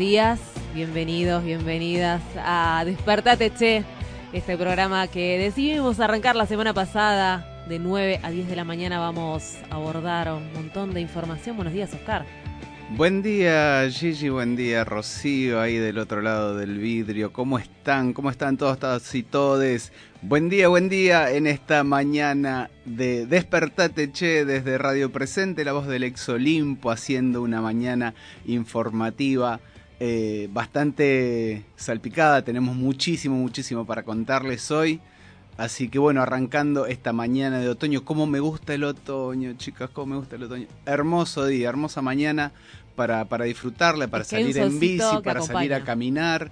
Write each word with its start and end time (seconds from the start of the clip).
Días, 0.00 0.40
bienvenidos, 0.74 1.44
bienvenidas 1.44 2.22
a 2.38 2.84
Despertate 2.86 3.52
Che, 3.52 3.84
este 4.32 4.56
programa 4.56 5.06
que 5.08 5.36
decidimos 5.38 6.00
arrancar 6.00 6.36
la 6.36 6.46
semana 6.46 6.72
pasada. 6.72 7.46
De 7.68 7.78
9 7.78 8.18
a 8.22 8.30
10 8.30 8.48
de 8.48 8.56
la 8.56 8.64
mañana 8.64 8.98
vamos 8.98 9.58
a 9.68 9.74
abordar 9.74 10.32
un 10.32 10.50
montón 10.54 10.94
de 10.94 11.02
información. 11.02 11.54
Buenos 11.56 11.74
días, 11.74 11.92
Oscar. 11.92 12.24
Buen 12.96 13.20
día 13.20 13.86
Gigi, 13.90 14.30
buen 14.30 14.56
día 14.56 14.84
Rocío, 14.84 15.60
ahí 15.60 15.76
del 15.76 15.98
otro 15.98 16.22
lado 16.22 16.56
del 16.56 16.78
vidrio. 16.78 17.30
¿Cómo 17.34 17.58
están? 17.58 18.14
¿Cómo 18.14 18.30
están 18.30 18.56
todos, 18.56 19.14
y 19.14 19.22
todes? 19.22 19.92
Buen 20.22 20.48
día, 20.48 20.68
buen 20.68 20.88
día 20.88 21.30
en 21.30 21.46
esta 21.46 21.84
mañana 21.84 22.70
de 22.86 23.26
Despertate 23.26 24.10
Che 24.10 24.46
desde 24.46 24.78
Radio 24.78 25.12
Presente, 25.12 25.62
la 25.62 25.72
voz 25.72 25.86
del 25.86 26.04
ex 26.04 26.26
Olimpo, 26.30 26.90
haciendo 26.90 27.42
una 27.42 27.60
mañana 27.60 28.14
informativa 28.46 29.60
eh, 30.00 30.48
bastante 30.50 31.64
salpicada. 31.76 32.42
Tenemos 32.42 32.74
muchísimo, 32.74 33.36
muchísimo 33.36 33.86
para 33.86 34.02
contarles 34.02 34.70
hoy. 34.70 35.00
Así 35.58 35.90
que 35.90 35.98
bueno, 35.98 36.22
arrancando 36.22 36.86
esta 36.86 37.12
mañana 37.12 37.58
de 37.58 37.68
otoño, 37.68 38.02
cómo 38.02 38.26
me 38.26 38.40
gusta 38.40 38.72
el 38.72 38.82
otoño, 38.82 39.52
chicas, 39.58 39.90
cómo 39.90 40.14
me 40.14 40.16
gusta 40.16 40.36
el 40.36 40.44
otoño. 40.44 40.66
Hermoso 40.86 41.44
día, 41.44 41.68
hermosa 41.68 42.00
mañana 42.00 42.52
para, 42.96 43.26
para 43.26 43.44
disfrutarla, 43.44 44.08
para 44.08 44.22
Es 44.22 44.30
que 44.30 44.36
salir 44.36 44.56
en 44.56 44.80
bici, 44.80 45.18
para 45.22 45.42
salir 45.42 45.74
a 45.74 45.84
caminar. 45.84 46.50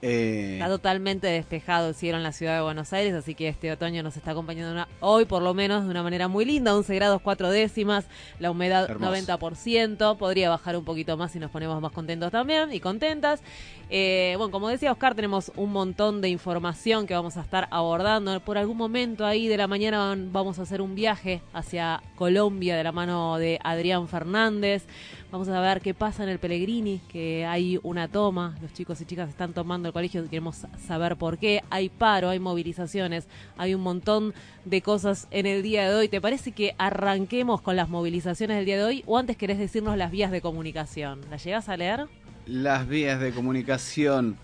Eh, 0.00 0.54
Está 0.54 0.68
totalmente 0.68 1.26
despejado 1.26 1.88
el 1.88 1.94
cielo 1.96 2.18
en 2.18 2.22
la 2.22 2.30
ciudad 2.32 2.54
de 2.54 2.62
Buenos 2.62 2.92
Aires, 2.92 3.14
así 3.14 3.34
que 3.34 3.48
este 3.48 3.72
otoño 3.72 4.02
nos 4.04 4.16
está 4.16 4.30
acompañando 4.30 4.70
una- 4.72 4.86
hoy, 5.00 5.24
por 5.24 5.42
lo 5.42 5.54
menos, 5.54 5.84
de 5.84 5.90
una 5.90 6.04
manera 6.04 6.28
muy 6.28 6.44
linda. 6.44 6.76
11 6.76 6.94
grados 6.94 7.20
4 7.20 7.50
décimas, 7.50 8.06
la 8.38 8.50
humedad 8.52 8.88
Hermoso. 8.88 9.10
90%. 9.10 10.16
Podría 10.16 10.50
bajar 10.50 10.76
un 10.76 10.84
poquito 10.84 11.16
más 11.16 11.32
si 11.32 11.40
nos 11.40 11.50
ponemos 11.50 11.80
más 11.80 11.90
contentos 11.92 12.30
también 12.30 12.72
y 12.72 12.78
contentas. 12.78 13.42
Eh, 13.90 14.34
bueno, 14.36 14.52
como 14.52 14.68
decía 14.68 14.92
Oscar, 14.92 15.14
tenemos 15.16 15.50
un 15.56 15.72
montón 15.72 16.20
de 16.20 16.28
información 16.28 17.06
que 17.06 17.14
vamos 17.14 17.36
a 17.36 17.40
estar 17.40 17.66
abordando. 17.72 18.38
Por 18.40 18.56
algún 18.58 18.76
momento 18.76 19.26
ahí 19.26 19.48
de 19.48 19.56
la 19.56 19.66
mañana 19.66 20.14
vamos 20.30 20.58
a 20.58 20.62
hacer 20.62 20.80
un 20.80 20.94
viaje 20.94 21.42
hacia 21.52 22.02
Colombia 22.14 22.76
de 22.76 22.84
la 22.84 22.92
mano 22.92 23.36
de 23.38 23.58
Adrián 23.64 24.06
Fernández. 24.06 24.84
Vamos 25.30 25.48
a 25.48 25.60
ver 25.60 25.80
qué 25.82 25.92
pasa 25.92 26.22
en 26.22 26.30
el 26.30 26.38
Pellegrini, 26.38 27.00
que 27.08 27.44
hay 27.44 27.78
una 27.82 28.08
toma, 28.08 28.56
los 28.62 28.72
chicos 28.72 28.98
y 29.02 29.04
chicas 29.04 29.28
están 29.28 29.52
tomando 29.52 29.87
el 29.88 29.92
colegio, 29.92 30.22
queremos 30.28 30.66
saber 30.86 31.16
por 31.16 31.38
qué, 31.38 31.62
hay 31.70 31.88
paro, 31.88 32.28
hay 32.28 32.38
movilizaciones, 32.38 33.26
hay 33.56 33.74
un 33.74 33.82
montón 33.82 34.34
de 34.64 34.82
cosas 34.82 35.26
en 35.30 35.46
el 35.46 35.62
día 35.62 35.88
de 35.88 35.94
hoy. 35.94 36.08
¿Te 36.08 36.20
parece 36.20 36.52
que 36.52 36.74
arranquemos 36.78 37.60
con 37.60 37.76
las 37.76 37.88
movilizaciones 37.88 38.56
del 38.56 38.66
día 38.66 38.76
de 38.76 38.84
hoy 38.84 39.02
o 39.06 39.18
antes 39.18 39.36
querés 39.36 39.58
decirnos 39.58 39.96
las 39.96 40.10
vías 40.10 40.30
de 40.30 40.40
comunicación? 40.40 41.20
¿Las 41.30 41.44
llegas 41.44 41.68
a 41.68 41.76
leer? 41.76 42.06
las 42.48 42.88
vías 42.88 43.20
de 43.20 43.32
comunicación. 43.32 44.36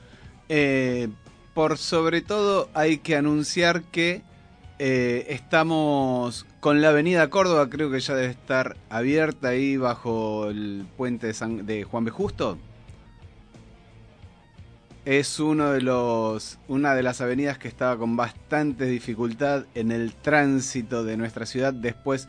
Eh, 0.49 1.09
por 1.55 1.79
sobre 1.79 2.21
todo 2.21 2.69
hay 2.75 2.99
que 2.99 3.17
anunciar 3.17 3.83
que 3.85 4.23
eh, 4.79 5.27
estamos 5.31 6.47
con 6.61 6.83
la 6.83 6.91
avenida 6.91 7.31
Córdoba, 7.31 7.71
creo 7.71 7.91
que 7.91 8.01
ya 8.01 8.15
debe 8.15 8.33
estar 8.33 8.77
abierta 8.91 9.49
ahí 9.49 9.77
bajo 9.77 10.49
el 10.51 10.85
puente 10.97 11.33
de 11.33 11.85
Juan 11.85 12.05
B. 12.05 12.11
Justo. 12.11 12.59
Es 15.05 15.39
uno 15.39 15.73
de 15.73 15.83
los, 15.83 16.59
una 16.67 16.95
de 16.95 17.03
las 17.03 17.21
avenidas 17.21 17.59
que 17.59 17.69
estaba 17.69 17.99
con 17.99 18.17
bastante 18.17 18.87
dificultad 18.87 19.67
en 19.75 19.93
el 19.93 20.15
tránsito 20.15 21.05
de 21.05 21.19
nuestra 21.19 21.45
ciudad. 21.45 21.75
Después, 21.75 22.27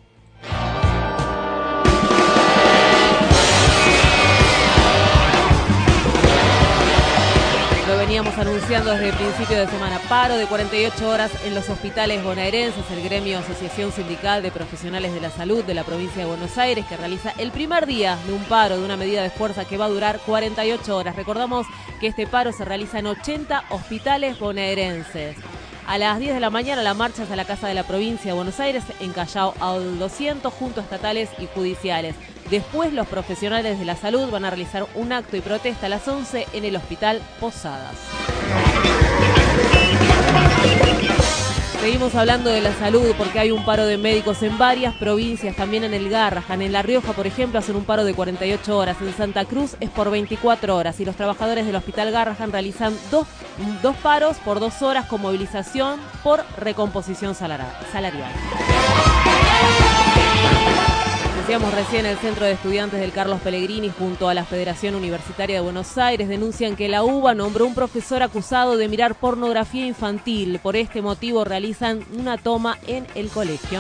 Veníamos 8.16 8.40
anunciando 8.40 8.92
desde 8.92 9.09
el 9.09 9.16
principio 9.16 9.59
de 9.59 9.68
semana. 9.68 10.00
Paro 10.08 10.38
de 10.38 10.46
48 10.46 11.09
horas 11.09 11.31
en 11.44 11.53
los 11.53 11.68
hospitales 11.68 12.24
bonaerenses. 12.24 12.90
El 12.90 13.03
gremio 13.03 13.40
Asociación 13.40 13.92
Sindical 13.92 14.42
de 14.42 14.52
Profesionales 14.52 15.14
de 15.14 15.20
la 15.20 15.30
Salud 15.30 15.66
de 15.66 15.74
la 15.74 15.84
provincia 15.84 16.22
de 16.22 16.30
Buenos 16.30 16.58
Aires 16.58 16.86
que 16.86 16.96
realiza 16.96 17.34
el 17.38 17.52
primer 17.52 17.86
día 17.86 18.18
de 18.26 18.31
un 18.31 18.42
paro, 18.46 18.78
de 18.78 18.86
una 18.86 18.96
medida 18.96 19.22
de 19.22 19.31
fuerza 19.31 19.66
que 19.66 19.76
va 19.76 19.84
a 19.84 19.90
durar 19.90 20.22
48 20.26 20.96
horas. 20.96 21.18
Recordamos 21.18 21.68
que 22.00 22.08
este 22.08 22.26
paro 22.26 22.53
se 22.53 22.64
realiza 22.64 23.00
en 23.00 23.08
80 23.08 23.66
hospitales 23.70 24.40
bonaerenses. 24.40 25.36
A 25.86 25.97
las 25.97 26.18
10 26.18 26.36
de 26.36 26.40
la 26.40 26.50
mañana 26.50 26.84
la 26.84 26.94
marcha 26.94 27.24
es 27.24 27.30
la 27.30 27.44
Casa 27.44 27.68
de 27.68 27.74
la 27.74 27.84
Provincia 27.84 28.32
de 28.32 28.36
Buenos 28.36 28.62
Aires 28.62 28.86
en 29.02 29.12
Callao 29.12 29.56
al 29.59 30.00
200 30.00 30.53
junto 30.53 30.80
a 30.80 30.84
estatales 30.86 31.30
y 31.38 31.47
judiciales. 31.47 32.16
Después 32.50 32.94
los 32.94 33.08
profesionales 33.08 33.80
de 33.80 33.86
la 33.86 33.96
salud 33.96 34.30
van 34.30 34.46
a 34.46 34.50
realizar 34.50 34.86
un 34.96 35.12
acto 35.12 35.36
y 35.36 35.42
protesta 35.42 35.88
a 35.88 35.90
las 35.90 36.08
11 36.08 36.48
en 36.54 36.66
el 36.66 36.76
Hospital 36.76 37.22
Posadas. 37.40 37.96
Seguimos 41.82 42.16
hablando 42.16 42.50
de 42.50 42.62
la 42.62 42.74
salud 42.74 43.14
porque 43.18 43.38
hay 43.38 43.52
un 43.52 43.64
paro 43.64 43.86
de 43.86 43.98
médicos 43.98 44.42
en 44.42 44.58
varias 44.58 44.96
provincias, 44.96 45.56
también 45.56 45.84
en 45.84 45.94
el 45.94 46.10
Garrahan. 46.10 46.62
En 46.64 46.72
La 46.72 46.82
Rioja, 46.82 47.14
por 47.14 47.28
ejemplo, 47.28 47.60
hacen 47.60 47.76
un 47.76 47.84
paro 47.84 48.04
de 48.04 48.14
48 48.16 48.76
horas. 48.76 48.98
En 49.02 49.14
Santa 49.14 49.46
Cruz 49.46 49.76
es 49.80 49.92
por 49.92 50.10
24 50.10 50.76
horas. 50.76 51.00
Y 51.00 51.06
los 51.06 51.16
trabajadores 51.16 51.66
del 51.66 51.76
Hospital 51.76 52.12
Garrahan 52.12 52.52
realizan 52.52 52.98
dos, 53.12 53.28
dos 53.84 53.96
paros 53.98 54.38
por 54.38 54.60
dos 54.60 54.82
horas 54.82 55.06
con 55.06 55.22
movilización 55.22 56.00
por 56.24 56.44
recomposición 56.58 57.36
salarial. 57.36 57.72
Decíamos 61.46 61.76
recién, 61.76 62.08
el 62.08 62.18
Centro 62.18 62.44
de 62.44 62.53
Estudiantes 62.53 63.00
del 63.00 63.12
Carlos 63.12 63.40
Pellegrini 63.40 63.92
junto 63.92 64.30
a 64.30 64.34
la 64.34 64.46
Federación 64.46 64.96
Universitaria 64.96 65.58
de 65.58 65.62
Buenos 65.62 65.96
Aires 65.96 66.28
denuncian 66.28 66.76
que 66.76 66.90
la 66.90 67.03
UBA 67.03 67.36
nombró 67.36 67.68
un 67.68 67.76
profesor 67.76 68.24
acusado 68.24 68.78
de 68.78 68.88
mirar 68.88 69.14
pornografía 69.14 69.86
infantil. 69.86 70.58
Por 70.58 70.76
este 70.76 71.03
motivo 71.03 71.44
realizan 71.44 72.03
una 72.18 72.40
toma 72.40 72.80
en 72.88 73.06
el 73.14 73.30
colegio. 73.30 73.80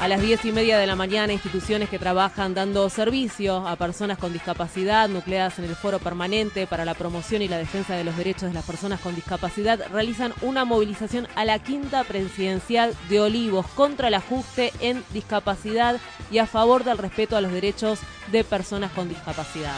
A 0.00 0.06
las 0.06 0.22
diez 0.22 0.44
y 0.44 0.52
media 0.52 0.78
de 0.78 0.86
la 0.86 0.94
mañana, 0.94 1.32
instituciones 1.32 1.88
que 1.88 1.98
trabajan 1.98 2.54
dando 2.54 2.88
servicio 2.88 3.66
a 3.66 3.74
personas 3.74 4.16
con 4.16 4.32
discapacidad, 4.32 5.08
nucleadas 5.08 5.58
en 5.58 5.64
el 5.64 5.74
Foro 5.74 5.98
Permanente 5.98 6.68
para 6.68 6.84
la 6.84 6.94
Promoción 6.94 7.42
y 7.42 7.48
la 7.48 7.58
Defensa 7.58 7.96
de 7.96 8.04
los 8.04 8.16
Derechos 8.16 8.48
de 8.48 8.54
las 8.54 8.64
Personas 8.64 9.00
con 9.00 9.16
Discapacidad, 9.16 9.80
realizan 9.92 10.32
una 10.40 10.64
movilización 10.64 11.26
a 11.34 11.44
la 11.44 11.58
quinta 11.58 12.04
presidencial 12.04 12.94
de 13.08 13.20
Olivos 13.20 13.66
contra 13.74 14.06
el 14.06 14.14
ajuste 14.14 14.72
en 14.78 15.02
discapacidad 15.12 16.00
y 16.30 16.38
a 16.38 16.46
favor 16.46 16.84
del 16.84 16.98
respeto 16.98 17.36
a 17.36 17.40
los 17.40 17.50
derechos 17.50 17.98
de 18.30 18.44
personas 18.44 18.92
con 18.92 19.08
discapacidad. 19.08 19.76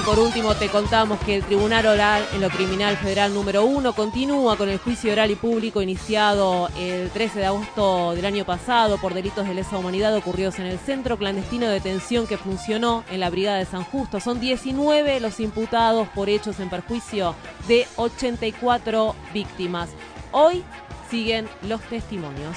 Y 0.00 0.02
por 0.02 0.18
último 0.18 0.54
te 0.54 0.70
contamos 0.70 1.18
que 1.20 1.34
el 1.34 1.44
Tribunal 1.44 1.84
Oral 1.84 2.26
en 2.32 2.40
lo 2.40 2.48
Criminal 2.48 2.96
Federal 2.96 3.34
número 3.34 3.64
1 3.66 3.92
continúa 3.92 4.56
con 4.56 4.70
el 4.70 4.78
juicio 4.78 5.12
oral 5.12 5.30
y 5.30 5.34
público 5.34 5.82
iniciado 5.82 6.70
el 6.78 7.10
13 7.10 7.40
de 7.40 7.44
agosto 7.44 8.14
del 8.14 8.24
año 8.24 8.46
pasado 8.46 8.96
por 8.96 9.12
delitos 9.12 9.46
de 9.46 9.52
lesa 9.52 9.76
humanidad 9.76 10.16
ocurridos 10.16 10.58
en 10.58 10.64
el 10.64 10.78
centro 10.78 11.18
clandestino 11.18 11.66
de 11.66 11.74
detención 11.74 12.26
que 12.26 12.38
funcionó 12.38 13.04
en 13.10 13.20
la 13.20 13.28
Brigada 13.28 13.58
de 13.58 13.66
San 13.66 13.84
Justo. 13.84 14.20
Son 14.20 14.40
19 14.40 15.20
los 15.20 15.38
imputados 15.38 16.08
por 16.08 16.30
hechos 16.30 16.60
en 16.60 16.70
perjuicio 16.70 17.34
de 17.68 17.86
84 17.96 19.14
víctimas. 19.34 19.90
Hoy 20.32 20.64
siguen 21.10 21.46
los 21.68 21.82
testimonios. 21.82 22.56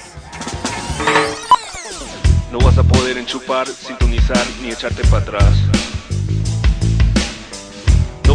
No 2.50 2.58
vas 2.58 2.78
a 2.78 2.82
poder 2.82 3.18
enchupar, 3.18 3.68
sintonizar 3.68 4.46
ni 4.62 4.70
echarte 4.70 5.02
para 5.08 5.22
atrás. 5.24 5.54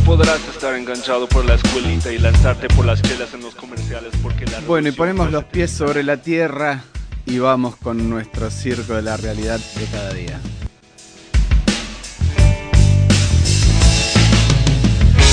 No 0.10 0.16
podrás 0.18 0.42
estar 0.48 0.74
enganchado 0.74 1.30
por 1.30 1.46
la 1.46 1.54
escuelita 1.54 2.12
y 2.12 2.18
lanzarte 2.18 2.68
por 2.70 2.84
las 2.84 3.00
chelas 3.00 3.32
en 3.36 3.42
los 3.42 3.54
comerciales 3.54 4.12
porque 4.24 4.44
la 4.48 4.60
Bueno, 4.62 4.90
y 4.90 4.92
ponemos 4.92 5.32
los 5.32 5.44
pies 5.44 5.70
sobre 5.70 6.02
la 6.02 6.18
tierra 6.18 6.82
y 7.28 7.38
vamos 7.38 7.76
con 7.76 8.10
nuestro 8.10 8.50
circo 8.50 8.96
de 8.96 9.04
la 9.04 9.18
realidad 9.18 9.60
de 9.60 9.86
cada 9.86 10.12
día. 10.12 10.40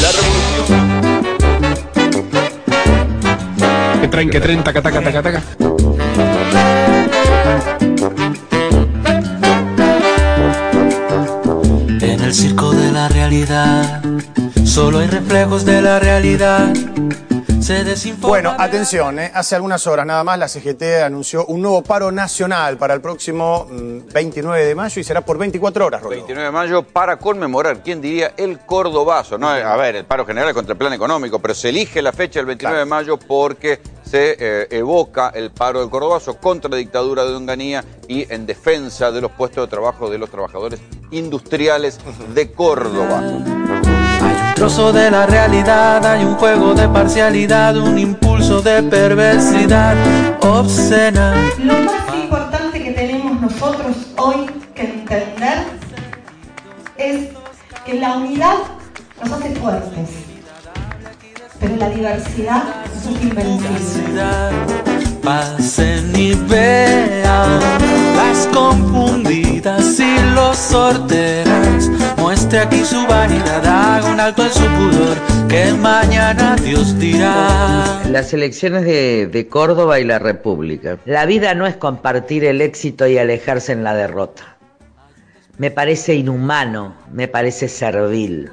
La 0.02 0.12
revolución 0.12 1.22
Que 4.02 4.08
traen, 4.08 4.28
que 4.28 4.40
traen, 4.40 4.62
taca, 4.62 4.82
taca, 4.82 5.00
taca, 5.00 5.22
taca. 5.22 5.42
En 12.02 12.20
el 12.20 12.34
circo 12.34 12.72
de 12.72 12.92
la 12.92 13.08
realidad, 13.08 14.02
solo 14.66 14.98
hay 14.98 15.06
reflejos 15.06 15.64
de 15.64 15.80
la 15.80 15.98
realidad. 15.98 16.72
Se 17.60 17.82
desinforma. 17.82 18.28
Bueno, 18.28 18.54
atención, 18.58 19.18
¿eh? 19.18 19.30
hace 19.34 19.56
algunas 19.56 19.86
horas 19.86 20.06
nada 20.06 20.22
más 20.22 20.38
la 20.38 20.46
CGT 20.46 21.02
anunció 21.04 21.46
un 21.46 21.62
nuevo 21.62 21.82
paro 21.82 22.12
nacional 22.12 22.76
para 22.76 22.94
el 22.94 23.00
próximo 23.00 23.66
mm, 23.68 24.12
29 24.12 24.66
de 24.66 24.74
mayo 24.74 25.00
y 25.00 25.04
será 25.04 25.22
por 25.22 25.38
24 25.38 25.86
horas, 25.86 26.02
Rodrigo. 26.02 26.26
29 26.26 26.46
de 26.46 26.52
mayo 26.52 26.82
para 26.82 27.16
conmemorar, 27.16 27.82
¿quién 27.82 28.00
diría? 28.00 28.34
El 28.36 28.60
Cordobazo. 28.60 29.38
¿no? 29.38 29.48
A 29.48 29.76
ver, 29.76 29.96
el 29.96 30.04
paro 30.04 30.24
general 30.26 30.52
contra 30.54 30.72
el 30.74 30.78
plan 30.78 30.92
económico, 30.92 31.40
pero 31.40 31.54
se 31.54 31.70
elige 31.70 32.02
la 32.02 32.12
fecha 32.12 32.38
del 32.38 32.46
29 32.46 32.78
de 32.78 32.84
mayo 32.84 33.16
porque 33.18 33.80
se 34.04 34.36
eh, 34.38 34.68
evoca 34.70 35.30
el 35.30 35.50
paro 35.50 35.80
del 35.80 35.90
Cordobazo 35.90 36.36
contra 36.36 36.70
la 36.70 36.76
dictadura 36.76 37.24
de 37.24 37.34
Onganía 37.34 37.84
y 38.06 38.32
en 38.32 38.46
defensa 38.46 39.10
de 39.10 39.20
los 39.20 39.32
puestos 39.32 39.64
de 39.64 39.70
trabajo 39.70 40.08
de 40.08 40.18
los 40.18 40.30
trabajadores 40.30 40.80
industriales 41.10 41.98
de 42.32 42.52
Córdoba. 42.52 43.22
Trozo 44.56 44.90
de 44.90 45.10
la 45.10 45.26
realidad, 45.26 46.02
hay 46.06 46.24
un 46.24 46.34
juego 46.36 46.72
de 46.72 46.88
parcialidad, 46.88 47.76
un 47.76 47.98
impulso 47.98 48.62
de 48.62 48.82
perversidad 48.84 49.94
obscena. 50.40 51.34
Lo 51.62 51.74
más 51.80 52.14
importante 52.14 52.82
que 52.82 52.92
tenemos 52.92 53.38
nosotros 53.38 53.94
hoy 54.16 54.46
que 54.74 54.84
entender 54.84 55.58
es 56.96 57.28
que 57.84 58.00
la 58.00 58.16
unidad 58.16 58.54
nos 59.22 59.30
hace 59.30 59.54
fuertes, 59.56 60.08
pero 61.60 61.76
la 61.76 61.90
diversidad 61.90 62.64
nos 62.94 63.14
hace 63.14 63.26
invencibles. 63.26 64.95
Pasen 65.26 66.14
y 66.14 66.34
vean 66.34 67.58
las 68.14 68.46
confundidas 68.54 69.98
y 69.98 70.34
los 70.36 70.56
sorteras. 70.56 71.90
Muestre 72.16 72.60
aquí 72.60 72.84
su 72.84 73.04
vanidad, 73.08 73.66
haga 73.66 74.12
un 74.12 74.20
alto 74.20 74.44
en 74.44 74.52
su 74.52 74.62
pudor, 74.62 75.16
que 75.48 75.72
mañana 75.72 76.54
Dios 76.62 76.96
dirá. 77.00 78.02
Las 78.08 78.32
elecciones 78.34 78.84
de, 78.84 79.26
de 79.26 79.48
Córdoba 79.48 79.98
y 79.98 80.04
la 80.04 80.20
República. 80.20 80.96
La 81.06 81.26
vida 81.26 81.56
no 81.56 81.66
es 81.66 81.74
compartir 81.74 82.44
el 82.44 82.60
éxito 82.60 83.08
y 83.08 83.18
alejarse 83.18 83.72
en 83.72 83.82
la 83.82 83.96
derrota. 83.96 84.56
Me 85.58 85.72
parece 85.72 86.14
inhumano, 86.14 86.94
me 87.12 87.26
parece 87.26 87.66
servil. 87.66 88.52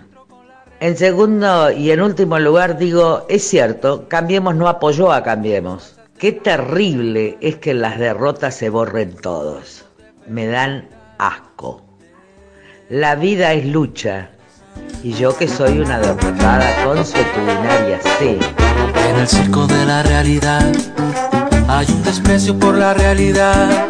En 0.79 0.97
segundo 0.97 1.69
y 1.69 1.91
en 1.91 2.01
último 2.01 2.39
lugar 2.39 2.79
digo, 2.79 3.27
es 3.29 3.47
cierto, 3.47 4.07
Cambiemos 4.09 4.55
no 4.55 4.67
apoyó 4.67 5.11
a 5.13 5.21
Cambiemos. 5.21 5.92
Qué 6.17 6.31
terrible 6.31 7.37
es 7.41 7.57
que 7.57 7.73
las 7.73 7.99
derrotas 7.99 8.55
se 8.55 8.69
borren 8.69 9.15
todos. 9.15 9.85
Me 10.27 10.45
dan 10.47 10.87
asco. 11.17 11.83
La 12.89 13.15
vida 13.15 13.51
es 13.53 13.65
lucha. 13.65 14.29
Y 15.03 15.13
yo 15.13 15.35
que 15.35 15.47
soy 15.47 15.79
una 15.79 15.99
derrotada 15.99 16.85
consuetudinaria, 16.85 17.99
sé. 18.19 18.37
En 19.09 19.15
el 19.19 19.27
circo 19.27 19.67
de 19.67 19.85
la 19.85 20.03
realidad 20.03 20.71
hay 21.67 21.87
un 21.91 22.03
desprecio 22.03 22.57
por 22.57 22.77
la 22.77 22.93
realidad, 22.93 23.85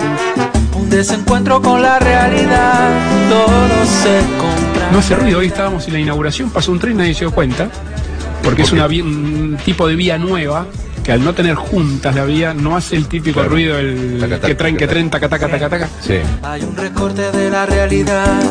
un 0.76 0.90
desencuentro 0.90 1.62
con 1.62 1.82
la 1.82 2.00
realidad, 2.00 2.90
todo 3.30 3.86
se 3.86 4.20
compra. 4.40 4.92
No 4.92 5.00
hace 5.00 5.16
ruido, 5.16 5.40
hoy 5.40 5.48
estábamos 5.48 5.88
en 5.88 5.94
la 5.94 6.00
inauguración, 6.00 6.50
pasó 6.50 6.72
un 6.72 6.80
tren 6.80 6.94
y 6.94 6.98
nadie 6.98 7.14
se 7.14 7.22
dio 7.22 7.32
cuenta, 7.32 7.70
porque 8.44 8.64
es 8.64 8.72
una 8.72 8.88
un 8.88 9.58
tipo 9.64 9.88
de 9.88 9.96
vía 9.96 10.18
nueva 10.18 10.66
que 11.04 11.12
al 11.12 11.24
no 11.24 11.34
tener 11.34 11.56
juntas 11.56 12.16
la 12.16 12.24
vía 12.24 12.54
no 12.54 12.76
hace 12.76 12.96
el 12.96 13.08
típico 13.08 13.44
ruido 13.44 13.76
del 13.76 14.20
Taca, 14.20 14.36
taca, 14.36 14.48
que 14.48 14.56
traen, 14.56 14.78
que 14.78 14.88
traen, 14.88 15.10
taca, 15.10 15.30
taca, 15.30 15.50
taca, 15.50 15.70
taca. 15.70 15.90
Sí. 16.02 16.16
Hay 16.42 16.64
un 16.64 16.76
recorte 16.76 17.32
de 17.32 17.50
la 17.50 17.66
realidad, 17.66 18.42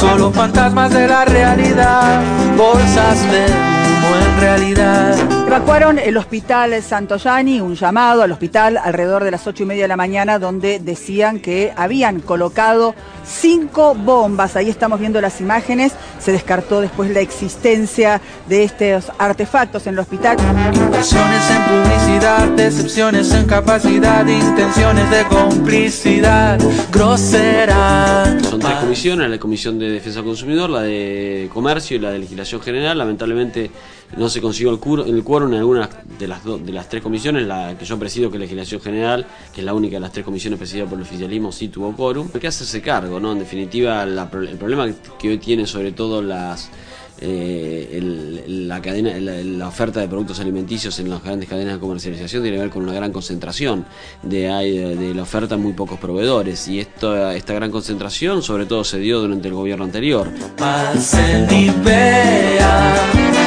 solo 0.00 0.32
fantasmas 0.32 0.92
de 0.92 1.06
la 1.06 1.24
realidad, 1.24 2.22
bolsas 2.56 3.20
de 3.30 3.77
humo 3.88 4.16
en 4.16 4.40
realidad. 4.40 5.16
Evacuaron 5.46 5.98
el 5.98 6.16
hospital 6.16 6.82
Santoyani, 6.82 7.60
un 7.60 7.74
llamado 7.74 8.22
al 8.22 8.32
hospital 8.32 8.76
alrededor 8.76 9.24
de 9.24 9.30
las 9.30 9.46
ocho 9.46 9.62
y 9.62 9.66
media 9.66 9.84
de 9.84 9.88
la 9.88 9.96
mañana, 9.96 10.38
donde 10.38 10.78
decían 10.78 11.40
que 11.40 11.72
habían 11.74 12.20
colocado 12.20 12.94
cinco 13.26 13.94
bombas. 13.94 14.56
Ahí 14.56 14.68
estamos 14.68 15.00
viendo 15.00 15.20
las 15.20 15.40
imágenes. 15.40 15.92
Se 16.18 16.32
descartó 16.32 16.80
después 16.80 17.10
la 17.10 17.20
existencia 17.20 18.20
de 18.46 18.64
estos 18.64 19.10
artefactos 19.18 19.86
en 19.86 19.94
el 19.94 20.00
hospital. 20.00 20.36
Inversiones 20.74 21.50
en 21.50 21.62
publicidad, 21.64 22.48
decepciones 22.48 23.32
en 23.32 23.46
capacidad, 23.46 24.26
intenciones 24.26 25.10
de 25.10 25.24
complicidad 25.24 26.58
grosera. 26.92 28.38
Son 28.42 28.60
tres 28.60 28.76
comisiones, 28.76 29.30
la 29.30 29.38
Comisión 29.38 29.78
de 29.78 29.90
Defensa 29.90 30.18
del 30.18 30.26
Consumidor, 30.26 30.70
la 30.70 30.82
de 30.82 31.48
Comercio 31.52 31.96
y 31.96 32.00
la 32.00 32.10
de 32.10 32.18
Legislación 32.18 32.60
General. 32.60 32.98
Lamentablemente 32.98 33.70
no 34.16 34.28
se 34.28 34.40
consiguió 34.40 34.70
el, 34.70 34.78
cur- 34.80 35.06
el 35.06 35.22
quórum 35.22 35.52
en 35.52 35.58
algunas 35.58 35.90
de 36.18 36.26
las, 36.28 36.42
do- 36.44 36.58
de 36.58 36.72
las 36.72 36.88
tres 36.88 37.02
comisiones, 37.02 37.46
la 37.46 37.76
que 37.78 37.84
yo 37.84 37.98
presido, 37.98 38.30
que 38.30 38.36
es 38.36 38.40
Legislación 38.40 38.80
General, 38.80 39.26
que 39.54 39.60
es 39.60 39.64
la 39.64 39.74
única 39.74 39.96
de 39.96 40.00
las 40.00 40.12
tres 40.12 40.24
comisiones 40.24 40.58
presidida 40.58 40.86
por 40.86 40.98
el 40.98 41.02
oficialismo, 41.02 41.52
sí 41.52 41.68
tuvo 41.68 41.94
quórum. 41.94 42.28
Hay 42.32 42.40
que 42.40 42.46
hacerse 42.48 42.80
cargo, 42.80 43.20
¿no? 43.20 43.32
En 43.32 43.38
definitiva, 43.38 44.04
la 44.06 44.28
el 44.32 44.56
problema 44.56 44.88
que 45.18 45.28
hoy 45.28 45.38
tiene 45.38 45.66
sobre 45.66 45.92
todo 45.92 46.22
las... 46.22 46.70
eh, 47.20 47.88
el- 47.92 48.68
la 48.68 48.80
cadena 48.82 49.18
la, 49.18 49.32
la 49.42 49.68
oferta 49.68 50.00
de 50.00 50.08
productos 50.08 50.40
alimenticios 50.40 50.98
en 51.00 51.10
las 51.10 51.22
grandes 51.22 51.48
cadenas 51.48 51.74
de 51.74 51.80
comercialización 51.80 52.42
tiene 52.42 52.56
que 52.58 52.62
ver 52.62 52.70
con 52.70 52.82
una 52.84 52.92
gran 52.92 53.12
concentración 53.12 53.84
de, 54.22 54.50
hay, 54.50 54.76
de, 54.78 54.96
de 54.96 55.14
la 55.14 55.22
oferta 55.22 55.56
muy 55.56 55.72
pocos 55.72 55.98
proveedores 55.98 56.66
y 56.68 56.80
esto, 56.80 57.30
esta 57.30 57.54
gran 57.54 57.70
concentración 57.70 58.42
sobre 58.42 58.66
todo 58.66 58.84
se 58.84 58.98
dio 58.98 59.20
durante 59.20 59.48
el 59.48 59.54
gobierno 59.54 59.84
anterior 59.84 60.28
Pasen 60.56 61.46
y 61.50 61.70
vean 61.84 62.94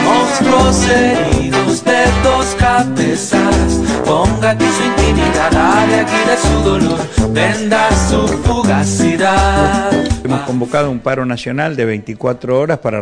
monstruos 0.03 0.87
heridos 0.89 1.83
de 1.85 2.03
dos 2.23 2.45
cabezas. 2.57 3.79
Ponga 4.05 4.51
aquí 4.51 4.65
su 4.65 4.83
intimidad, 4.83 5.99
aquí 6.01 6.29
de 6.29 6.37
su 6.37 6.69
dolor, 6.69 6.99
venda 7.33 7.89
su 8.09 8.27
fugacidad. 8.27 9.91
Hemos 10.23 10.41
convocado 10.41 10.91
un 10.91 10.99
paro 10.99 11.25
nacional 11.25 11.75
de 11.75 11.85
24 11.85 12.59
horas 12.59 12.79
para 12.79 13.01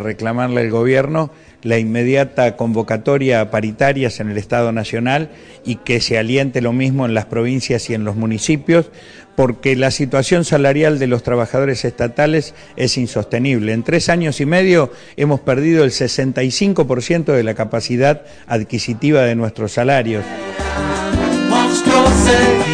al 0.60 0.70
gobierno 0.70 1.32
la 1.62 1.78
inmediata 1.78 2.56
convocatoria 2.56 3.42
a 3.42 3.52
paritarias 3.52 4.20
en 4.20 4.30
el 4.30 4.38
Estado 4.38 4.72
Nacional 4.72 5.30
y 5.66 5.76
que 5.76 6.00
se 6.00 6.18
aliente 6.18 6.62
lo 6.62 6.72
mismo 6.72 7.06
en 7.06 7.14
las 7.14 7.26
provincias 7.26 7.90
y 7.90 7.94
en 7.94 8.06
los 8.06 8.16
municipios, 8.16 8.92
porque 9.36 9.76
la 9.76 9.92
situación 9.92 10.46
salarial 10.46 11.00
de 11.00 11.08
los 11.08 11.24
trabajadores 11.24 11.84
estatales 11.86 12.54
es 12.76 12.98
insostenible. 12.98 13.74
En 13.74 13.84
tres 13.84 14.10
años 14.10 14.40
y 14.40 14.46
medio 14.46 14.92
hemos 15.18 15.42
perdido 15.42 15.84
el 15.84 15.92
65% 15.92 17.34
de 17.34 17.44
la 17.44 17.56
capacidad 17.56 18.24
adquisitiva 18.48 19.24
de 19.24 19.36
nuestros 19.36 19.74
salarios. 19.74 20.24
Monstruos 21.50 22.26
de 22.26 22.70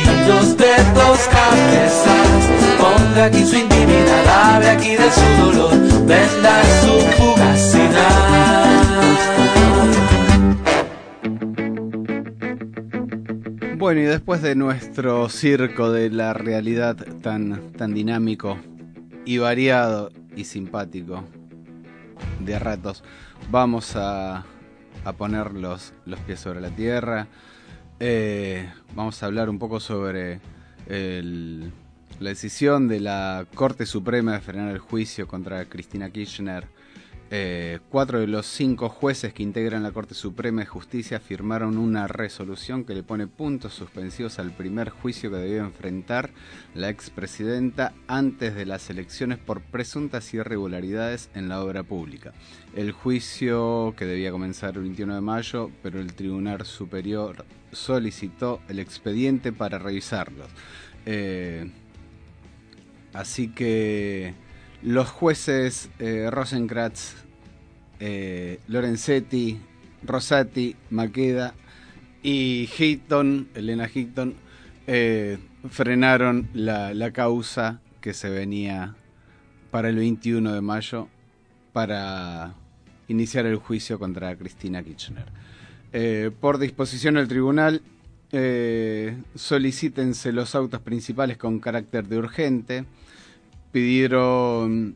dos 0.94 1.20
cabezas. 1.28 2.50
Ponga 2.78 3.26
aquí 3.26 3.46
su 3.46 3.56
intimidad, 3.56 4.28
hable 4.28 4.70
aquí 4.70 4.96
de 4.96 5.12
su 5.12 5.46
dolor, 5.46 5.72
venda 6.06 6.62
su 6.82 7.00
fugacidad. 7.18 7.75
Bueno, 13.86 14.02
y 14.02 14.06
después 14.06 14.42
de 14.42 14.56
nuestro 14.56 15.30
circo 15.30 15.92
de 15.92 16.10
la 16.10 16.34
realidad 16.34 16.96
tan, 17.22 17.72
tan 17.74 17.94
dinámico 17.94 18.58
y 19.26 19.38
variado 19.38 20.10
y 20.36 20.46
simpático, 20.46 21.24
de 22.40 22.58
ratos. 22.58 23.04
Vamos 23.52 23.96
a, 23.96 24.44
a 25.04 25.14
poner 25.14 25.54
los, 25.54 25.94
los 26.08 26.20
pies 26.22 26.40
sobre 26.40 26.62
la 26.62 26.72
tierra. 26.72 27.28
Eh, 28.00 28.68
vamos 28.96 29.22
a 29.22 29.28
hablar 29.28 29.52
un 29.52 29.60
poco 29.60 29.80
sobre 29.80 30.40
el- 30.88 31.72
la 32.20 32.30
decisión 32.30 32.88
de 32.88 33.02
la 33.02 33.46
Corte 33.54 33.86
Suprema 33.86 34.32
de 34.32 34.40
frenar 34.40 34.72
el 34.72 34.80
juicio 34.80 35.28
contra 35.28 35.64
Cristina 35.66 36.10
Kirchner. 36.10 36.66
Eh, 37.32 37.80
cuatro 37.90 38.20
de 38.20 38.28
los 38.28 38.46
cinco 38.46 38.88
jueces 38.88 39.34
que 39.34 39.42
integran 39.42 39.82
la 39.82 39.92
Corte 39.92 40.14
Suprema 40.14 40.62
de 40.62 40.68
Justicia 40.68 41.20
firmaron 41.20 41.80
una 41.80 42.08
resolución 42.08 42.84
que 42.84 42.94
le 42.94 43.02
pone 43.02 43.26
puntos 43.26 43.74
suspensivos 43.74 44.38
al 44.38 44.52
primer 44.52 44.90
juicio 44.90 45.32
que 45.32 45.38
debió 45.38 45.64
enfrentar 45.64 46.30
la 46.76 46.90
expresidenta 46.90 47.94
antes 48.08 48.54
de 48.54 48.68
las 48.68 48.92
elecciones 48.92 49.40
por 49.40 49.62
presuntas 49.62 50.32
irregularidades 50.36 51.32
en 51.34 51.50
la 51.50 51.64
obra 51.64 51.82
pública. 51.82 52.32
El 52.76 52.92
juicio 52.92 53.96
que 53.98 54.06
debía 54.06 54.32
comenzar 54.32 54.76
el 54.76 54.82
21 54.82 55.16
de 55.16 55.22
mayo, 55.22 55.72
pero 55.82 56.00
el 56.00 56.14
Tribunal 56.14 56.64
Superior 56.66 57.44
solicitó 57.72 58.62
el 58.70 58.78
expediente 58.78 59.52
para 59.52 59.80
revisarlos. 59.80 60.48
Eh, 61.08 61.72
así 63.14 63.48
que 63.48 64.45
los 64.86 65.10
jueces 65.10 65.90
eh, 65.98 66.30
eh, 68.00 68.60
Lorenzetti, 68.68 69.60
Rosati, 70.04 70.76
Maqueda 70.92 71.56
y 72.22 72.70
Hitton, 72.78 73.50
Elena 73.56 73.90
Hitton, 73.92 74.36
eh, 74.86 75.40
frenaron 75.72 76.50
la, 76.54 76.94
la 76.94 77.12
causa 77.12 77.82
que 78.00 78.14
se 78.14 78.30
venía 78.30 78.96
para 79.72 79.90
el 79.90 79.96
21 79.96 80.54
de 80.54 80.62
mayo 80.62 81.08
para 81.74 82.54
iniciar 83.08 83.48
el 83.48 83.56
juicio 83.56 83.98
contra 83.98 84.36
Cristina 84.36 84.84
Kirchner. 84.84 85.26
Eh, 85.94 86.30
por 86.40 86.60
disposición 86.60 87.16
del 87.16 87.28
tribunal, 87.28 87.82
solicítense 89.34 90.34
los 90.34 90.56
autos 90.56 90.82
principales 90.82 91.38
con 91.38 91.60
carácter 91.60 92.08
de 92.08 92.18
urgente. 92.18 92.86
Pidieron 93.76 94.96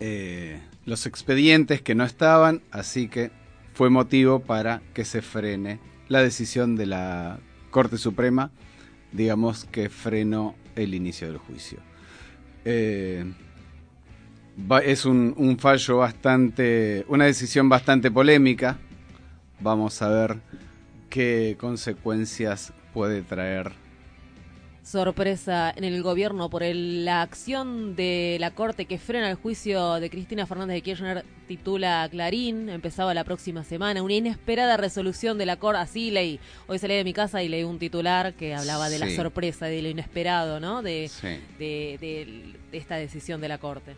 eh, 0.00 0.58
los 0.86 1.04
expedientes 1.04 1.82
que 1.82 1.94
no 1.94 2.02
estaban, 2.02 2.62
así 2.70 3.08
que 3.08 3.30
fue 3.74 3.90
motivo 3.90 4.40
para 4.40 4.80
que 4.94 5.04
se 5.04 5.20
frene 5.20 5.78
la 6.08 6.22
decisión 6.22 6.76
de 6.76 6.86
la 6.86 7.40
Corte 7.70 7.98
Suprema, 7.98 8.52
digamos 9.12 9.66
que 9.66 9.90
frenó 9.90 10.54
el 10.76 10.94
inicio 10.94 11.26
del 11.26 11.36
juicio. 11.36 11.80
Eh, 12.64 13.30
es 14.82 15.04
un 15.04 15.58
fallo 15.60 15.98
bastante, 15.98 17.04
una 17.06 17.26
decisión 17.26 17.68
bastante 17.68 18.10
polémica. 18.10 18.78
Vamos 19.60 20.00
a 20.00 20.08
ver 20.08 20.38
qué 21.10 21.58
consecuencias 21.60 22.72
puede 22.94 23.20
traer. 23.20 23.72
Sorpresa 24.82 25.72
en 25.76 25.84
el 25.84 26.02
gobierno 26.02 26.50
por 26.50 26.62
el- 26.62 27.04
la 27.04 27.22
acción 27.22 27.94
de 27.96 28.36
la 28.40 28.50
Corte 28.50 28.86
que 28.86 28.98
frena 28.98 29.30
el 29.30 29.36
juicio 29.36 29.94
de 29.94 30.10
Cristina 30.10 30.46
Fernández 30.46 30.74
de 30.74 30.80
Kirchner, 30.82 31.24
titula 31.46 32.08
Clarín, 32.10 32.68
empezaba 32.68 33.14
la 33.14 33.24
próxima 33.24 33.62
semana, 33.64 34.02
una 34.02 34.14
inesperada 34.14 34.76
resolución 34.76 35.38
de 35.38 35.46
la 35.46 35.56
Corte, 35.56 35.80
así 35.80 36.10
leí, 36.10 36.40
hoy 36.66 36.78
salí 36.78 36.94
de 36.94 37.04
mi 37.04 37.12
casa 37.12 37.42
y 37.42 37.48
leí 37.48 37.62
un 37.64 37.78
titular 37.78 38.34
que 38.34 38.54
hablaba 38.54 38.88
de 38.90 38.98
la 38.98 39.08
sorpresa, 39.10 39.66
de 39.66 39.82
lo 39.82 39.88
inesperado, 39.88 40.60
¿no? 40.60 40.82
De, 40.82 41.08
Sí. 41.08 41.28
de, 41.58 41.98
de- 42.00 42.54
de 42.72 42.78
esta 42.78 42.96
decisión 42.96 43.40
de 43.40 43.48
la 43.48 43.58
Corte. 43.58 43.94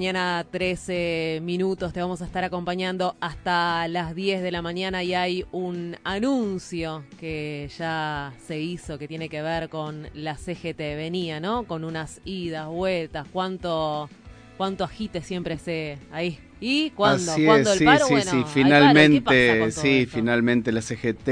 Mañana, 0.00 0.46
13 0.50 1.40
minutos. 1.42 1.92
Te 1.92 2.00
vamos 2.00 2.22
a 2.22 2.24
estar 2.24 2.42
acompañando 2.42 3.16
hasta 3.20 3.86
las 3.86 4.14
10 4.14 4.42
de 4.42 4.50
la 4.50 4.62
mañana 4.62 5.02
y 5.02 5.12
hay 5.12 5.44
un 5.52 5.94
anuncio 6.04 7.04
que 7.18 7.70
ya 7.76 8.32
se 8.46 8.58
hizo 8.58 8.98
que 8.98 9.06
tiene 9.06 9.28
que 9.28 9.42
ver 9.42 9.68
con 9.68 10.08
la 10.14 10.36
CGT. 10.38 10.78
Venía, 10.78 11.38
¿no? 11.38 11.64
Con 11.64 11.84
unas 11.84 12.22
idas, 12.24 12.66
vueltas. 12.68 13.26
¿Cuánto, 13.30 14.08
cuánto 14.56 14.84
agite 14.84 15.20
siempre 15.20 15.58
se 15.58 15.98
ahí? 16.10 16.38
¿Y 16.62 16.92
cuándo? 16.92 17.32
Así 17.32 17.44
¿Cuándo 17.44 17.70
es, 17.70 17.80
el 17.82 17.84
paro? 17.84 18.06
Sí, 18.06 18.12
bueno, 18.14 18.30
sí, 18.30 18.36
hay 18.38 18.42
sí, 18.42 18.48
paro. 18.48 18.54
¿Qué 18.54 18.62
finalmente, 18.64 19.72
sí, 19.72 19.98
esto? 19.98 20.16
finalmente 20.16 20.72
la 20.72 20.80
CGT 20.80 21.28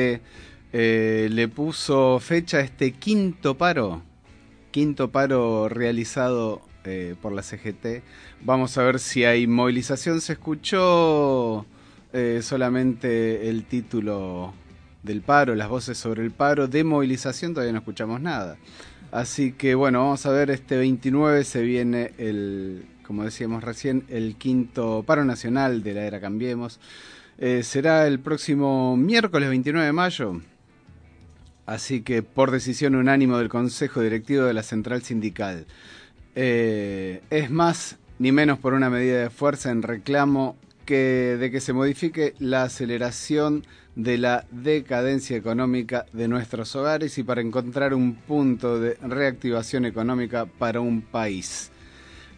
eh, 0.75 1.29
le 1.33 1.49
puso 1.49 2.19
fecha 2.21 2.59
a 2.59 2.61
este 2.61 2.93
quinto 2.93 3.57
paro, 3.57 4.03
quinto 4.73 5.11
paro 5.11 5.71
realizado 5.71 6.68
eh, 6.89 7.15
por 7.21 7.33
la 7.33 7.43
CGT. 7.43 8.03
Vamos 8.43 8.79
a 8.79 8.83
ver 8.83 8.99
si 8.99 9.25
hay 9.25 9.47
movilización. 9.47 10.21
Se 10.21 10.33
escuchó 10.33 11.67
eh, 12.13 12.41
solamente 12.43 13.49
el 13.49 13.65
título 13.65 14.55
del 15.03 15.23
paro, 15.23 15.55
las 15.55 15.69
voces 15.69 15.99
sobre 15.99 16.25
el 16.25 16.31
paro. 16.31 16.67
De 16.67 16.85
movilización 16.85 17.53
todavía 17.53 17.73
no 17.73 17.79
escuchamos 17.81 18.21
nada. 18.21 18.57
Así 19.11 19.53
que 19.53 19.75
bueno, 19.75 20.01
vamos 20.01 20.27
a 20.27 20.31
ver, 20.31 20.51
este 20.51 20.77
29 20.77 21.45
se 21.45 21.63
viene 21.63 22.13
el, 22.19 22.85
como 23.07 23.25
decíamos 23.25 23.65
recién, 23.65 24.05
el 24.09 24.37
quinto 24.37 25.03
paro 25.07 25.25
nacional 25.25 25.83
de 25.83 25.95
la 25.95 26.03
era 26.03 26.21
Cambiemos. 26.21 26.79
Eh, 27.39 27.63
será 27.63 28.07
el 28.07 28.19
próximo 28.19 28.97
miércoles 28.97 29.49
29 29.49 29.87
de 29.87 29.93
mayo. 29.93 30.41
Así 31.65 32.03
que 32.03 32.23
por 32.23 32.51
decisión 32.51 32.95
unánimo 32.95 33.39
del 33.39 33.49
Consejo 33.49 34.01
Directivo 34.01 34.45
de 34.45 34.55
la 34.55 34.63
Central 34.63 35.03
Sindical. 35.03 35.67
Eh, 36.35 37.23
es 37.31 37.51
más 37.51 37.99
ni 38.19 38.33
menos 38.33 38.59
por 38.59 38.75
una 38.75 38.91
medida 38.91 39.23
de 39.23 39.31
fuerza 39.31 39.71
en 39.71 39.83
reclamo 39.83 40.57
que 40.85 41.37
de 41.39 41.51
que 41.51 41.61
se 41.61 41.73
modifique 41.73 42.35
la 42.39 42.65
aceleración 42.65 43.65
de 43.95 44.17
la 44.17 44.47
decadencia 44.51 45.37
económica 45.37 46.07
de 46.13 46.29
nuestros 46.29 46.75
hogares 46.77 47.19
y 47.19 47.25
para 47.25 47.41
encontrar 47.41 47.95
un 47.95 48.15
punto 48.15 48.79
de 48.79 48.95
reactivación 49.03 49.85
económica 49.85 50.47
para 50.47 50.81
un 50.81 51.03
país. 51.03 51.73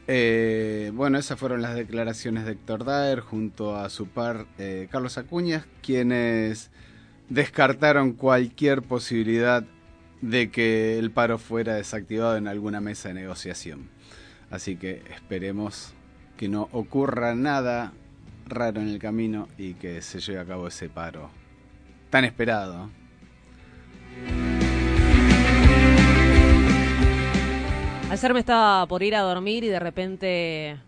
Eh, 0.09 0.90
bueno, 0.94 1.18
esas 1.18 1.38
fueron 1.38 1.62
las 1.62 1.76
declaraciones 1.76 2.44
de 2.44 2.52
Héctor 2.52 2.85
Daer 2.85 3.20
junto 3.20 3.76
a 3.76 3.90
su 3.90 4.09
par 4.09 4.47
eh, 4.59 4.88
Carlos 4.90 5.18
Acuñas, 5.18 5.66
quienes 5.82 6.70
descartaron 7.28 8.14
cualquier 8.14 8.82
posibilidad 8.82 9.64
de 10.21 10.50
que 10.50 10.99
el 10.99 11.11
paro 11.11 11.39
fuera 11.39 11.75
desactivado 11.75 12.37
en 12.37 12.49
alguna 12.49 12.81
mesa 12.81 13.09
de 13.09 13.15
negociación. 13.15 13.89
Así 14.50 14.77
que 14.77 15.03
esperemos 15.15 15.95
que 16.37 16.49
no 16.49 16.69
ocurra 16.73 17.35
nada 17.35 17.93
raro 18.47 18.81
en 18.81 18.89
el 18.89 18.99
camino 18.99 19.49
y 19.59 19.75
que 19.75 20.03
se 20.03 20.21
lleve 20.21 20.41
a 20.41 20.45
cabo 20.45 20.69
ese 20.69 20.89
paro 20.89 21.31
tan 22.11 22.25
esperado. 22.25 22.91
Ayer 28.11 28.35
me 28.35 28.41
estaba 28.41 28.87
por 28.87 29.05
ir 29.05 29.15
a 29.15 29.21
dormir 29.21 29.62
y 29.62 29.69
de 29.69 29.79
repente 29.79 30.81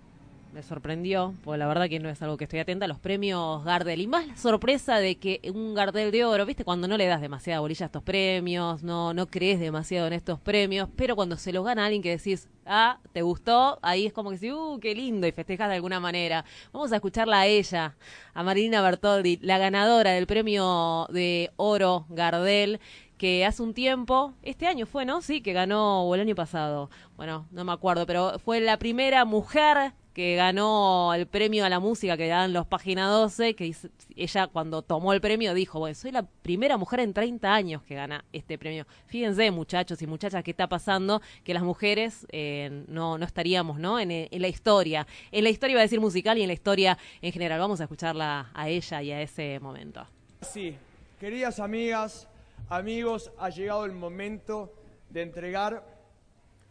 me 0.53 0.63
sorprendió, 0.63 1.35
pues 1.45 1.59
la 1.59 1.67
verdad 1.67 1.89
que 1.89 1.99
no 1.99 2.09
es 2.11 2.21
algo 2.21 2.37
que 2.37 2.45
estoy 2.45 2.61
atenta, 2.61 2.87
los 2.87 2.99
premios 2.99 3.65
Gardel. 3.65 4.01
Y 4.01 4.07
más 4.07 4.27
la 4.27 4.37
sorpresa 4.37 4.99
de 4.99 5.17
que 5.17 5.41
un 5.53 5.75
Gardel 5.75 6.11
de 6.11 6.25
oro, 6.25 6.45
viste, 6.45 6.65
cuando 6.65 6.87
no 6.89 6.97
le 6.97 7.07
das 7.07 7.21
demasiada 7.21 7.61
bolilla 7.61 7.87
a 7.87 7.89
estos 7.89 8.03
premios, 8.03 8.83
no, 8.83 9.15
no 9.15 9.27
crees 9.27 9.61
demasiado 9.61 10.07
en 10.07 10.13
estos 10.13 10.39
premios, 10.41 10.89
pero 10.95 11.17
cuando 11.17 11.37
se 11.37 11.53
los 11.53 11.65
gana 11.65 11.87
alguien 11.87 12.03
que 12.03 12.11
decís, 12.11 12.49
ah, 12.67 12.99
te 13.13 13.23
gustó, 13.23 13.79
ahí 13.83 14.07
es 14.07 14.13
como 14.13 14.31
que 14.31 14.37
decís, 14.37 14.53
uh, 14.53 14.79
qué 14.81 14.95
lindo, 14.95 15.27
y 15.27 15.33
festejas 15.33 15.69
de 15.69 15.77
alguna 15.77 16.01
manera. 16.01 16.45
Vamos 16.73 16.93
a 16.93 16.97
escucharla 16.97 17.41
a 17.41 17.47
ella, 17.47 17.97
a 18.35 18.43
Marina 18.43 18.83
Bertoldi, 18.83 19.39
la 19.41 19.57
ganadora 19.59 20.13
del 20.13 20.27
premio 20.27 21.07
de 21.11 21.51
oro 21.57 22.07
Gardel 22.11 22.81
que 23.17 23.47
hace 23.47 23.63
un 23.63 23.73
tiempo, 23.73 24.35
este 24.43 24.67
año 24.67 24.85
fue, 24.85 25.05
¿no? 25.05 25.23
Sí, 25.23 25.43
que 25.43 25.53
ganó, 25.53 26.03
o 26.03 26.15
el 26.17 26.23
año 26.23 26.35
pasado, 26.35 26.91
bueno, 27.17 27.47
no 27.53 27.65
me 27.65 27.71
acuerdo, 27.71 28.05
pero 28.05 28.41
fue 28.41 28.59
la 28.61 28.81
primera 28.81 29.25
mujer 29.25 29.93
que 30.15 30.37
ganó 30.37 31.15
el 31.15 31.27
premio 31.27 31.65
a 31.65 31.69
la 31.69 31.81
música 31.81 32.17
que 32.17 32.29
dan 32.29 32.53
los 32.53 32.67
Página 32.67 33.09
12, 33.09 33.55
que 33.55 33.75
ella 34.17 34.47
cuando 34.47 34.83
tomó 34.83 35.13
el 35.13 35.21
premio 35.21 35.55
dijo, 35.55 35.79
bueno, 35.79 35.95
soy 35.95 36.13
la 36.13 36.23
primera 36.23 36.77
mujer 36.77 37.01
en 37.01 37.15
30 37.15 37.53
años 37.53 37.83
que 37.83 37.95
gana 37.95 38.25
este 38.33 38.59
premio. 38.59 38.87
Fíjense, 39.07 39.51
muchachos 39.51 40.01
y 40.03 40.07
muchachas, 40.07 40.43
qué 40.45 40.51
está 40.51 40.69
pasando, 40.69 41.23
que 41.45 41.55
las 41.55 41.63
mujeres 41.63 42.27
eh, 42.31 42.85
no, 42.89 43.19
no 43.19 43.25
estaríamos, 43.25 43.79
¿no? 43.79 43.99
En, 43.99 44.11
en 44.11 44.43
la 44.43 44.49
historia, 44.49 45.07
en 45.31 45.45
la 45.45 45.51
historia 45.51 45.73
iba 45.73 45.81
a 45.81 45.83
decir 45.83 46.01
musical 46.01 46.39
y 46.39 46.43
en 46.43 46.49
la 46.49 46.55
historia 46.55 46.99
en 47.21 47.33
general. 47.33 47.59
Vamos 47.59 47.81
a 47.81 47.85
escucharla 47.85 48.51
a 48.55 48.69
ella 48.69 49.03
y 49.03 49.13
a 49.13 49.23
ese 49.23 49.59
momento. 49.61 50.07
Sí, 50.41 50.77
Queridas 51.23 51.61
amigas, 51.61 52.27
amigos, 52.69 53.31
ha 53.39 53.49
llegado 53.49 53.85
el 53.85 53.93
momento 53.93 54.75
de 55.09 55.23
entregar 55.23 55.87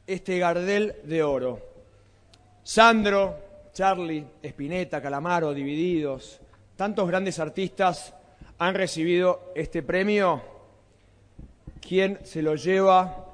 este 0.06 0.40
Gardel 0.40 0.94
de 1.06 1.24
Oro. 1.24 1.71
Sandro, 2.64 3.70
Charlie, 3.74 4.26
Spinetta, 4.44 5.02
Calamaro, 5.02 5.54
Divididos, 5.54 6.40
tantos 6.76 7.08
grandes 7.08 7.40
artistas 7.40 8.14
han 8.58 8.76
recibido 8.76 9.52
este 9.56 9.82
premio. 9.82 10.42
¿Quién 11.80 12.20
se 12.24 12.42
lo 12.42 12.56
lleva 12.56 13.26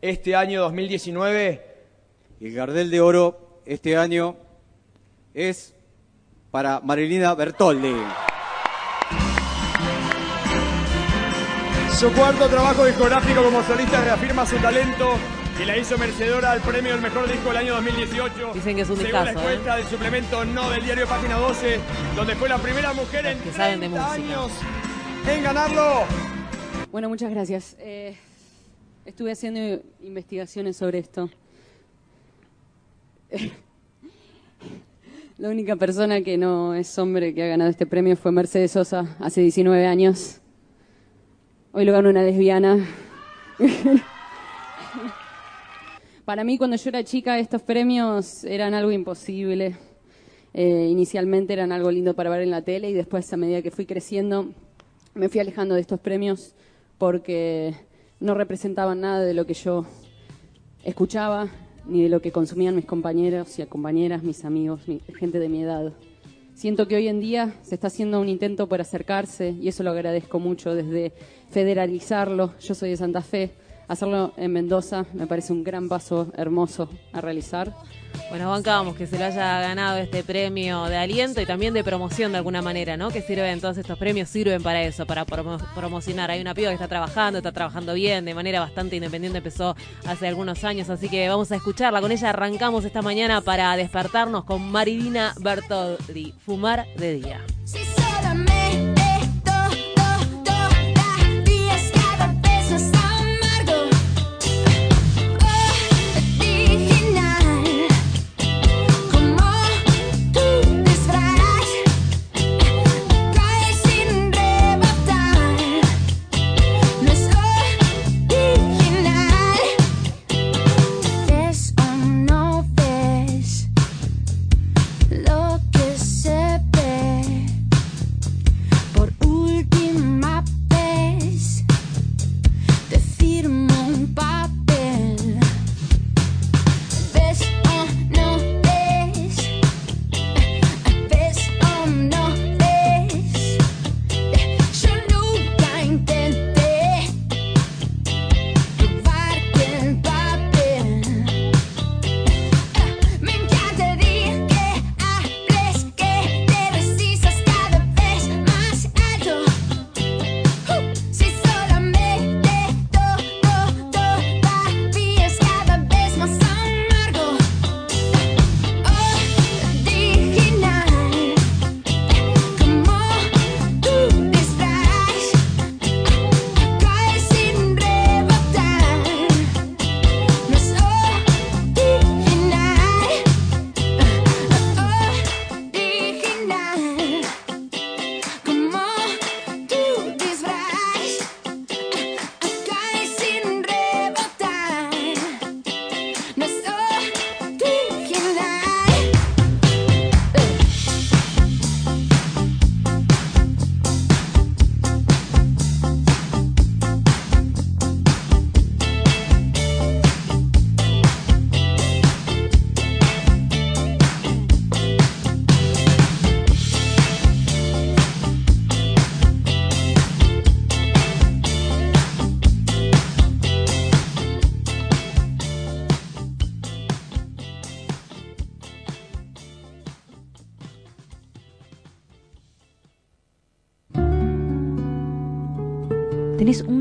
este 0.00 0.34
año 0.34 0.62
2019? 0.62 1.72
El 2.40 2.54
Gardel 2.54 2.90
de 2.90 3.00
Oro 3.00 3.60
este 3.64 3.96
año 3.96 4.36
es 5.32 5.74
para 6.50 6.80
Marilina 6.80 7.34
Bertoldi. 7.34 7.94
Su 11.96 12.12
cuarto 12.12 12.48
trabajo 12.48 12.84
discográfico 12.84 13.44
como 13.44 13.62
solista 13.62 14.02
reafirma 14.02 14.44
su 14.44 14.56
talento 14.56 15.14
y 15.60 15.64
la 15.64 15.76
hizo 15.76 15.98
merecedora 15.98 16.52
al 16.52 16.60
premio 16.60 16.92
del 16.92 17.00
mejor 17.02 17.28
disco 17.30 17.48
del 17.48 17.58
año 17.58 17.74
2018. 17.74 18.52
Dicen 18.54 18.76
que 18.76 18.82
es 18.82 18.90
un 18.90 18.96
Según 18.96 19.12
discazo, 19.12 19.24
la 19.24 19.40
encuesta 19.40 19.76
del 19.76 19.86
suplemento 19.86 20.44
No 20.44 20.70
del 20.70 20.84
diario 20.84 21.06
Página 21.06 21.36
12, 21.36 21.78
donde 22.16 22.34
fue 22.36 22.48
la 22.48 22.58
primera 22.58 22.92
mujer 22.92 23.26
en 23.26 23.38
que 23.38 23.52
saben 23.52 23.80
de 23.80 23.88
30 23.88 24.08
música. 24.08 24.34
años 24.34 24.52
en 25.28 25.42
ganarlo. 25.42 26.04
Bueno, 26.90 27.08
muchas 27.08 27.30
gracias. 27.30 27.76
Eh, 27.78 28.16
estuve 29.04 29.32
haciendo 29.32 29.82
investigaciones 30.00 30.76
sobre 30.76 30.98
esto. 30.98 31.30
La 35.38 35.48
única 35.48 35.76
persona 35.76 36.20
que 36.20 36.38
no 36.38 36.74
es 36.74 36.96
hombre 36.98 37.34
que 37.34 37.42
ha 37.42 37.46
ganado 37.48 37.68
este 37.68 37.84
premio 37.86 38.16
fue 38.16 38.30
Mercedes 38.30 38.70
Sosa 38.72 39.16
hace 39.18 39.40
19 39.40 39.86
años. 39.86 40.40
Hoy 41.72 41.84
lo 41.84 41.92
ganó 41.92 42.10
una 42.10 42.22
lesbiana. 42.22 42.86
Para 46.32 46.44
mí, 46.44 46.56
cuando 46.56 46.78
yo 46.78 46.88
era 46.88 47.04
chica, 47.04 47.38
estos 47.38 47.60
premios 47.60 48.44
eran 48.44 48.72
algo 48.72 48.90
imposible. 48.90 49.76
Eh, 50.54 50.88
inicialmente 50.90 51.52
eran 51.52 51.72
algo 51.72 51.90
lindo 51.90 52.14
para 52.14 52.30
ver 52.30 52.40
en 52.40 52.50
la 52.50 52.62
tele 52.62 52.88
y 52.88 52.94
después, 52.94 53.30
a 53.34 53.36
medida 53.36 53.60
que 53.60 53.70
fui 53.70 53.84
creciendo, 53.84 54.48
me 55.12 55.28
fui 55.28 55.40
alejando 55.42 55.74
de 55.74 55.82
estos 55.82 56.00
premios 56.00 56.54
porque 56.96 57.74
no 58.18 58.32
representaban 58.32 59.02
nada 59.02 59.20
de 59.22 59.34
lo 59.34 59.44
que 59.44 59.52
yo 59.52 59.84
escuchaba 60.84 61.50
ni 61.86 62.02
de 62.02 62.08
lo 62.08 62.22
que 62.22 62.32
consumían 62.32 62.76
mis 62.76 62.86
compañeros 62.86 63.58
y 63.58 63.66
compañeras, 63.66 64.22
mis 64.22 64.46
amigos, 64.46 64.88
mi- 64.88 65.02
gente 65.18 65.38
de 65.38 65.50
mi 65.50 65.64
edad. 65.64 65.92
Siento 66.54 66.88
que 66.88 66.96
hoy 66.96 67.08
en 67.08 67.20
día 67.20 67.56
se 67.60 67.74
está 67.74 67.88
haciendo 67.88 68.18
un 68.22 68.30
intento 68.30 68.70
por 68.70 68.80
acercarse 68.80 69.50
y 69.50 69.68
eso 69.68 69.82
lo 69.82 69.90
agradezco 69.90 70.38
mucho 70.38 70.74
desde 70.74 71.12
federalizarlo. 71.50 72.54
Yo 72.58 72.74
soy 72.74 72.88
de 72.88 72.96
Santa 72.96 73.20
Fe. 73.20 73.50
Hacerlo 73.92 74.32
en 74.38 74.50
Mendoza 74.54 75.04
me 75.12 75.26
parece 75.26 75.52
un 75.52 75.62
gran 75.62 75.86
paso 75.86 76.28
hermoso 76.34 76.88
a 77.12 77.20
realizar. 77.20 77.74
Bueno, 78.30 78.48
bancamos 78.48 78.96
que 78.96 79.06
se 79.06 79.18
lo 79.18 79.26
haya 79.26 79.60
ganado 79.60 79.98
este 79.98 80.22
premio 80.22 80.84
de 80.84 80.96
aliento 80.96 81.42
y 81.42 81.46
también 81.46 81.74
de 81.74 81.84
promoción 81.84 82.32
de 82.32 82.38
alguna 82.38 82.62
manera, 82.62 82.96
¿no? 82.96 83.10
Que 83.10 83.20
sirven, 83.20 83.60
todos 83.60 83.76
estos 83.76 83.98
premios 83.98 84.30
sirven 84.30 84.62
para 84.62 84.82
eso, 84.82 85.04
para 85.04 85.26
promo- 85.26 85.58
promocionar. 85.74 86.30
Hay 86.30 86.40
una 86.40 86.54
piba 86.54 86.68
que 86.70 86.74
está 86.76 86.88
trabajando, 86.88 87.40
está 87.40 87.52
trabajando 87.52 87.92
bien, 87.92 88.24
de 88.24 88.34
manera 88.34 88.60
bastante 88.60 88.96
independiente, 88.96 89.38
empezó 89.38 89.76
hace 90.06 90.26
algunos 90.26 90.64
años, 90.64 90.88
así 90.88 91.10
que 91.10 91.28
vamos 91.28 91.52
a 91.52 91.56
escucharla. 91.56 92.00
Con 92.00 92.12
ella 92.12 92.30
arrancamos 92.30 92.86
esta 92.86 93.02
mañana 93.02 93.42
para 93.42 93.76
despertarnos 93.76 94.44
con 94.44 94.72
Marilina 94.72 95.34
Bertoldi, 95.38 96.32
Fumar 96.38 96.86
de 96.96 97.12
Día. 97.16 97.40
Si 97.64 97.76
solamente 97.76 98.01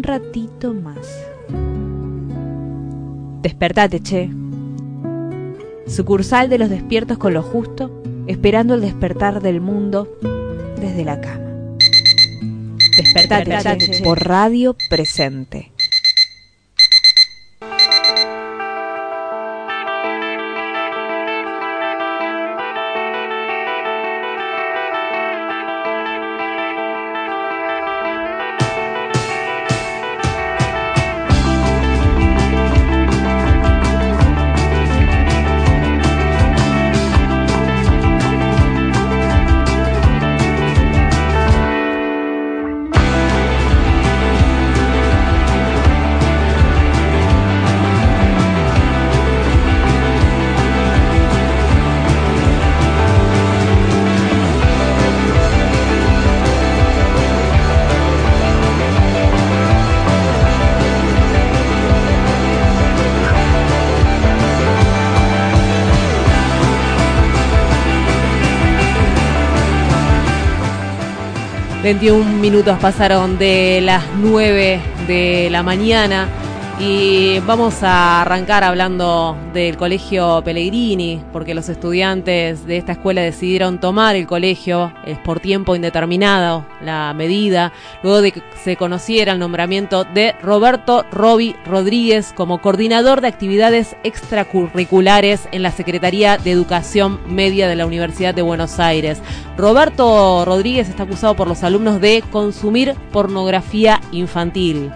un 0.01 0.03
ratito 0.03 0.73
más. 0.73 1.07
Despertate, 3.43 3.99
che. 3.99 4.31
Sucursal 5.85 6.49
de 6.49 6.57
los 6.57 6.71
despiertos 6.71 7.19
con 7.19 7.35
lo 7.35 7.43
justo, 7.43 8.01
esperando 8.25 8.73
el 8.73 8.81
despertar 8.81 9.41
del 9.41 9.61
mundo 9.61 10.07
desde 10.79 11.05
la 11.05 11.21
cama. 11.21 11.51
Despertate, 12.97 13.51
Despertate, 13.51 13.91
che, 13.91 14.03
por 14.03 14.25
radio 14.25 14.75
presente. 14.89 15.71
21 71.91 72.23
minutos 72.39 72.79
pasaron 72.79 73.37
de 73.37 73.81
las 73.83 74.05
9 74.15 74.79
de 75.07 75.49
la 75.51 75.61
mañana 75.61 76.29
y 76.83 77.39
vamos 77.41 77.83
a 77.83 78.21
arrancar 78.21 78.63
hablando 78.63 79.37
del 79.53 79.77
colegio 79.77 80.41
Pellegrini, 80.43 81.21
porque 81.31 81.53
los 81.53 81.69
estudiantes 81.69 82.65
de 82.65 82.77
esta 82.77 82.93
escuela 82.93 83.21
decidieron 83.21 83.79
tomar 83.79 84.15
el 84.15 84.25
colegio, 84.25 84.91
es 85.05 85.19
por 85.19 85.39
tiempo 85.39 85.75
indeterminado 85.75 86.65
la 86.83 87.13
medida, 87.13 87.71
luego 88.01 88.23
de 88.23 88.31
que 88.31 88.41
se 88.63 88.77
conociera 88.77 89.33
el 89.33 89.39
nombramiento 89.39 90.05
de 90.05 90.33
Roberto 90.41 91.05
Robi 91.11 91.55
Rodríguez 91.65 92.33
como 92.35 92.61
coordinador 92.61 93.21
de 93.21 93.27
actividades 93.27 93.95
extracurriculares 94.03 95.47
en 95.51 95.61
la 95.61 95.71
Secretaría 95.71 96.39
de 96.39 96.49
Educación 96.49 97.19
Media 97.27 97.67
de 97.67 97.75
la 97.75 97.85
Universidad 97.85 98.33
de 98.33 98.41
Buenos 98.41 98.79
Aires. 98.79 99.21
Roberto 99.55 100.45
Rodríguez 100.45 100.89
está 100.89 101.03
acusado 101.03 101.35
por 101.35 101.47
los 101.47 101.63
alumnos 101.63 102.01
de 102.01 102.23
consumir 102.31 102.95
pornografía 103.11 104.01
infantil. 104.11 104.91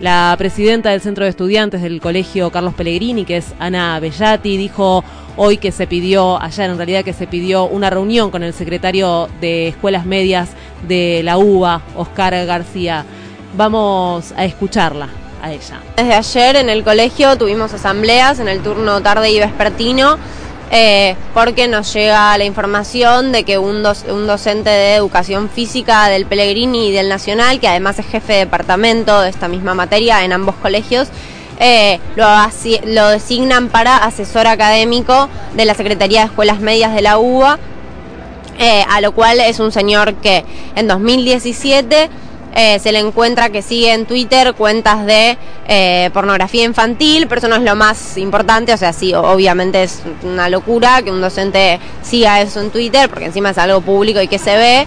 La 0.00 0.34
presidenta 0.38 0.88
del 0.88 1.02
Centro 1.02 1.24
de 1.24 1.30
Estudiantes 1.30 1.82
del 1.82 2.00
Colegio 2.00 2.50
Carlos 2.50 2.72
Pellegrini, 2.72 3.26
que 3.26 3.36
es 3.36 3.52
Ana 3.58 4.00
Bellati, 4.00 4.56
dijo 4.56 5.04
hoy 5.36 5.58
que 5.58 5.72
se 5.72 5.86
pidió, 5.86 6.40
ayer 6.40 6.70
en 6.70 6.78
realidad 6.78 7.04
que 7.04 7.12
se 7.12 7.26
pidió 7.26 7.64
una 7.64 7.90
reunión 7.90 8.30
con 8.30 8.42
el 8.42 8.54
secretario 8.54 9.28
de 9.42 9.68
Escuelas 9.68 10.06
Medias 10.06 10.48
de 10.88 11.20
la 11.22 11.36
UBA, 11.36 11.82
Oscar 11.96 12.46
García. 12.46 13.04
Vamos 13.58 14.32
a 14.38 14.46
escucharla 14.46 15.10
a 15.42 15.52
ella. 15.52 15.82
Desde 15.98 16.14
ayer 16.14 16.56
en 16.56 16.70
el 16.70 16.82
colegio 16.82 17.36
tuvimos 17.36 17.74
asambleas 17.74 18.40
en 18.40 18.48
el 18.48 18.62
turno 18.62 19.02
tarde 19.02 19.30
y 19.30 19.38
vespertino 19.38 20.16
eh, 20.70 21.16
porque 21.34 21.66
nos 21.68 21.92
llega 21.92 22.36
la 22.38 22.44
información 22.44 23.32
de 23.32 23.44
que 23.44 23.58
un, 23.58 23.82
doc- 23.82 24.08
un 24.08 24.26
docente 24.26 24.70
de 24.70 24.94
educación 24.94 25.48
física 25.50 26.08
del 26.08 26.26
Pellegrini 26.26 26.88
y 26.88 26.92
del 26.92 27.08
Nacional, 27.08 27.58
que 27.60 27.68
además 27.68 27.98
es 27.98 28.06
jefe 28.06 28.34
de 28.34 28.38
departamento 28.40 29.20
de 29.20 29.30
esta 29.30 29.48
misma 29.48 29.74
materia 29.74 30.24
en 30.24 30.32
ambos 30.32 30.54
colegios, 30.56 31.08
eh, 31.58 31.98
lo 32.16 33.08
designan 33.08 33.68
para 33.68 33.96
asesor 33.96 34.46
académico 34.46 35.28
de 35.54 35.64
la 35.66 35.74
Secretaría 35.74 36.20
de 36.20 36.26
Escuelas 36.26 36.60
Medias 36.60 36.94
de 36.94 37.02
la 37.02 37.18
UBA, 37.18 37.58
eh, 38.58 38.84
a 38.88 39.00
lo 39.00 39.12
cual 39.12 39.40
es 39.40 39.58
un 39.58 39.72
señor 39.72 40.14
que 40.14 40.44
en 40.76 40.86
2017 40.86 42.08
eh, 42.54 42.78
se 42.78 42.92
le 42.92 42.98
encuentra 42.98 43.50
que 43.50 43.62
sigue 43.62 43.92
en 43.92 44.06
Twitter 44.06 44.54
cuentas 44.54 45.06
de 45.06 45.38
eh, 45.68 46.10
pornografía 46.12 46.64
infantil, 46.64 47.26
pero 47.28 47.38
eso 47.38 47.48
no 47.48 47.56
es 47.56 47.62
lo 47.62 47.76
más 47.76 48.18
importante, 48.18 48.72
o 48.72 48.76
sea, 48.76 48.92
sí, 48.92 49.14
obviamente 49.14 49.82
es 49.82 50.02
una 50.22 50.48
locura 50.48 51.02
que 51.02 51.10
un 51.12 51.20
docente 51.20 51.78
siga 52.02 52.40
eso 52.40 52.60
en 52.60 52.70
Twitter, 52.70 53.08
porque 53.08 53.26
encima 53.26 53.50
es 53.50 53.58
algo 53.58 53.80
público 53.80 54.20
y 54.20 54.28
que 54.28 54.38
se 54.38 54.56
ve, 54.56 54.86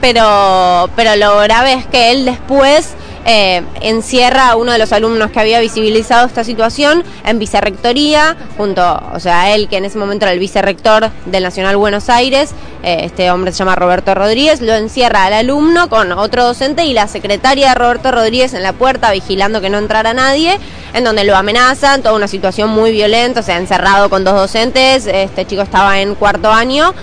pero, 0.00 0.90
pero 0.96 1.16
lo 1.16 1.38
grave 1.38 1.74
es 1.74 1.86
que 1.86 2.10
él 2.10 2.24
después 2.24 2.94
eh, 3.26 3.62
encierra 3.80 4.50
a 4.50 4.56
uno 4.56 4.72
de 4.72 4.78
los 4.78 4.92
alumnos 4.92 5.30
que 5.30 5.40
había 5.40 5.60
visibilizado 5.60 6.26
esta 6.26 6.44
situación 6.44 7.02
en 7.24 7.38
vicerrectoría, 7.38 8.36
junto, 8.56 9.02
o 9.12 9.20
sea, 9.20 9.54
él 9.54 9.68
que 9.68 9.78
en 9.78 9.84
ese 9.84 9.98
momento 9.98 10.26
era 10.26 10.32
el 10.32 10.38
vicerrector 10.38 11.10
del 11.26 11.42
Nacional 11.42 11.76
Buenos 11.76 12.10
Aires, 12.10 12.50
eh, 12.82 13.00
este 13.02 13.30
hombre 13.30 13.52
se 13.52 13.58
llama 13.58 13.76
Roberto 13.76 14.14
Rodríguez, 14.14 14.60
lo 14.60 14.74
encierra 14.74 15.24
al 15.24 15.32
alumno 15.32 15.88
con 15.88 16.12
otro 16.12 16.44
docente 16.44 16.84
y 16.84 16.92
la 16.92 17.08
secretaria 17.08 17.70
de 17.70 17.74
Roberto 17.74 18.10
Rodríguez 18.10 18.52
en 18.52 18.62
la 18.62 18.74
puerta 18.74 19.10
vigilando 19.10 19.60
que 19.60 19.70
no 19.70 19.78
entrara 19.78 20.12
nadie, 20.12 20.58
en 20.92 21.04
donde 21.04 21.24
lo 21.24 21.34
amenazan, 21.36 22.02
toda 22.02 22.14
una 22.14 22.28
situación 22.28 22.70
muy 22.70 22.92
violenta, 22.92 23.40
o 23.40 23.42
sea, 23.42 23.56
encerrado 23.56 24.10
con 24.10 24.24
dos 24.24 24.34
docentes, 24.34 25.06
este 25.06 25.46
chico 25.46 25.62
estaba 25.62 26.00
en 26.00 26.14
cuarto 26.14 26.52
año. 26.52 26.94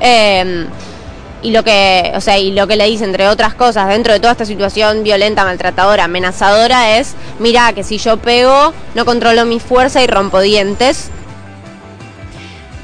eh, 0.00 0.66
y 1.42 1.50
lo 1.50 1.62
que, 1.62 2.12
o 2.14 2.20
sea, 2.20 2.38
y 2.38 2.52
lo 2.52 2.66
que 2.66 2.76
le 2.76 2.86
dice 2.86 3.04
entre 3.04 3.28
otras 3.28 3.54
cosas 3.54 3.88
dentro 3.88 4.12
de 4.12 4.20
toda 4.20 4.32
esta 4.32 4.44
situación 4.44 5.02
violenta, 5.02 5.44
maltratadora, 5.44 6.04
amenazadora 6.04 6.98
es, 6.98 7.14
mira 7.38 7.72
que 7.72 7.84
si 7.84 7.98
yo 7.98 8.16
pego 8.16 8.72
no 8.94 9.04
controlo 9.04 9.44
mi 9.44 9.60
fuerza 9.60 10.02
y 10.02 10.06
rompo 10.06 10.40
dientes. 10.40 11.10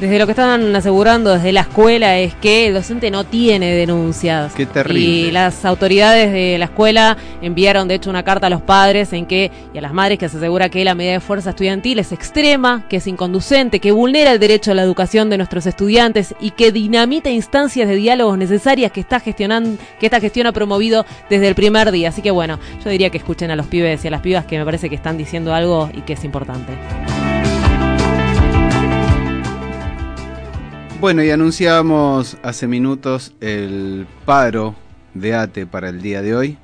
Desde 0.01 0.19
lo 0.19 0.27
que 0.27 0.33
están 0.33 0.75
asegurando 0.75 1.33
desde 1.33 1.53
la 1.53 1.61
escuela 1.61 2.19
es 2.19 2.35
que 2.35 2.67
el 2.67 2.75
docente 2.75 3.13
no 3.13 3.23
tiene 3.23 3.73
denuncias. 3.73 4.53
Qué 4.53 4.67
terrible. 4.67 5.01
Y 5.01 5.31
las 5.31 5.65
autoridades 5.65 6.33
de 6.33 6.59
la 6.59 6.65
escuela 6.65 7.17
enviaron 7.41 7.87
de 7.87 7.95
hecho 7.95 8.11
una 8.11 8.25
carta 8.25 8.49
a 8.49 8.51
los 8.51 8.61
padres 8.61 9.13
en 9.13 9.25
que 9.25 9.53
y 9.73 9.79
a 9.79 9.81
las 9.81 9.93
madres 9.93 10.19
que 10.19 10.29
se 10.29 10.39
asegura 10.39 10.69
que 10.69 10.85
la 10.85 10.97
medida 10.97 11.13
de 11.13 11.21
fuerza 11.21 11.51
estudiantil 11.51 12.01
es 12.01 12.11
extrema, 12.11 12.85
que 12.89 12.97
es 12.97 13.07
inconducente, 13.07 13.79
que 13.79 13.93
vulnera 13.93 14.33
el 14.33 14.41
derecho 14.41 14.73
a 14.73 14.75
la 14.75 14.83
educación 14.83 15.31
de 15.31 15.37
nuestros 15.37 15.65
estudiantes 15.65 16.35
y 16.41 16.51
que 16.51 16.73
dinamita 16.73 17.31
instancias 17.31 17.89
de 17.89 17.95
diálogos 17.95 18.37
necesarias 18.37 18.91
que 18.91 19.01
esta 19.01 19.21
gestionan, 19.21 19.79
que 20.01 20.07
esta 20.07 20.21
gestión 20.21 20.49
ha 20.49 20.53
promovido 20.53 21.07
desde 21.31 21.47
el 21.47 21.55
primer 21.55 21.93
día. 21.93 22.09
Así 22.09 22.21
que 22.21 22.33
bueno, 22.33 22.59
yo 22.85 22.91
diría 22.91 23.11
que 23.11 23.19
escuchen 23.19 23.53
a 23.53 23.57
los 23.57 23.69
pibes 23.69 24.05
y 24.05 24.09
a 24.09 24.11
las 24.11 24.23
pibas 24.23 24.45
que 24.45 24.59
me 24.59 24.65
parece 24.65 24.89
que 24.89 24.97
están 24.97 25.17
diciendo 25.17 25.55
algo 25.55 25.89
y 25.95 26.01
que 26.01 26.15
es 26.15 26.25
importante. 26.25 26.73
Bueno, 31.05 31.23
y 31.23 31.31
anunciábamos 31.31 32.39
hace 32.43 32.67
minutos 32.67 33.35
el 33.43 34.07
paro 34.25 34.75
de 35.13 35.35
ATE 35.35 35.67
para 35.67 35.91
el 35.91 36.01
día 36.01 36.23
de 36.23 36.35
hoy 36.35 36.57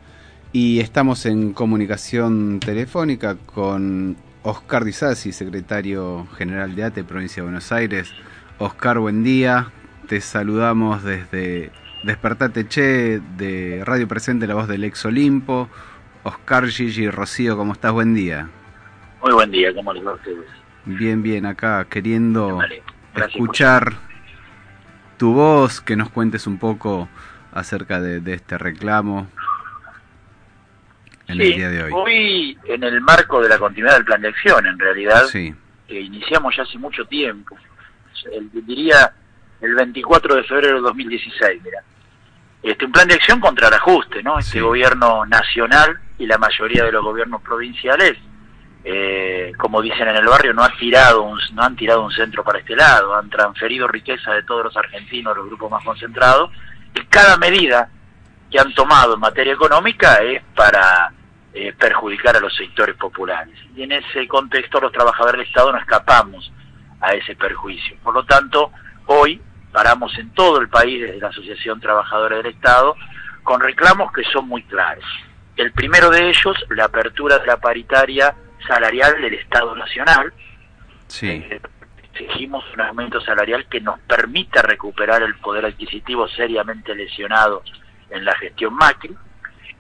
y 0.51 0.81
estamos 0.81 1.27
en 1.27 1.53
comunicación 1.53 2.59
telefónica 2.59 3.37
con 3.37 4.17
Oscar 4.43 4.85
Disasi, 4.85 5.33
secretario 5.33 6.27
general 6.39 6.75
de 6.75 6.85
ATE, 6.85 7.05
provincia 7.05 7.43
de 7.43 7.49
Buenos 7.51 7.71
Aires. 7.71 8.15
Oscar, 8.59 8.99
buen 8.99 9.23
día. 9.23 9.73
Te 10.09 10.23
saludamos 10.23 11.05
desde 11.05 11.71
Despertate 12.05 12.67
Che 12.67 13.21
de 13.37 13.83
Radio 13.85 14.09
Presente, 14.09 14.47
la 14.47 14.55
voz 14.55 14.69
del 14.69 14.85
ex 14.85 15.05
Olimpo. 15.05 15.69
Oscar, 16.23 16.67
Gigi, 16.67 17.11
Rocío, 17.11 17.59
¿cómo 17.59 17.75
estás? 17.75 17.93
Buen 17.93 18.15
día. 18.15 18.49
Muy 19.23 19.35
buen 19.35 19.51
día, 19.51 19.75
¿cómo 19.75 19.93
les 19.93 20.07
va 20.07 20.13
a 20.13 20.15
ustedes? 20.15 20.47
Bien, 20.87 21.23
bien, 21.23 21.45
acá 21.45 21.87
queriendo 21.91 22.59
escuchar 23.15 24.09
tu 25.21 25.35
voz, 25.35 25.83
que 25.83 25.97
nos 25.97 26.09
cuentes 26.09 26.47
un 26.47 26.59
poco 26.59 27.07
acerca 27.53 28.01
de, 28.01 28.21
de 28.21 28.33
este 28.33 28.57
reclamo 28.57 29.29
en 31.29 31.39
el 31.43 31.55
día 31.57 31.69
de 31.69 31.83
hoy. 31.83 31.93
Hoy, 31.95 32.59
en 32.65 32.83
el 32.85 33.03
marco 33.03 33.43
de 33.43 33.51
la 33.51 33.59
continuidad 33.59 33.97
del 33.97 34.07
plan 34.07 34.23
de 34.23 34.29
acción, 34.29 34.67
en 34.67 34.79
realidad, 34.79 35.25
Sí, 35.27 35.55
que 35.87 36.01
iniciamos 36.01 36.57
ya 36.57 36.63
hace 36.63 36.79
mucho 36.79 37.05
tiempo, 37.05 37.55
el- 38.33 38.51
diría 38.67 39.13
el 39.61 39.75
24 39.75 40.37
de 40.37 40.45
febrero 40.45 40.77
de 40.77 40.81
2016, 40.83 41.63
mira. 41.63 41.83
Este, 42.63 42.87
un 42.87 42.93
plan 42.93 43.07
de 43.07 43.15
acción 43.15 43.41
contra 43.41 43.69
el 43.69 43.75
ajuste, 43.75 44.23
¿no? 44.23 44.39
Este 44.39 44.63
gobierno 44.63 45.27
nacional 45.27 45.99
y 46.19 46.25
la 46.27 46.39
mayoría 46.39 46.85
de 46.85 46.93
los 46.93 47.05
gobiernos 47.05 47.43
provinciales, 47.43 48.17
eh, 48.85 49.53
como 49.59 49.83
dicen 49.83 50.09
en 50.09 50.17
el 50.17 50.27
barrio, 50.27 50.55
no, 50.55 50.65
ha 50.65 50.73
tirado 50.79 51.23
un, 51.23 51.39
no 51.55 51.63
han 51.63 51.77
tirado 51.77 52.03
un 52.03 52.13
centro 52.13 52.43
para 52.43 52.61
este 52.61 52.75
lado, 52.75 53.15
han 53.15 53.29
transferido 53.29 53.87
riqueza 53.87 54.33
de 54.33 54.43
todos 54.43 54.65
los 54.65 54.77
argentinos, 54.77 55.37
los 55.37 55.47
grupos 55.47 55.71
más 55.71 55.85
concentrados, 55.85 56.51
y 56.95 57.01
cada 57.07 57.37
medida 57.37 57.91
que 58.51 58.59
han 58.59 58.75
tomado 58.75 59.15
en 59.15 59.21
materia 59.21 59.53
económica 59.53 60.17
es 60.17 60.43
para 60.55 61.13
eh, 61.53 61.73
perjudicar 61.79 62.37
a 62.37 62.41
los 62.41 62.55
sectores 62.57 62.97
populares. 62.97 63.55
Y 63.77 63.83
en 63.83 63.93
ese 63.93 64.27
contexto 64.27 64.81
los 64.81 64.93
trabajadores 64.93 65.41
del 65.41 65.49
Estado 65.49 65.73
no 65.73 65.79
escapamos 65.79 66.53
a 67.01 67.13
ese 67.13 67.37
perjuicio. 67.37 67.97
Por 68.03 68.15
lo 68.15 68.25
tanto, 68.25 68.73
hoy 69.07 69.41
paramos 69.73 70.17
en 70.19 70.31
todo 70.31 70.61
el 70.61 70.69
país 70.69 71.01
desde 71.03 71.21
la 71.21 71.29
Asociación 71.29 71.81
Trabajadora 71.81 72.37
del 72.39 72.47
Estado 72.47 72.97
con 73.43 73.61
reclamos 73.61 74.13
que 74.13 74.25
son 74.25 74.49
muy 74.49 74.63
claros. 74.65 75.05
El 75.57 75.73
primero 75.73 76.11
de 76.11 76.29
ellos, 76.29 76.57
la 76.71 76.85
apertura 76.85 77.39
de 77.39 77.47
la 77.47 77.59
paritaria 77.59 78.35
salarial 78.67 79.21
del 79.21 79.35
Estado 79.35 79.75
Nacional. 79.75 80.33
sí, 81.09 81.45
Exigimos 82.13 82.65
un 82.75 82.81
aumento 82.81 83.21
salarial 83.21 83.67
que 83.69 83.81
nos 83.81 83.99
permita 84.01 84.63
recuperar 84.63 85.23
el 85.23 85.37
poder 85.37 85.65
adquisitivo 85.65 86.29
seriamente 86.29 86.95
lesionado 86.95 87.63
en 88.11 88.25
la 88.25 88.35
gestión 88.35 88.75
Macri. 88.75 89.15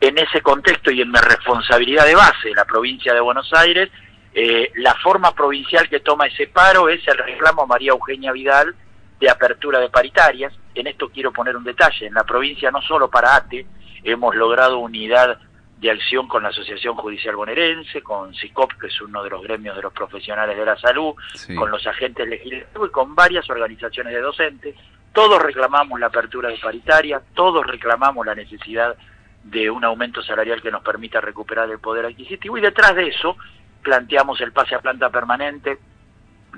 En 0.00 0.16
ese 0.16 0.40
contexto 0.40 0.90
y 0.90 1.02
en 1.02 1.10
mi 1.10 1.18
responsabilidad 1.18 2.06
de 2.06 2.14
base 2.14 2.48
de 2.48 2.54
la 2.54 2.64
provincia 2.64 3.12
de 3.12 3.20
Buenos 3.20 3.52
Aires, 3.52 3.90
eh, 4.32 4.70
la 4.76 4.94
forma 4.94 5.34
provincial 5.34 5.88
que 5.88 6.00
toma 6.00 6.26
ese 6.26 6.46
paro 6.46 6.88
es 6.88 7.06
el 7.08 7.18
reclamo 7.18 7.62
a 7.62 7.66
María 7.66 7.90
Eugenia 7.90 8.32
Vidal 8.32 8.74
de 9.18 9.28
apertura 9.28 9.80
de 9.80 9.90
paritarias. 9.90 10.52
En 10.74 10.86
esto 10.86 11.10
quiero 11.10 11.32
poner 11.32 11.56
un 11.56 11.64
detalle. 11.64 12.06
En 12.06 12.14
la 12.14 12.24
provincia, 12.24 12.70
no 12.70 12.80
solo 12.80 13.10
para 13.10 13.36
ATE, 13.36 13.66
hemos 14.04 14.34
logrado 14.34 14.78
unidad 14.78 15.38
de 15.80 15.90
acción 15.90 16.28
con 16.28 16.42
la 16.42 16.50
Asociación 16.50 16.94
Judicial 16.94 17.36
Bonaerense, 17.36 18.02
con 18.02 18.34
SICOP, 18.34 18.72
que 18.74 18.88
es 18.88 19.00
uno 19.00 19.22
de 19.22 19.30
los 19.30 19.42
gremios 19.42 19.74
de 19.74 19.82
los 19.82 19.92
profesionales 19.94 20.56
de 20.56 20.64
la 20.66 20.76
salud, 20.76 21.14
Sí. 21.34 21.54
con 21.54 21.70
los 21.70 21.86
agentes 21.86 22.28
legislativos 22.28 22.88
y 22.88 22.92
con 22.92 23.14
varias 23.14 23.48
organizaciones 23.48 24.12
de 24.12 24.20
docentes. 24.20 24.74
Todos 25.14 25.40
reclamamos 25.42 25.98
la 25.98 26.06
apertura 26.06 26.50
de 26.50 26.58
paritaria, 26.58 27.22
todos 27.34 27.66
reclamamos 27.66 28.26
la 28.26 28.34
necesidad 28.34 28.94
de 29.42 29.70
un 29.70 29.82
aumento 29.84 30.22
salarial 30.22 30.60
que 30.60 30.70
nos 30.70 30.82
permita 30.82 31.20
recuperar 31.22 31.70
el 31.70 31.78
poder 31.78 32.04
adquisitivo 32.04 32.58
y 32.58 32.60
detrás 32.60 32.94
de 32.94 33.08
eso 33.08 33.36
planteamos 33.82 34.38
el 34.42 34.52
pase 34.52 34.74
a 34.74 34.80
planta 34.80 35.08
permanente 35.08 35.78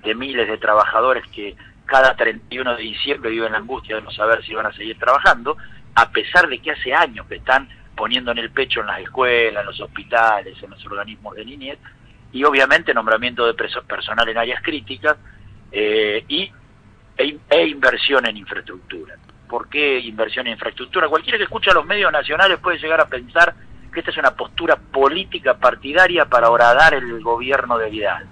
de 0.02 0.14
miles 0.16 0.48
de 0.48 0.58
trabajadores 0.58 1.24
que 1.28 1.54
cada 1.86 2.16
31 2.16 2.74
de 2.76 2.82
diciembre 2.82 3.30
viven 3.30 3.52
la 3.52 3.58
angustia 3.58 3.96
de 3.96 4.02
no 4.02 4.10
saber 4.10 4.44
si 4.44 4.52
van 4.54 4.66
a 4.66 4.72
seguir 4.72 4.98
trabajando 4.98 5.56
a 5.94 6.10
pesar 6.10 6.48
de 6.48 6.58
que 6.58 6.72
hace 6.72 6.92
años 6.92 7.26
que 7.28 7.36
están 7.36 7.68
poniendo 7.96 8.32
en 8.32 8.38
el 8.38 8.50
pecho 8.50 8.80
en 8.80 8.86
las 8.86 9.00
escuelas, 9.00 9.60
en 9.60 9.66
los 9.66 9.80
hospitales, 9.80 10.60
en 10.62 10.70
los 10.70 10.84
organismos 10.86 11.34
de 11.34 11.44
niñez, 11.44 11.78
y 12.32 12.44
obviamente 12.44 12.94
nombramiento 12.94 13.46
de 13.46 13.54
personal 13.86 14.28
en 14.28 14.38
áreas 14.38 14.62
críticas 14.62 15.16
eh, 15.70 16.24
y, 16.28 16.50
e, 17.16 17.38
e 17.48 17.66
inversión 17.66 18.26
en 18.26 18.36
infraestructura. 18.36 19.16
¿Por 19.48 19.68
qué 19.68 19.98
inversión 20.00 20.46
en 20.46 20.54
infraestructura? 20.54 21.08
Cualquiera 21.08 21.36
que 21.36 21.44
escucha 21.44 21.74
los 21.74 21.84
medios 21.84 22.10
nacionales 22.10 22.58
puede 22.58 22.78
llegar 22.78 23.00
a 23.00 23.06
pensar 23.06 23.54
que 23.92 24.00
esta 24.00 24.10
es 24.10 24.16
una 24.16 24.34
postura 24.34 24.76
política 24.76 25.58
partidaria 25.58 26.24
para 26.24 26.48
horadar 26.48 26.94
el 26.94 27.22
gobierno 27.22 27.76
de 27.76 27.90
Vidal. 27.90 28.26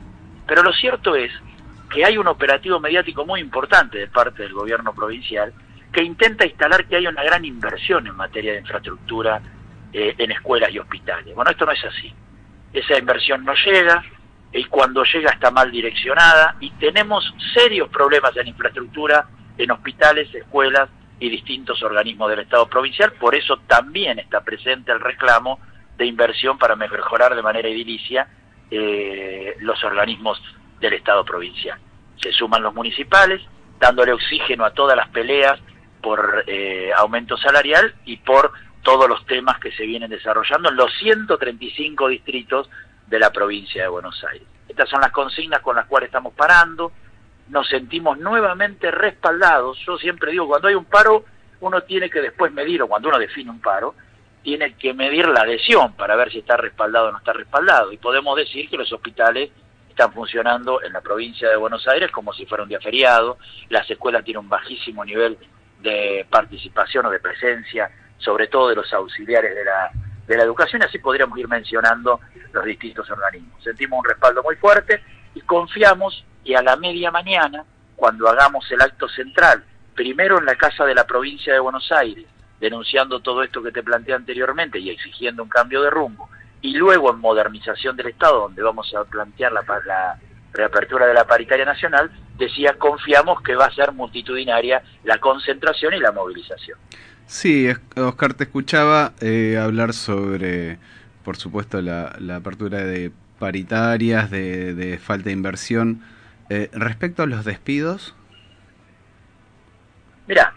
Pero 0.47 0.63
lo 0.63 0.73
cierto 0.73 1.15
es 1.15 1.31
que 1.91 2.05
hay 2.05 2.17
un 2.17 2.29
operativo 2.29 2.81
mediático 2.81 3.27
muy 3.27 3.41
importante 3.41 3.99
de 3.99 4.07
parte 4.07 4.45
del 4.45 4.55
gobierno 4.55 4.95
provincial 4.95 5.53
que 5.93 6.03
intenta 6.03 6.47
instalar 6.47 6.87
que 6.87 6.97
hay 6.97 7.07
una 7.07 7.23
gran 7.23 7.45
inversión 7.45 8.07
en 8.07 8.17
materia 8.17 8.53
de 8.53 8.61
infraestructura 8.61 9.41
eh, 9.93 10.15
en 10.19 10.31
escuelas 10.31 10.71
y 10.73 10.79
hospitales. 10.79 11.35
Bueno, 11.35 11.51
esto 11.51 11.67
no 11.67 11.73
es 11.73 11.85
así. 11.85 12.13
Esa 12.73 12.99
inversión 12.99 13.45
no 13.45 13.55
llega 13.55 14.05
y 14.53 14.65
cuando 14.65 15.05
llega 15.05 15.33
está 15.33 15.51
mal 15.51 15.71
direccionada 15.71 16.57
y 16.61 16.71
tenemos 16.73 17.35
serios 17.55 17.89
problemas 17.89 18.37
en 18.37 18.49
infraestructura 18.49 19.29
en 19.59 19.71
hospitales, 19.71 20.33
escuelas 20.35 20.89
y 21.19 21.29
distintos 21.29 21.83
organismos 21.83 22.31
del 22.31 22.41
Estado 22.41 22.67
provincial. 22.69 23.13
Por 23.13 23.35
eso 23.35 23.59
también 23.67 24.19
está 24.21 24.43
presente 24.43 24.93
el 24.93 25.01
reclamo 25.01 25.59
de 25.99 26.07
inversión 26.07 26.57
para 26.57 26.77
mejorar 26.77 27.35
de 27.35 27.43
manera 27.43 27.69
edilicia 27.69 28.29
eh, 28.71 29.57
los 29.61 29.83
organismos 29.83 30.41
del 30.81 30.95
Estado 30.95 31.25
provincial. 31.25 31.79
Se 32.17 32.33
suman 32.33 32.63
los 32.63 32.75
municipales, 32.75 33.43
dándole 33.81 34.13
oxígeno 34.13 34.65
a 34.65 34.73
todas 34.73 34.97
las 34.97 35.09
peleas 35.09 35.61
por 36.01 36.45
eh, 36.47 36.91
aumento 36.97 37.37
salarial 37.37 37.95
y 38.05 38.17
por 38.19 38.53
todos 38.83 39.09
los 39.09 39.25
temas 39.27 39.59
que 39.59 39.73
se 39.73 39.85
vienen 39.85 40.11
desarrollando 40.11 40.71
en 40.71 40.77
los 40.77 40.93
135 40.99 42.09
distritos 42.09 42.71
de 43.07 43.19
la 43.19 43.31
provincia 43.31 43.83
de 43.83 43.89
Buenos 43.89 44.23
Aires. 44.25 44.47
Estas 44.69 44.89
son 44.89 45.01
las 45.01 45.13
consignas 45.13 45.61
con 45.61 45.77
las 45.77 45.87
cuales 45.87 46.09
estamos 46.09 46.33
parando, 46.35 46.93
nos 47.49 47.69
sentimos 47.69 48.19
nuevamente 48.19 48.91
respaldados. 48.91 49.79
Yo 49.85 49.99
siempre 49.99 50.31
digo, 50.31 50.47
cuando 50.47 50.69
hay 50.69 50.75
un 50.75 50.85
paro, 50.85 51.25
uno 51.61 51.83
tiene 51.83 52.09
que 52.09 52.21
después 52.21 52.53
medir, 52.53 52.83
o 52.83 52.89
cuando 52.89 53.09
uno 53.09 53.19
define 53.19 53.51
un 53.51 53.61
paro, 53.61 53.95
tiene 54.43 54.75
que 54.75 54.95
medir 54.95 55.29
la 55.29 55.43
adhesión 55.43 55.93
para 55.95 56.17
ver 56.17 56.31
si 56.31 56.39
está 56.39 56.57
respaldado 56.57 57.09
o 57.09 57.13
no 57.13 57.19
está 57.19 57.33
respaldado. 57.33 57.93
Y 57.93 57.99
podemos 57.99 58.37
decir 58.37 58.71
que 58.71 58.79
los 58.79 58.91
hospitales 58.93 59.51
están 59.89 60.13
funcionando 60.13 60.83
en 60.83 60.93
la 60.93 61.01
provincia 61.01 61.49
de 61.49 61.57
Buenos 61.57 61.87
Aires 61.89 62.11
como 62.11 62.33
si 62.33 62.47
fuera 62.47 62.63
un 62.63 62.69
día 62.71 62.81
feriado, 62.81 63.37
las 63.69 63.91
escuelas 63.91 64.25
tienen 64.25 64.45
un 64.45 64.49
bajísimo 64.49 65.05
nivel 65.05 65.37
de 65.83 66.27
participación 66.31 67.07
o 67.07 67.11
de 67.11 67.21
presencia, 67.21 67.91
sobre 68.19 68.49
todo 68.49 68.69
de 68.69 68.77
los 68.77 68.93
auxiliares 68.93 69.55
de 69.55 69.65
la, 69.65 69.91
de 70.27 70.37
la 70.37 70.43
educación, 70.43 70.83
así 70.83 70.99
podríamos 70.99 71.39
ir 71.39 71.49
mencionando 71.49 72.21
los 72.53 72.65
distintos 72.65 73.11
organismos. 73.11 73.63
Sentimos 73.63 73.99
un 73.99 74.05
respaldo 74.05 74.43
muy 74.43 74.57
fuerte 74.57 75.03
y 75.35 75.41
confiamos 75.41 76.25
que 76.45 76.57
a 76.57 76.63
la 76.63 76.77
media 76.77 77.11
mañana, 77.11 77.65
cuando 77.97 78.29
hagamos 78.29 78.71
el 78.71 78.81
acto 78.81 79.09
central, 79.09 79.65
primero 79.95 80.39
en 80.39 80.47
la 80.47 80.55
Casa 80.55 80.85
de 80.85 80.95
la 80.95 81.07
Provincia 81.07 81.53
de 81.53 81.61
Buenos 81.61 81.91
Aires, 81.93 82.27
denunciando 82.61 83.21
todo 83.21 83.43
esto 83.43 83.63
que 83.63 83.73
te 83.73 83.83
planteé 83.83 84.15
anteriormente 84.15 84.79
y 84.79 84.91
exigiendo 84.91 85.43
un 85.43 85.49
cambio 85.49 85.83
de 85.83 85.91
rumbo, 85.91 86.29
y 86.63 86.75
luego 86.75 87.11
en 87.11 87.19
modernización 87.19 87.97
del 87.97 88.09
Estado, 88.09 88.41
donde 88.41 88.63
vamos 88.63 88.95
a 88.95 89.05
plantear 89.05 89.53
la, 89.53 89.63
la 89.87 90.19
reapertura 90.53 91.07
de 91.07 91.15
la 91.15 91.27
paritaria 91.27 91.65
nacional, 91.65 92.11
decía, 92.37 92.75
confiamos 92.79 93.43
que 93.43 93.55
va 93.55 93.67
a 93.67 93.75
ser 93.75 93.93
multitudinaria 93.93 94.83
la 95.05 95.19
concentración 95.19 95.95
y 95.95 96.01
la 96.01 96.13
movilización. 96.13 96.79
Sí, 97.27 97.69
Oscar, 97.97 98.35
te 98.35 98.45
escuchaba 98.45 99.13
eh, 99.21 99.57
hablar 99.57 99.93
sobre, 99.93 100.79
por 101.25 101.37
supuesto, 101.37 101.81
la, 101.81 102.17
la 102.19 102.37
apertura 102.37 102.79
de 102.79 103.13
paritarias, 103.39 104.31
de, 104.31 104.75
de 104.75 104.99
falta 104.99 105.27
de 105.27 105.33
inversión. 105.33 106.03
Eh, 106.49 106.69
respecto 106.73 107.23
a 107.23 107.27
los 107.27 107.45
despidos, 107.45 108.17
Mira, 110.27 110.55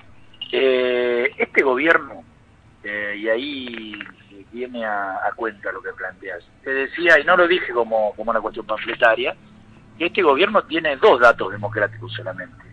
eh, 0.51 1.31
este 1.37 1.63
gobierno, 1.63 2.23
eh, 2.83 3.15
y 3.17 3.27
ahí 3.27 3.99
viene 4.51 4.85
a, 4.85 5.27
a 5.27 5.31
cuenta 5.35 5.71
lo 5.71 5.81
que 5.81 5.91
planteas, 5.93 6.43
te 6.63 6.71
decía, 6.71 7.19
y 7.19 7.23
no 7.23 7.35
lo 7.35 7.47
dije 7.47 7.73
como, 7.73 8.13
como 8.15 8.29
una 8.29 8.39
cuestión 8.39 8.67
panfletaria, 8.67 9.35
que 9.97 10.05
este 10.07 10.21
gobierno 10.23 10.63
tiene 10.63 10.95
dos 10.97 11.19
datos 11.19 11.51
democráticos 11.51 12.11
solamente. 12.13 12.63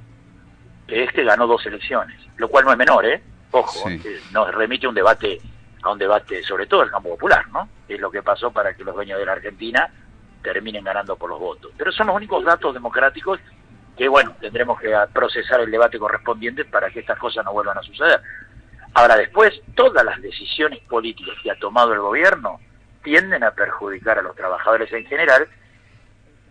Este 0.88 1.22
ganó 1.24 1.46
dos 1.46 1.64
elecciones, 1.66 2.18
lo 2.36 2.48
cual 2.48 2.64
no 2.64 2.72
es 2.72 2.78
menor, 2.78 3.06
¿eh? 3.06 3.22
Ojo, 3.52 3.88
Sí. 3.88 4.00
eh, 4.04 4.20
nos 4.32 4.52
remite 4.54 4.86
a 4.86 4.88
un 4.88 4.94
debate, 4.94 5.40
a 5.82 5.90
un 5.90 5.98
debate 5.98 6.42
sobre 6.42 6.66
todo 6.66 6.82
el 6.82 6.90
campo 6.90 7.10
popular, 7.10 7.46
¿no? 7.52 7.68
Es 7.88 8.00
lo 8.00 8.10
que 8.10 8.22
pasó 8.22 8.50
para 8.50 8.74
que 8.74 8.84
los 8.84 8.94
dueños 8.94 9.18
de 9.18 9.26
la 9.26 9.32
Argentina 9.32 9.88
terminen 10.42 10.84
ganando 10.84 11.16
por 11.16 11.30
los 11.30 11.38
votos. 11.38 11.72
Pero 11.76 11.92
son 11.92 12.08
los 12.08 12.16
únicos 12.16 12.44
datos 12.44 12.72
democráticos 12.74 13.38
que, 13.96 14.08
bueno, 14.08 14.34
tendremos 14.40 14.80
que 14.80 14.94
procesar 15.12 15.60
el 15.60 15.70
debate 15.70 15.98
correspondiente 15.98 16.64
para 16.64 16.90
que 16.90 17.00
estas 17.00 17.18
cosas 17.18 17.44
no 17.44 17.52
vuelvan 17.52 17.76
a 17.78 17.82
suceder. 17.82 18.20
Ahora, 18.94 19.16
después, 19.16 19.60
todas 19.74 20.04
las 20.04 20.20
decisiones 20.22 20.80
políticas 20.88 21.34
que 21.42 21.50
ha 21.50 21.58
tomado 21.58 21.92
el 21.92 22.00
gobierno 22.00 22.58
tienden 23.04 23.44
a 23.44 23.50
perjudicar 23.52 24.18
a 24.18 24.22
los 24.22 24.34
trabajadores 24.34 24.92
en 24.92 25.04
general 25.06 25.46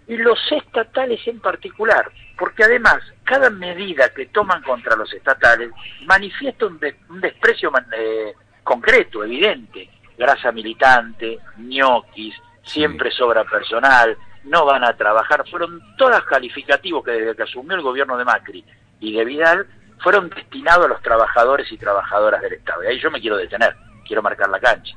y 0.09 0.17
los 0.17 0.39
estatales 0.51 1.25
en 1.27 1.39
particular, 1.39 2.11
porque 2.37 2.63
además 2.63 2.97
cada 3.23 3.49
medida 3.49 4.09
que 4.09 4.25
toman 4.25 4.61
contra 4.63 4.95
los 4.97 5.13
estatales 5.13 5.69
manifiesta 6.05 6.65
un, 6.65 6.79
de- 6.79 6.97
un 7.09 7.21
desprecio 7.21 7.71
eh, 7.95 8.33
concreto, 8.63 9.23
evidente, 9.23 9.87
grasa 10.17 10.51
militante, 10.51 11.39
ñoquis, 11.59 12.35
siempre 12.63 13.11
sobra 13.11 13.43
personal, 13.45 14.17
no 14.45 14.65
van 14.65 14.83
a 14.83 14.97
trabajar, 14.97 15.47
fueron 15.49 15.79
todas 15.97 16.23
calificativos 16.23 17.03
que 17.05 17.11
desde 17.11 17.35
que 17.35 17.43
asumió 17.43 17.75
el 17.75 17.81
gobierno 17.83 18.17
de 18.17 18.25
Macri 18.25 18.65
y 18.99 19.13
de 19.15 19.23
Vidal 19.25 19.67
fueron 19.99 20.29
destinados 20.29 20.85
a 20.85 20.89
los 20.89 21.01
trabajadores 21.01 21.71
y 21.71 21.77
trabajadoras 21.77 22.41
del 22.41 22.53
Estado. 22.53 22.83
Y 22.83 22.87
ahí 22.87 22.99
yo 22.99 23.11
me 23.11 23.21
quiero 23.21 23.37
detener, 23.37 23.75
quiero 24.07 24.21
marcar 24.23 24.49
la 24.49 24.59
cancha 24.59 24.95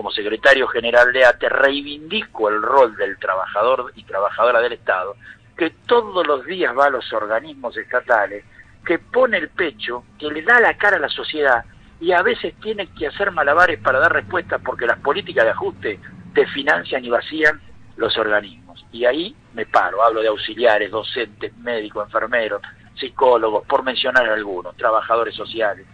como 0.00 0.12
secretario 0.12 0.66
general 0.68 1.12
de 1.12 1.26
ATE, 1.26 1.50
reivindico 1.50 2.48
el 2.48 2.62
rol 2.62 2.96
del 2.96 3.18
trabajador 3.18 3.92
y 3.94 4.02
trabajadora 4.04 4.58
del 4.62 4.72
Estado, 4.72 5.14
que 5.58 5.68
todos 5.86 6.26
los 6.26 6.46
días 6.46 6.74
va 6.74 6.86
a 6.86 6.90
los 6.90 7.12
organismos 7.12 7.76
estatales, 7.76 8.42
que 8.82 8.98
pone 8.98 9.36
el 9.36 9.50
pecho, 9.50 10.04
que 10.18 10.30
le 10.30 10.40
da 10.40 10.58
la 10.58 10.78
cara 10.78 10.96
a 10.96 11.00
la 11.00 11.10
sociedad 11.10 11.66
y 12.00 12.12
a 12.12 12.22
veces 12.22 12.54
tiene 12.62 12.86
que 12.94 13.08
hacer 13.08 13.30
malabares 13.30 13.78
para 13.80 13.98
dar 13.98 14.10
respuestas 14.10 14.62
porque 14.64 14.86
las 14.86 14.98
políticas 15.00 15.44
de 15.44 15.50
ajuste 15.50 16.00
te 16.32 16.46
financian 16.46 17.04
y 17.04 17.10
vacían 17.10 17.60
los 17.96 18.16
organismos. 18.16 18.82
Y 18.92 19.04
ahí 19.04 19.36
me 19.52 19.66
paro, 19.66 20.02
hablo 20.02 20.22
de 20.22 20.28
auxiliares, 20.28 20.90
docentes, 20.90 21.54
médicos, 21.58 22.06
enfermeros, 22.06 22.62
psicólogos, 22.94 23.66
por 23.66 23.82
mencionar 23.82 24.26
algunos, 24.30 24.74
trabajadores 24.78 25.34
sociales. 25.34 25.86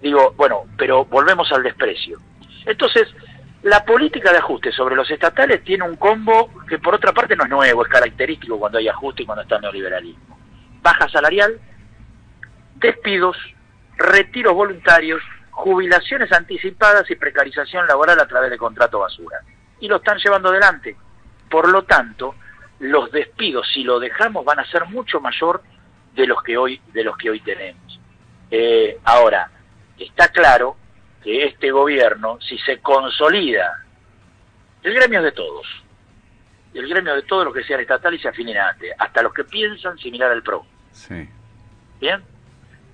Digo, 0.00 0.34
bueno, 0.36 0.64
pero 0.76 1.04
volvemos 1.04 1.52
al 1.52 1.62
desprecio. 1.62 2.18
Entonces, 2.66 3.06
la 3.62 3.84
política 3.84 4.32
de 4.32 4.38
ajuste 4.38 4.70
sobre 4.72 4.94
los 4.94 5.10
estatales 5.10 5.64
tiene 5.64 5.84
un 5.84 5.96
combo 5.96 6.50
que 6.68 6.78
por 6.78 6.94
otra 6.94 7.12
parte 7.12 7.36
no 7.36 7.44
es 7.44 7.50
nuevo, 7.50 7.84
es 7.84 7.88
característico 7.90 8.58
cuando 8.58 8.78
hay 8.78 8.88
ajuste 8.88 9.22
y 9.22 9.26
cuando 9.26 9.42
está 9.42 9.56
el 9.56 9.62
neoliberalismo. 9.62 10.38
Baja 10.82 11.08
salarial, 11.08 11.58
despidos, 12.76 13.36
retiros 13.96 14.54
voluntarios, 14.54 15.22
jubilaciones 15.50 16.30
anticipadas 16.32 17.10
y 17.10 17.16
precarización 17.16 17.86
laboral 17.86 18.20
a 18.20 18.26
través 18.26 18.50
de 18.50 18.58
contrato 18.58 19.00
basura. 19.00 19.40
Y 19.80 19.88
lo 19.88 19.96
están 19.96 20.18
llevando 20.18 20.50
adelante. 20.50 20.96
Por 21.50 21.68
lo 21.68 21.84
tanto, 21.84 22.34
los 22.78 23.10
despidos, 23.10 23.66
si 23.72 23.82
lo 23.82 23.98
dejamos, 23.98 24.44
van 24.44 24.60
a 24.60 24.70
ser 24.70 24.84
mucho 24.86 25.20
mayor 25.20 25.62
de 26.14 26.26
los 26.26 26.42
que 26.42 26.56
hoy, 26.56 26.80
de 26.92 27.04
los 27.04 27.16
que 27.16 27.30
hoy 27.30 27.40
tenemos. 27.40 28.00
Eh, 28.50 28.98
ahora, 29.04 29.50
está 29.98 30.28
claro 30.28 30.76
que 31.26 31.44
este 31.44 31.72
gobierno, 31.72 32.38
si 32.40 32.56
se 32.58 32.78
consolida, 32.78 33.84
el 34.84 34.94
gremio 34.94 35.18
es 35.18 35.24
de 35.24 35.32
todos, 35.32 35.66
el 36.72 36.88
gremio 36.88 37.16
de 37.16 37.22
todos 37.22 37.44
los 37.46 37.52
que 37.52 37.64
sean 37.64 37.80
estatales 37.80 38.20
y 38.20 38.22
se 38.22 38.28
afinen 38.28 38.56
hasta 38.96 39.22
los 39.22 39.34
que 39.34 39.42
piensan 39.42 39.98
similar 39.98 40.30
al 40.30 40.42
PRO. 40.44 40.64
sí. 40.92 41.28
¿Bien? 42.00 42.22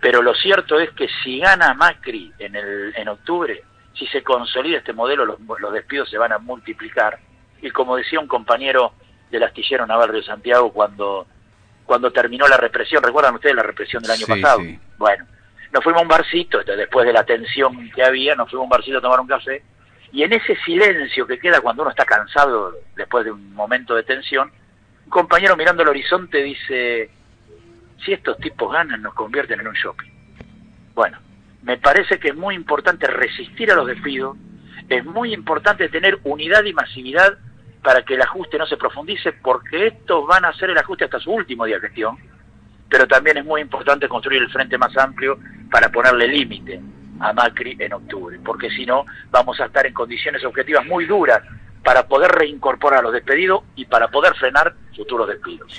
Pero 0.01 0.23
lo 0.23 0.35
cierto 0.35 0.81
es 0.81 0.91
que 0.93 1.09
si 1.23 1.41
gana 1.41 1.75
Macri 1.75 2.33
en, 2.39 2.57
el, 2.57 2.95
en 2.97 3.09
octubre, 3.09 3.63
si 3.95 4.07
se 4.07 4.23
consolida 4.23 4.79
este 4.79 4.95
modelo, 4.95 5.27
los, 5.27 5.39
los 5.61 5.73
despidos 5.75 6.09
se 6.09 6.17
van 6.19 6.33
a 6.33 6.39
multiplicar. 6.39 7.19
Y 7.61 7.71
como 7.71 7.97
decía 7.97 8.19
un 8.19 8.27
compañero 8.29 8.95
del 9.31 9.43
astillero 9.43 9.87
naval 9.87 10.11
de 10.13 10.23
Santiago 10.23 10.73
cuando, 10.73 11.27
cuando 11.85 12.11
terminó 12.11 12.49
la 12.49 12.57
represión, 12.57 13.03
¿recuerdan 13.03 13.35
ustedes 13.35 13.55
la 13.57 13.63
represión 13.65 14.03
del 14.03 14.13
año 14.13 14.25
Sí, 14.27 14.33
pasado? 14.41 14.61
sí. 14.61 14.79
Bueno, 14.99 15.27
nos 15.73 15.83
fuimos 15.83 16.01
a 16.01 16.03
un 16.03 16.09
barcito, 16.09 16.63
después 16.63 17.07
de 17.07 17.13
la 17.13 17.25
tensión 17.25 17.91
que 17.91 18.03
había, 18.03 18.35
nos 18.35 18.51
fuimos 18.51 18.65
a 18.65 18.67
un 18.67 18.71
barcito 18.71 18.99
a 18.99 19.01
tomar 19.01 19.21
un 19.21 19.27
café, 19.27 19.63
y 20.13 20.23
en 20.23 20.33
ese 20.35 20.55
silencio 20.57 21.27
que 21.27 21.39
queda 21.39 21.63
cuando 21.63 21.83
uno 21.83 21.91
está 21.91 22.05
cansado 22.05 22.75
después 22.95 23.25
de 23.25 23.31
un 23.31 23.55
momento 23.55 23.95
de 23.95 24.03
tensión, 24.03 24.53
un 25.07 25.11
compañero 25.11 25.57
mirando 25.57 25.83
el 25.83 25.89
horizonte 25.89 26.43
dice, 26.43 27.11
si 28.05 28.13
estos 28.13 28.37
tipos 28.39 28.71
ganan 28.71 29.01
nos 29.01 29.15
convierten 29.15 29.61
en 29.61 29.69
un 29.69 29.75
shopping. 29.75 30.11
Bueno, 30.95 31.19
me 31.63 31.79
parece 31.79 32.19
que 32.19 32.29
es 32.29 32.37
muy 32.37 32.55
importante 32.55 33.07
resistir 33.07 33.73
a 33.73 33.75
los 33.75 33.87
despidos, 33.87 34.37
es 34.91 35.05
muy 35.07 35.33
importante 35.33 35.89
tener 35.89 36.19
unidad 36.25 36.65
y 36.65 36.75
masividad 36.75 37.39
para 37.83 38.03
que 38.03 38.15
el 38.15 38.23
ajuste 38.23 38.59
no 38.59 38.67
se 38.67 38.77
profundice, 38.77 39.33
porque 39.33 39.87
estos 39.87 40.27
van 40.27 40.45
a 40.45 40.49
hacer 40.49 40.69
el 40.69 40.79
ajuste 40.79 41.05
hasta 41.05 41.19
su 41.19 41.33
último 41.33 41.65
día 41.65 41.77
de 41.77 41.89
gestión, 41.89 42.19
pero 42.93 43.09
también 43.09 43.39
es 43.39 43.45
muy 43.47 43.63
importante 43.63 44.07
construir 44.07 44.43
el 44.43 44.51
frente 44.51 44.77
más 44.77 44.95
amplio 44.99 45.39
para 45.71 45.91
ponerle 45.91 46.29
límite 46.29 46.79
a 47.21 47.33
Macri 47.33 47.75
en 47.79 47.95
octubre, 47.95 48.39
porque 48.45 48.69
si 48.69 48.85
no 48.85 49.07
vamos 49.31 49.59
a 49.61 49.65
estar 49.65 49.87
en 49.87 49.95
condiciones 49.95 50.45
objetivas 50.45 50.85
muy 50.85 51.07
duras 51.07 51.41
para 51.83 52.07
poder 52.07 52.31
reincorporar 52.31 52.99
a 52.99 53.03
los 53.03 53.15
despedidos 53.15 53.63
y 53.77 53.87
para 53.87 54.09
poder 54.09 54.35
frenar 54.35 54.75
futuros 54.95 55.27
despidos. 55.27 55.73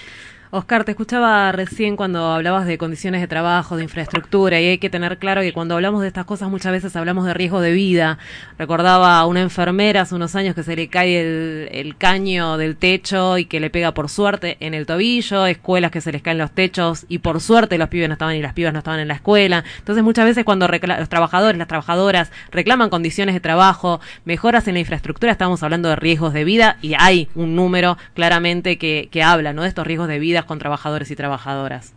Oscar, 0.56 0.84
te 0.84 0.92
escuchaba 0.92 1.52
recién 1.52 1.96
cuando 1.96 2.28
hablabas 2.28 2.68
de 2.68 2.78
condiciones 2.78 3.22
de 3.22 3.28
trabajo, 3.28 3.76
de 3.76 3.82
infraestructura, 3.82 4.62
y 4.62 4.68
hay 4.68 4.78
que 4.78 4.92
tener 4.92 5.18
claro 5.18 5.42
que 5.42 5.52
cuando 5.52 5.74
hablamos 5.74 6.04
de 6.04 6.08
estas 6.08 6.26
cosas 6.26 6.48
muchas 6.48 6.72
veces 6.72 6.96
hablamos 6.96 7.26
de 7.26 7.34
riesgo 7.34 7.60
de 7.60 7.72
vida. 7.72 8.20
Recordaba 8.60 9.18
a 9.18 9.26
una 9.26 9.42
enfermera 9.42 10.02
hace 10.02 10.14
unos 10.14 10.36
años 10.36 10.54
que 10.54 10.62
se 10.62 10.76
le 10.76 10.90
cae 10.90 11.72
el, 11.80 11.98
caño 11.98 12.58
del 12.58 12.76
techo 12.76 13.40
y 13.40 13.46
que 13.46 13.60
le 13.60 13.72
pega 13.72 13.96
por 13.96 14.10
suerte 14.10 14.58
en 14.60 14.76
el 14.76 14.86
tobillo, 14.86 15.48
escuelas 15.48 15.90
que 15.90 16.02
se 16.02 16.12
les 16.12 16.22
caen 16.22 16.38
los 16.38 16.52
techos 16.52 17.08
y 17.10 17.18
por 17.18 17.42
suerte 17.42 17.80
los 17.80 17.90
pibes 17.90 18.08
no 18.08 18.14
estaban 18.14 18.36
y 18.36 18.42
las 18.44 18.54
pibas 18.54 18.74
no 18.74 18.80
estaban 18.80 19.00
en 19.00 19.08
la 19.08 19.16
escuela. 19.16 19.64
Entonces 19.80 20.04
muchas 20.04 20.26
veces 20.26 20.46
cuando 20.46 20.68
los 20.68 21.10
trabajadores, 21.10 21.58
las 21.58 21.68
trabajadoras 21.68 22.32
reclaman 22.52 22.92
condiciones 22.92 23.34
de 23.34 23.40
trabajo, 23.40 24.02
mejoras 24.24 24.68
en 24.68 24.76
la 24.76 24.82
infraestructura, 24.82 25.32
estamos 25.32 25.64
hablando 25.64 25.90
de 25.90 25.96
riesgos 25.96 26.32
de 26.32 26.44
vida 26.44 26.78
y 26.84 26.94
hay 26.96 27.28
un 27.34 27.56
número 27.56 27.98
claramente 28.14 28.78
que, 28.78 29.10
que 29.12 29.24
habla 29.24 29.52
¿no? 29.54 29.64
de 29.64 29.70
estos 29.70 29.88
riesgos 29.88 30.08
de 30.08 30.20
vida 30.20 30.43
con 30.46 30.60
trabajadores 30.60 31.10
y 31.12 31.16
trabajadoras. 31.16 31.94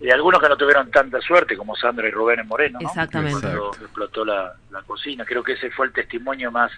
Y 0.00 0.10
algunos 0.10 0.40
que 0.40 0.48
no 0.48 0.56
tuvieron 0.56 0.90
tanta 0.90 1.20
suerte, 1.20 1.56
como 1.56 1.74
Sandra 1.76 2.06
y 2.08 2.10
Rubén 2.10 2.40
en 2.40 2.48
Moreno, 2.48 2.78
¿no? 2.80 2.88
Exactamente. 2.88 3.40
Cuando 3.40 3.72
explotó 3.80 4.24
la, 4.24 4.54
la 4.70 4.82
cocina. 4.82 5.24
Creo 5.24 5.42
que 5.42 5.52
ese 5.52 5.70
fue 5.70 5.86
el 5.86 5.92
testimonio 5.92 6.50
más, 6.50 6.70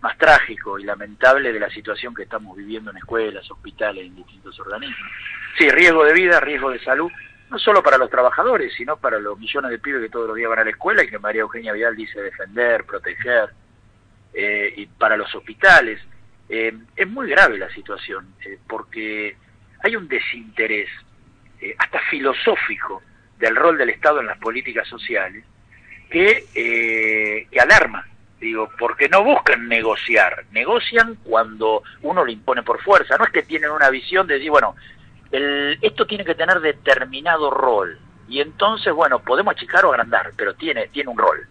más 0.00 0.16
trágico 0.18 0.78
y 0.78 0.84
lamentable 0.84 1.52
de 1.52 1.60
la 1.60 1.70
situación 1.70 2.14
que 2.14 2.22
estamos 2.22 2.56
viviendo 2.56 2.90
en 2.90 2.98
escuelas, 2.98 3.50
hospitales, 3.50 4.06
en 4.06 4.14
distintos 4.14 4.58
organismos. 4.60 5.10
Sí, 5.58 5.68
riesgo 5.68 6.04
de 6.04 6.12
vida, 6.12 6.40
riesgo 6.40 6.70
de 6.70 6.78
salud, 6.80 7.10
no 7.50 7.58
solo 7.58 7.82
para 7.82 7.98
los 7.98 8.10
trabajadores, 8.10 8.72
sino 8.74 8.96
para 8.96 9.18
los 9.18 9.38
millones 9.38 9.70
de 9.70 9.78
pibes 9.78 10.02
que 10.02 10.08
todos 10.08 10.28
los 10.28 10.36
días 10.36 10.50
van 10.50 10.60
a 10.60 10.64
la 10.64 10.70
escuela 10.70 11.04
y 11.04 11.08
que 11.08 11.18
María 11.18 11.42
Eugenia 11.42 11.72
Vidal 11.72 11.96
dice 11.96 12.20
defender, 12.20 12.84
proteger, 12.84 13.50
eh, 14.32 14.74
y 14.76 14.86
para 14.86 15.16
los 15.16 15.32
hospitales. 15.34 16.00
Eh, 16.48 16.76
es 16.96 17.08
muy 17.08 17.30
grave 17.30 17.56
la 17.56 17.70
situación, 17.70 18.34
eh, 18.44 18.58
porque 18.68 19.36
hay 19.84 19.96
un 19.96 20.08
desinterés, 20.08 20.88
eh, 21.60 21.74
hasta 21.78 22.00
filosófico, 22.10 23.02
del 23.38 23.54
rol 23.54 23.76
del 23.76 23.90
Estado 23.90 24.20
en 24.20 24.26
las 24.26 24.38
políticas 24.38 24.88
sociales, 24.88 25.44
que, 26.08 26.46
eh, 26.54 27.46
que 27.50 27.60
alarma, 27.60 28.06
digo, 28.40 28.70
porque 28.78 29.10
no 29.10 29.22
buscan 29.22 29.68
negociar, 29.68 30.46
negocian 30.52 31.16
cuando 31.22 31.82
uno 32.00 32.24
le 32.24 32.32
impone 32.32 32.62
por 32.62 32.82
fuerza, 32.82 33.18
no 33.18 33.24
es 33.24 33.30
que 33.30 33.42
tienen 33.42 33.70
una 33.70 33.90
visión 33.90 34.26
de 34.26 34.34
decir, 34.34 34.50
bueno, 34.50 34.74
el, 35.30 35.78
esto 35.82 36.06
tiene 36.06 36.24
que 36.24 36.34
tener 36.34 36.60
determinado 36.60 37.50
rol, 37.50 37.98
y 38.26 38.40
entonces, 38.40 38.90
bueno, 38.94 39.18
podemos 39.18 39.54
achicar 39.54 39.84
o 39.84 39.90
agrandar, 39.90 40.32
pero 40.34 40.54
tiene, 40.54 40.88
tiene 40.88 41.10
un 41.10 41.18
rol. 41.18 41.46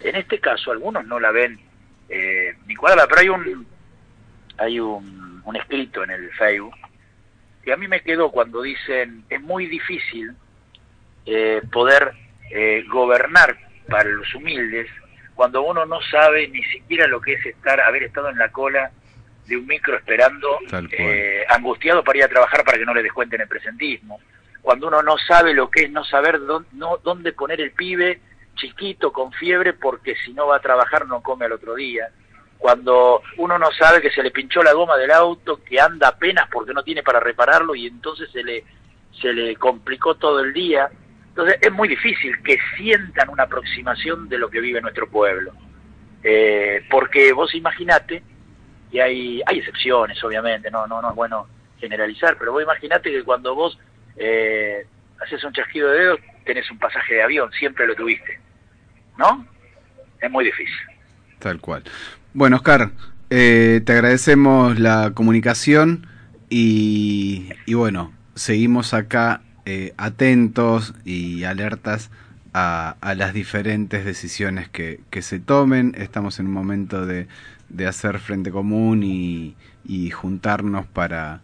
En 0.00 0.16
este 0.16 0.40
caso, 0.40 0.72
algunos 0.72 1.04
no 1.04 1.20
la 1.20 1.30
ven 1.32 1.60
eh, 2.08 2.54
ni 2.66 2.74
cuadrada, 2.76 3.06
pero 3.08 3.20
hay 3.20 3.28
un, 3.28 3.66
hay 4.56 4.80
un, 4.80 5.42
un 5.44 5.56
escrito 5.56 6.02
en 6.02 6.12
el 6.12 6.30
Facebook 6.32 6.74
que 7.64 7.72
a 7.72 7.76
mí 7.76 7.88
me 7.88 8.02
quedó 8.02 8.30
cuando 8.30 8.62
dicen 8.62 9.24
es 9.28 9.40
muy 9.40 9.66
difícil 9.66 10.32
eh, 11.26 11.62
poder 11.72 12.12
eh, 12.50 12.84
gobernar 12.88 13.56
para 13.88 14.08
los 14.08 14.34
humildes 14.34 14.88
cuando 15.34 15.62
uno 15.62 15.84
no 15.84 16.00
sabe 16.02 16.48
ni 16.48 16.62
siquiera 16.64 17.06
lo 17.06 17.20
que 17.20 17.34
es 17.34 17.46
estar 17.46 17.80
haber 17.80 18.04
estado 18.04 18.30
en 18.30 18.38
la 18.38 18.50
cola 18.50 18.90
de 19.46 19.56
un 19.56 19.66
micro 19.66 19.96
esperando 19.96 20.58
eh, 20.90 21.44
angustiado 21.48 22.04
para 22.04 22.18
ir 22.18 22.24
a 22.24 22.28
trabajar 22.28 22.64
para 22.64 22.78
que 22.78 22.86
no 22.86 22.94
le 22.94 23.02
descuenten 23.02 23.40
el 23.40 23.48
presentismo. 23.48 24.20
Cuando 24.62 24.88
uno 24.88 25.02
no 25.02 25.18
sabe 25.18 25.52
lo 25.52 25.70
que 25.70 25.84
es 25.84 25.90
no 25.90 26.04
saber 26.04 26.40
dónde, 26.40 26.68
no, 26.72 26.96
dónde 26.98 27.32
poner 27.32 27.60
el 27.60 27.72
pibe 27.72 28.20
chiquito 28.54 29.12
con 29.12 29.32
fiebre 29.32 29.74
porque 29.74 30.14
si 30.16 30.32
no 30.32 30.46
va 30.46 30.56
a 30.56 30.60
trabajar 30.60 31.06
no 31.06 31.22
come 31.22 31.44
al 31.44 31.52
otro 31.52 31.74
día 31.74 32.08
cuando 32.58 33.22
uno 33.36 33.58
no 33.58 33.70
sabe 33.72 34.00
que 34.00 34.10
se 34.10 34.22
le 34.22 34.30
pinchó 34.30 34.62
la 34.62 34.72
goma 34.72 34.96
del 34.96 35.10
auto, 35.10 35.62
que 35.62 35.80
anda 35.80 36.08
apenas 36.08 36.48
porque 36.50 36.72
no 36.72 36.82
tiene 36.82 37.02
para 37.02 37.20
repararlo 37.20 37.74
y 37.74 37.86
entonces 37.86 38.30
se 38.30 38.42
le, 38.42 38.64
se 39.20 39.32
le 39.32 39.56
complicó 39.56 40.14
todo 40.14 40.40
el 40.40 40.52
día. 40.52 40.88
Entonces 41.28 41.58
es 41.60 41.72
muy 41.72 41.88
difícil 41.88 42.42
que 42.42 42.58
sientan 42.76 43.28
una 43.28 43.44
aproximación 43.44 44.28
de 44.28 44.38
lo 44.38 44.48
que 44.48 44.60
vive 44.60 44.80
nuestro 44.80 45.08
pueblo. 45.08 45.52
Eh, 46.22 46.86
porque 46.90 47.32
vos 47.32 47.54
imaginate, 47.54 48.22
y 48.90 48.98
hay, 48.98 49.42
hay 49.44 49.58
excepciones 49.58 50.22
obviamente, 50.24 50.70
no, 50.70 50.86
no, 50.86 51.02
no 51.02 51.10
es 51.10 51.14
bueno 51.14 51.46
generalizar, 51.78 52.36
pero 52.38 52.52
vos 52.52 52.62
imaginate 52.62 53.10
que 53.10 53.24
cuando 53.24 53.54
vos 53.54 53.78
eh, 54.16 54.86
haces 55.20 55.44
un 55.44 55.52
chasquido 55.52 55.90
de 55.90 55.98
dedos, 55.98 56.20
tenés 56.44 56.70
un 56.70 56.78
pasaje 56.78 57.14
de 57.14 57.22
avión, 57.22 57.50
siempre 57.52 57.86
lo 57.86 57.94
tuviste. 57.94 58.40
¿No? 59.18 59.46
Es 60.20 60.30
muy 60.30 60.44
difícil. 60.44 60.74
Tal 61.38 61.60
cual. 61.60 61.82
Bueno, 62.36 62.56
Oscar, 62.56 62.90
eh, 63.30 63.80
te 63.84 63.92
agradecemos 63.92 64.80
la 64.80 65.12
comunicación 65.14 66.08
y, 66.50 67.48
y 67.64 67.74
bueno, 67.74 68.12
seguimos 68.34 68.92
acá 68.92 69.40
eh, 69.66 69.94
atentos 69.96 70.94
y 71.04 71.44
alertas 71.44 72.10
a, 72.52 72.96
a 73.00 73.14
las 73.14 73.34
diferentes 73.34 74.04
decisiones 74.04 74.68
que, 74.68 74.98
que 75.10 75.22
se 75.22 75.38
tomen. 75.38 75.94
Estamos 75.96 76.40
en 76.40 76.46
un 76.46 76.52
momento 76.54 77.06
de, 77.06 77.28
hacer 77.86 78.18
frente 78.18 78.50
común 78.50 79.04
y, 79.04 79.54
y 79.84 80.10
juntarnos 80.10 80.86
para, 80.86 81.40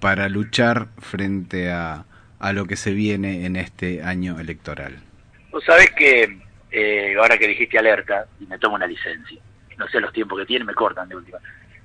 para 0.00 0.30
luchar 0.30 0.88
frente 0.96 1.70
a, 1.70 2.06
a 2.38 2.52
lo 2.54 2.64
que 2.64 2.76
se 2.76 2.92
viene 2.94 3.44
en 3.44 3.56
este 3.56 4.02
año 4.02 4.40
electoral. 4.40 4.96
Vos 5.50 5.62
sabés 5.66 5.90
que 5.90 6.38
eh, 6.70 7.16
ahora 7.20 7.36
que 7.36 7.48
dijiste 7.48 7.78
alerta, 7.78 8.24
y 8.40 8.46
me 8.46 8.58
tomo 8.58 8.76
una 8.76 8.86
licencia, 8.86 9.38
no 9.78 9.88
sé 9.88 10.00
los 10.00 10.12
tiempos 10.12 10.38
que 10.38 10.46
tiene, 10.46 10.64
me 10.64 10.74
cortan 10.74 11.08
de 11.08 11.16
última. 11.16 11.38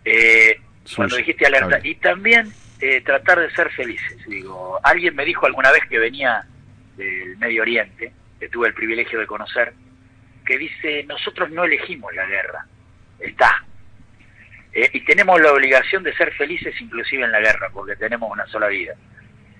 Eh, 0.03 0.59
cuando 0.95 1.17
dijiste 1.17 1.45
alerta, 1.45 1.79
y 1.83 1.95
también 1.95 2.51
eh, 2.79 3.01
tratar 3.01 3.39
de 3.39 3.51
ser 3.51 3.69
felices. 3.71 4.17
Digo, 4.27 4.79
alguien 4.83 5.15
me 5.15 5.25
dijo 5.25 5.45
alguna 5.45 5.71
vez 5.71 5.83
que 5.89 5.99
venía 5.99 6.45
del 6.95 7.37
Medio 7.37 7.61
Oriente, 7.61 8.11
que 8.39 8.49
tuve 8.49 8.67
el 8.67 8.73
privilegio 8.73 9.19
de 9.19 9.27
conocer, 9.27 9.73
que 10.45 10.57
dice, 10.57 11.03
nosotros 11.03 11.49
no 11.51 11.65
elegimos 11.65 12.13
la 12.15 12.25
guerra, 12.25 12.65
está. 13.19 13.65
Eh, 14.71 14.89
y 14.93 15.01
tenemos 15.05 15.41
la 15.41 15.51
obligación 15.51 16.03
de 16.03 16.15
ser 16.15 16.33
felices 16.33 16.73
inclusive 16.79 17.23
en 17.23 17.31
la 17.31 17.39
guerra, 17.39 17.69
porque 17.73 17.95
tenemos 17.95 18.31
una 18.31 18.45
sola 18.47 18.67
vida. 18.67 18.93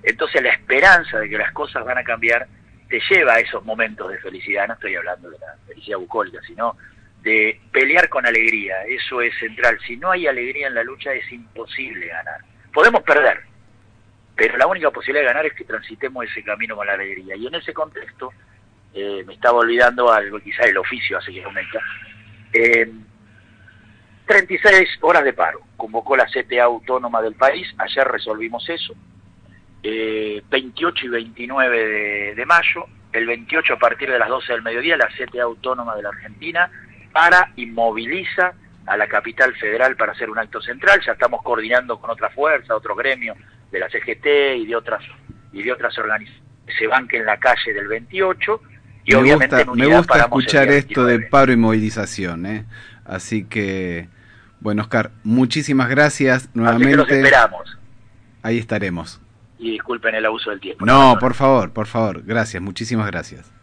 Entonces 0.03 0.41
la 0.41 0.49
esperanza 0.49 1.19
de 1.19 1.29
que 1.29 1.37
las 1.37 1.51
cosas 1.51 1.83
van 1.83 1.97
a 1.97 2.03
cambiar 2.03 2.47
te 2.87 3.01
lleva 3.09 3.33
a 3.33 3.39
esos 3.39 3.65
momentos 3.65 4.09
de 4.09 4.17
felicidad, 4.19 4.67
no 4.67 4.75
estoy 4.75 4.95
hablando 4.95 5.29
de 5.29 5.39
la 5.39 5.55
felicidad 5.67 5.97
bucólica, 5.97 6.39
sino 6.47 6.77
de 7.21 7.59
pelear 7.71 8.09
con 8.09 8.25
alegría, 8.25 8.83
eso 8.87 9.21
es 9.21 9.37
central. 9.39 9.77
Si 9.85 9.97
no 9.97 10.11
hay 10.11 10.27
alegría 10.27 10.67
en 10.67 10.75
la 10.75 10.83
lucha 10.83 11.13
es 11.13 11.29
imposible 11.31 12.07
ganar. 12.07 12.41
Podemos 12.73 13.03
perder, 13.03 13.41
pero 14.35 14.57
la 14.57 14.67
única 14.67 14.91
posibilidad 14.91 15.23
de 15.25 15.33
ganar 15.33 15.45
es 15.45 15.53
que 15.53 15.63
transitemos 15.63 16.25
ese 16.25 16.43
camino 16.43 16.75
con 16.75 16.87
la 16.87 16.93
alegría. 16.93 17.35
Y 17.35 17.47
en 17.47 17.55
ese 17.55 17.73
contexto, 17.73 18.31
eh, 18.93 19.23
me 19.25 19.33
estaba 19.33 19.59
olvidando 19.59 20.11
algo, 20.11 20.39
quizá 20.39 20.63
el 20.63 20.77
oficio 20.77 21.17
hace 21.17 21.33
que 21.33 21.43
comenta, 21.43 21.79
eh, 22.53 22.91
36 24.25 24.89
horas 25.01 25.23
de 25.23 25.33
paro, 25.33 25.61
convocó 25.75 26.15
la 26.15 26.25
CTA 26.25 26.65
autónoma 26.65 27.21
del 27.21 27.35
país, 27.35 27.67
ayer 27.77 28.07
resolvimos 28.07 28.67
eso, 28.69 28.93
eh, 29.83 30.41
28 30.49 31.05
y 31.05 31.09
29 31.09 31.87
de, 31.87 32.35
de 32.35 32.45
mayo, 32.45 32.85
el 33.13 33.25
28 33.25 33.73
a 33.73 33.79
partir 33.79 34.11
de 34.11 34.19
las 34.19 34.27
12 34.27 34.53
del 34.53 34.61
mediodía, 34.61 34.97
la 34.97 35.07
CTA 35.07 35.43
autónoma 35.43 35.95
de 35.95 36.03
la 36.03 36.09
Argentina 36.09 36.69
para 37.17 37.51
y 37.55 37.65
moviliza 37.65 38.53
a 38.85 38.95
la 38.95 39.07
capital 39.07 39.55
federal 39.55 39.95
para 39.95 40.11
hacer 40.11 40.29
un 40.29 40.37
acto 40.37 40.61
central, 40.61 41.01
ya 41.03 41.13
estamos 41.13 41.41
coordinando 41.41 41.99
con 41.99 42.11
otra 42.11 42.29
fuerza, 42.29 42.75
otro 42.75 42.95
gremio 42.95 43.33
de 43.71 43.79
la 43.79 43.89
CGT 43.89 44.59
y 44.59 44.67
de 44.67 44.75
otras 44.75 45.03
y 45.51 45.63
de 45.63 45.71
otras 45.71 45.97
organizaciones 45.97 46.47
que 46.67 46.73
se 46.73 46.85
banquen 46.85 47.21
en 47.21 47.25
la 47.25 47.37
calle 47.37 47.73
del 47.73 47.87
28 47.87 48.61
y 49.03 49.11
me 49.13 49.17
obviamente 49.17 49.55
gusta, 49.55 49.71
en 49.71 49.77
me 49.79 49.97
gusta 49.97 50.19
escuchar 50.19 50.67
esto 50.69 51.05
de 51.05 51.19
paro 51.21 51.51
y 51.51 51.57
movilización, 51.57 52.45
¿eh? 52.45 52.65
Así 53.03 53.45
que, 53.45 54.09
bueno, 54.59 54.83
Oscar, 54.83 55.09
muchísimas 55.23 55.89
gracias 55.89 56.43
Así 56.43 56.49
que 56.53 56.59
nuevamente. 56.59 56.97
los 56.97 57.09
esperamos. 57.09 57.77
Ahí 58.43 58.59
estaremos. 58.59 59.19
Y 59.57 59.71
disculpen 59.71 60.13
el 60.13 60.25
abuso 60.25 60.51
del 60.51 60.59
tiempo. 60.59 60.85
No, 60.85 61.17
por 61.19 61.33
favor, 61.33 61.73
por 61.73 61.87
favor, 61.87 62.21
gracias, 62.23 62.61
muchísimas 62.61 63.07
gracias. 63.07 63.56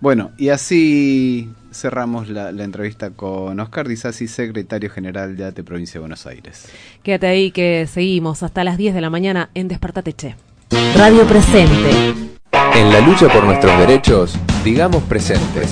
Bueno, 0.00 0.30
y 0.36 0.50
así 0.50 1.50
cerramos 1.72 2.28
la, 2.28 2.52
la 2.52 2.64
entrevista 2.64 3.10
con 3.10 3.58
Oscar 3.60 3.88
Disasi, 3.88 4.28
secretario 4.28 4.90
general 4.90 5.36
de 5.36 5.44
ATE 5.44 5.64
Provincia 5.64 5.94
de 5.94 6.00
Buenos 6.00 6.26
Aires. 6.26 6.68
Quédate 7.02 7.26
ahí 7.26 7.50
que 7.50 7.86
seguimos 7.86 8.42
hasta 8.42 8.64
las 8.64 8.76
10 8.76 8.94
de 8.94 9.00
la 9.00 9.10
mañana 9.10 9.50
en 9.54 9.68
Despertate 9.68 10.12
Che. 10.12 10.36
Radio 10.96 11.24
Presente. 11.26 12.14
En 12.74 12.92
la 12.92 13.00
lucha 13.00 13.28
por 13.28 13.44
nuestros 13.44 13.78
derechos, 13.78 14.36
digamos 14.64 15.02
presente. 15.04 15.66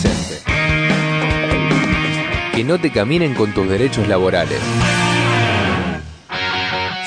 Que 2.54 2.64
no 2.64 2.78
te 2.80 2.90
caminen 2.90 3.34
con 3.34 3.52
tus 3.52 3.68
derechos 3.68 4.06
laborales. 4.08 4.60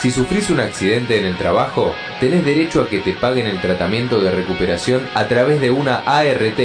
Si 0.01 0.11
sufrís 0.11 0.49
un 0.49 0.59
accidente 0.59 1.19
en 1.19 1.25
el 1.25 1.37
trabajo, 1.37 1.93
tenés 2.19 2.43
derecho 2.43 2.81
a 2.81 2.89
que 2.89 2.99
te 2.99 3.13
paguen 3.13 3.47
el 3.47 3.61
tratamiento 3.61 4.19
de 4.19 4.31
recuperación 4.31 5.07
a 5.13 5.27
través 5.27 5.61
de 5.61 5.71
una 5.71 5.97
ART, 5.97 6.57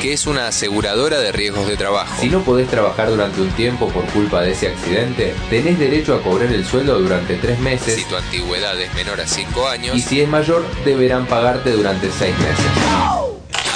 que 0.00 0.12
es 0.12 0.26
una 0.26 0.48
aseguradora 0.48 1.18
de 1.18 1.32
riesgos 1.32 1.66
de 1.66 1.76
trabajo. 1.76 2.14
Si 2.20 2.28
no 2.28 2.42
podés 2.42 2.68
trabajar 2.68 3.08
durante 3.08 3.40
un 3.40 3.50
tiempo 3.50 3.88
por 3.88 4.04
culpa 4.06 4.42
de 4.42 4.52
ese 4.52 4.68
accidente, 4.68 5.34
tenés 5.50 5.78
derecho 5.78 6.14
a 6.14 6.22
cobrar 6.22 6.52
el 6.52 6.64
sueldo 6.64 6.98
durante 7.00 7.36
tres 7.36 7.58
meses. 7.58 7.94
Si 7.94 8.04
tu 8.04 8.16
antigüedad 8.16 8.80
es 8.80 8.92
menor 8.94 9.20
a 9.20 9.26
cinco 9.26 9.66
años. 9.68 9.96
Y 9.96 10.00
si 10.00 10.20
es 10.20 10.28
mayor, 10.28 10.64
deberán 10.84 11.26
pagarte 11.26 11.70
durante 11.72 12.10
seis 12.10 12.38
meses. 12.38 12.66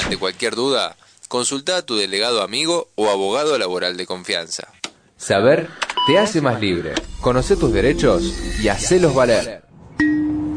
Ante 0.05 0.17
cualquier 0.17 0.55
duda, 0.55 0.97
consulta 1.29 1.79
a 1.79 1.83
tu 1.83 1.97
delegado 1.97 2.43
amigo 2.43 2.89
o 2.95 3.11
abogado 3.11 3.59
laboral 3.59 3.97
de 3.97 4.07
confianza. 4.07 4.69
Saber 5.17 5.69
te 6.07 6.19
hace 6.19 6.41
más 6.41 6.61
libre. 6.61 6.95
Conoce 7.21 7.57
tus 7.57 7.73
derechos 7.73 8.23
y 8.63 8.69
hacelos 8.69 9.15
valer. 9.15 9.63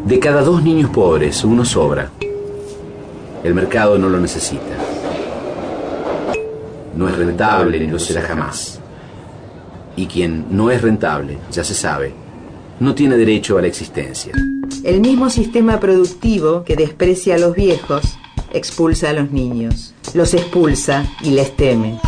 De 0.05 0.19
cada 0.19 0.41
dos 0.41 0.63
niños 0.63 0.89
pobres, 0.89 1.43
uno 1.43 1.63
sobra. 1.65 2.11
El 3.43 3.53
mercado 3.53 3.97
no 3.97 4.09
lo 4.09 4.19
necesita. 4.19 4.75
No 6.95 7.07
es 7.07 7.15
rentable 7.17 7.79
ni 7.79 7.87
lo 7.87 7.99
será 7.99 8.21
jamás. 8.21 8.79
Y 9.95 10.07
quien 10.07 10.45
no 10.49 10.71
es 10.71 10.81
rentable, 10.81 11.37
ya 11.51 11.63
se 11.63 11.73
sabe, 11.73 12.13
no 12.79 12.95
tiene 12.95 13.15
derecho 13.15 13.57
a 13.57 13.61
la 13.61 13.67
existencia. 13.67 14.33
El 14.83 14.99
mismo 14.99 15.29
sistema 15.29 15.79
productivo 15.79 16.63
que 16.63 16.75
desprecia 16.75 17.35
a 17.35 17.37
los 17.37 17.55
viejos 17.55 18.17
expulsa 18.51 19.09
a 19.09 19.13
los 19.13 19.31
niños. 19.31 19.93
Los 20.13 20.33
expulsa 20.33 21.05
y 21.21 21.31
les 21.31 21.55
teme. 21.55 21.99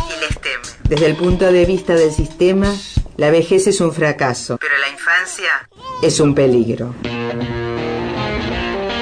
Desde 0.88 1.06
el 1.06 1.16
punto 1.16 1.52
de 1.52 1.66
vista 1.66 1.94
del 1.94 2.10
sistema, 2.10 2.72
la 3.18 3.30
vejez 3.30 3.66
es 3.66 3.80
un 3.80 3.92
fracaso. 3.92 4.56
Pero 4.58 4.78
la 4.78 4.88
infancia 4.88 5.68
es 6.00 6.20
un 6.20 6.34
peligro. 6.34 6.94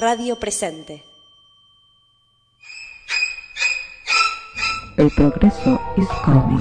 Radio 0.00 0.36
presente. 0.36 1.04
El 4.96 5.10
progreso 5.10 5.78
is 5.98 6.08
coming. 6.24 6.58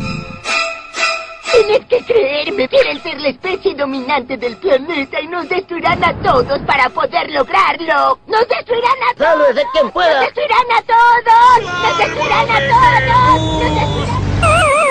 Tienes 1.54 1.86
que 1.88 2.02
creerme, 2.04 2.68
quieren 2.68 3.02
ser 3.02 3.18
la 3.22 3.30
especie 3.30 3.76
dominante 3.76 4.36
del 4.36 4.58
planeta 4.58 5.22
y 5.22 5.28
nos 5.28 5.48
destruirán 5.48 6.04
a 6.04 6.14
todos 6.22 6.60
para 6.68 6.90
poder 6.90 7.32
lograrlo. 7.32 8.20
¡Nos 8.28 8.46
destruirán 8.48 9.00
a 9.10 9.16
todos! 9.16 9.48
¡Sálvese 9.48 9.68
quien 9.72 9.92
pueda! 9.92 10.16
¡Nos 10.16 10.26
destruirán 10.26 10.72
a 10.78 10.82
todos! 10.92 11.82
¡Nos 11.84 11.98
destruirán 11.98 12.52
a 12.52 12.60
todos! 12.60 13.42
¡Nos 13.64 13.76
destruirán 13.76 14.20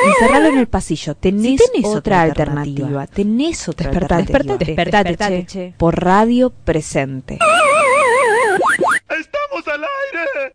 Encerralo 0.09 0.49
en 0.49 0.59
el 0.59 0.69
pasillo. 0.69 1.15
Tenés, 1.17 1.61
tenés 1.71 1.85
otra, 1.85 1.99
otra 1.99 2.23
alternativa. 2.23 2.87
alternativa. 3.03 3.07
Tenés 3.15 3.69
otra 3.69 3.91
Despertate, 3.91 4.15
alternativa. 4.23 4.57
despertate, 4.57 5.09
Despertate, 5.09 5.09
despertate, 5.11 5.47
che. 5.47 5.71
che. 5.71 5.75
Por 5.77 6.03
radio 6.03 6.51
presente. 6.51 7.39
¡Estamos 9.69 9.75
al 9.75 9.85
aire! 9.85 10.55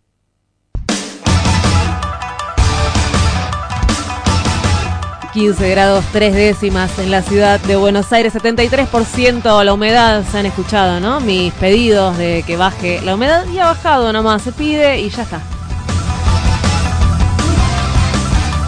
15 5.34 5.70
grados 5.70 6.06
3 6.12 6.34
décimas 6.34 6.98
en 7.00 7.12
la 7.12 7.22
ciudad 7.22 7.60
de 7.60 7.76
Buenos 7.76 8.12
Aires, 8.14 8.34
73% 8.34 9.64
la 9.64 9.74
humedad, 9.74 10.24
se 10.32 10.38
han 10.40 10.46
escuchado, 10.46 11.00
¿no? 11.00 11.20
Mis 11.20 11.54
pedidos 11.54 12.18
de 12.18 12.44
que 12.46 12.56
baje 12.58 13.02
la 13.02 13.16
humedad 13.16 13.46
y 13.52 13.60
ha 13.60 13.66
bajado 13.66 14.14
nomás, 14.14 14.42
se 14.44 14.52
pide 14.52 15.00
y 15.00 15.10
ya 15.10 15.24
está. 15.24 15.42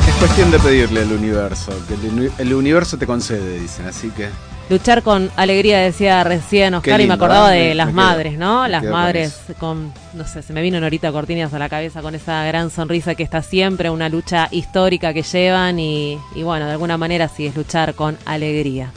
Es 0.08 0.16
cuestión 0.16 0.52
de 0.52 0.60
pedirle 0.60 1.02
al 1.02 1.12
universo, 1.12 1.72
que 1.88 1.96
el 2.42 2.54
universo 2.54 2.98
te 2.98 3.08
concede, 3.08 3.60
dicen, 3.60 3.88
así 3.88 4.10
que... 4.10 4.30
Luchar 4.68 5.04
con 5.04 5.30
alegría, 5.36 5.78
decía 5.78 6.24
recién 6.24 6.74
Oscar, 6.74 7.00
y 7.00 7.06
me 7.08 7.14
acordaba 7.14 7.56
¿eh? 7.56 7.68
de 7.70 7.76
las 7.76 7.88
me 7.88 7.94
quedo- 7.94 8.06
madres, 8.08 8.38
¿no? 8.40 8.68
Las 8.68 8.82
con 8.82 8.92
madres 8.92 9.40
con, 9.60 9.94
no 10.14 10.26
sé, 10.28 10.42
se 10.42 10.54
me 10.54 10.64
vino 10.64 10.80
Norita 10.80 11.12
Cortinas 11.12 11.54
a 11.54 11.60
la 11.60 11.70
cabeza 11.70 12.02
con 12.02 12.16
esa 12.16 12.44
gran 12.46 12.72
sonrisa 12.72 13.14
que 13.14 13.22
está 13.22 13.44
siempre, 13.44 13.92
una 13.92 14.10
lucha 14.10 14.48
histórica 14.50 15.14
que 15.14 15.22
llevan 15.22 15.78
y, 15.78 16.18
y 16.34 16.42
bueno, 16.42 16.66
de 16.66 16.72
alguna 16.72 16.98
manera 16.98 17.28
sí 17.28 17.46
es 17.46 17.56
luchar 17.56 17.94
con 17.94 18.18
alegría. 18.26 18.92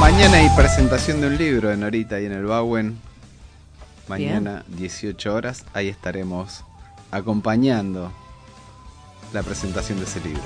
Mañana 0.00 0.38
hay 0.38 0.48
presentación 0.56 1.20
de 1.20 1.28
un 1.28 1.38
libro 1.38 1.70
en 1.72 1.78
Norita 1.78 2.20
y 2.20 2.26
en 2.26 2.32
el 2.32 2.44
Bauen. 2.44 2.98
Mañana, 4.08 4.64
18 4.76 5.32
horas, 5.32 5.64
ahí 5.72 5.86
estaremos 5.88 6.64
acompañando 7.12 8.10
la 9.32 9.44
presentación 9.44 9.98
de 10.00 10.04
ese 10.04 10.18
libro. 10.20 10.42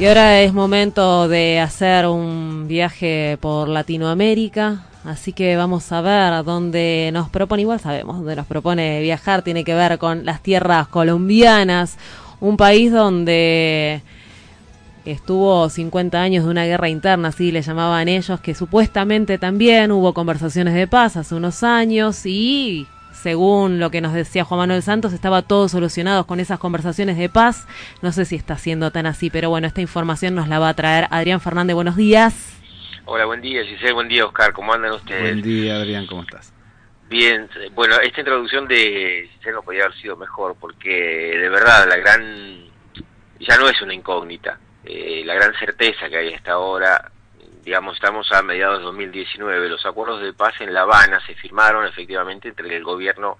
Y 0.00 0.06
ahora 0.06 0.40
es 0.40 0.54
momento 0.54 1.28
de 1.28 1.60
hacer 1.60 2.06
un 2.06 2.66
viaje 2.66 3.36
por 3.38 3.68
Latinoamérica, 3.68 4.86
así 5.04 5.34
que 5.34 5.56
vamos 5.56 5.92
a 5.92 6.00
ver 6.00 6.42
dónde 6.42 7.10
nos 7.12 7.28
propone, 7.28 7.60
igual 7.60 7.80
sabemos 7.80 8.16
dónde 8.16 8.34
nos 8.34 8.46
propone 8.46 9.02
viajar, 9.02 9.42
tiene 9.42 9.62
que 9.62 9.74
ver 9.74 9.98
con 9.98 10.24
las 10.24 10.42
tierras 10.42 10.88
colombianas, 10.88 11.98
un 12.40 12.56
país 12.56 12.90
donde 12.90 14.00
estuvo 15.04 15.68
50 15.68 16.18
años 16.18 16.46
de 16.46 16.50
una 16.50 16.64
guerra 16.64 16.88
interna, 16.88 17.28
así 17.28 17.52
le 17.52 17.60
llamaban 17.60 18.08
ellos, 18.08 18.40
que 18.40 18.54
supuestamente 18.54 19.36
también 19.36 19.92
hubo 19.92 20.14
conversaciones 20.14 20.72
de 20.72 20.86
paz 20.86 21.18
hace 21.18 21.34
unos 21.34 21.62
años 21.62 22.24
y 22.24 22.86
según 23.20 23.78
lo 23.78 23.90
que 23.90 24.00
nos 24.00 24.14
decía 24.14 24.44
Juan 24.44 24.60
Manuel 24.60 24.82
Santos, 24.82 25.12
estaba 25.12 25.42
todo 25.42 25.68
solucionado 25.68 26.26
con 26.26 26.40
esas 26.40 26.58
conversaciones 26.58 27.18
de 27.18 27.28
paz. 27.28 27.66
No 28.02 28.12
sé 28.12 28.24
si 28.24 28.36
está 28.36 28.56
siendo 28.56 28.90
tan 28.90 29.06
así, 29.06 29.30
pero 29.30 29.50
bueno, 29.50 29.66
esta 29.66 29.80
información 29.80 30.34
nos 30.34 30.48
la 30.48 30.58
va 30.58 30.70
a 30.70 30.74
traer 30.74 31.06
Adrián 31.10 31.40
Fernández. 31.40 31.74
Buenos 31.74 31.96
días. 31.96 32.56
Hola, 33.04 33.24
buen 33.26 33.40
día, 33.40 33.64
Giselle, 33.64 33.92
buen 33.92 34.08
día, 34.08 34.24
Oscar, 34.24 34.52
¿cómo 34.52 34.72
andan 34.72 34.92
ustedes? 34.92 35.22
Buen 35.22 35.42
día, 35.42 35.76
Adrián, 35.76 36.06
¿cómo 36.06 36.22
estás? 36.22 36.52
Bien, 37.08 37.48
bueno, 37.74 37.96
esta 38.00 38.20
introducción 38.20 38.68
de 38.68 39.28
Giselle 39.32 39.56
no 39.56 39.62
podía 39.62 39.84
haber 39.84 39.96
sido 39.96 40.16
mejor, 40.16 40.56
porque 40.60 40.90
de 40.90 41.48
verdad 41.48 41.88
la 41.88 41.96
gran, 41.96 42.66
ya 43.40 43.58
no 43.58 43.68
es 43.68 43.82
una 43.82 43.94
incógnita, 43.94 44.60
eh, 44.84 45.22
la 45.24 45.34
gran 45.34 45.52
certeza 45.54 46.08
que 46.08 46.16
hay 46.16 46.34
hasta 46.34 46.52
ahora, 46.52 47.10
digamos, 47.62 47.94
estamos 47.94 48.30
a 48.32 48.42
mediados 48.42 48.78
de 48.78 48.84
2019, 48.84 49.68
los 49.68 49.84
acuerdos 49.86 50.22
de 50.22 50.32
paz 50.32 50.54
en 50.60 50.72
La 50.72 50.82
Habana 50.82 51.20
se 51.26 51.34
firmaron 51.34 51.86
efectivamente 51.86 52.48
entre 52.48 52.74
el 52.74 52.84
gobierno 52.84 53.38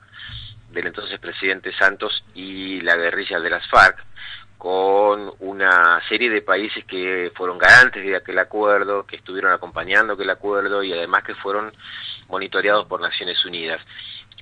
del 0.70 0.86
entonces 0.86 1.18
presidente 1.18 1.72
Santos 1.72 2.24
y 2.34 2.80
la 2.82 2.96
guerrilla 2.96 3.40
de 3.40 3.50
las 3.50 3.66
FARC, 3.68 4.04
con 4.58 5.32
una 5.40 6.00
serie 6.08 6.28
de 6.28 6.42
países 6.42 6.84
que 6.84 7.32
fueron 7.34 7.58
garantes 7.58 8.04
de 8.04 8.16
aquel 8.16 8.38
acuerdo, 8.38 9.06
que 9.06 9.16
estuvieron 9.16 9.52
acompañando 9.52 10.12
aquel 10.12 10.30
acuerdo 10.30 10.82
y 10.82 10.92
además 10.92 11.24
que 11.24 11.34
fueron 11.34 11.72
monitoreados 12.28 12.86
por 12.86 13.00
Naciones 13.00 13.44
Unidas. 13.44 13.80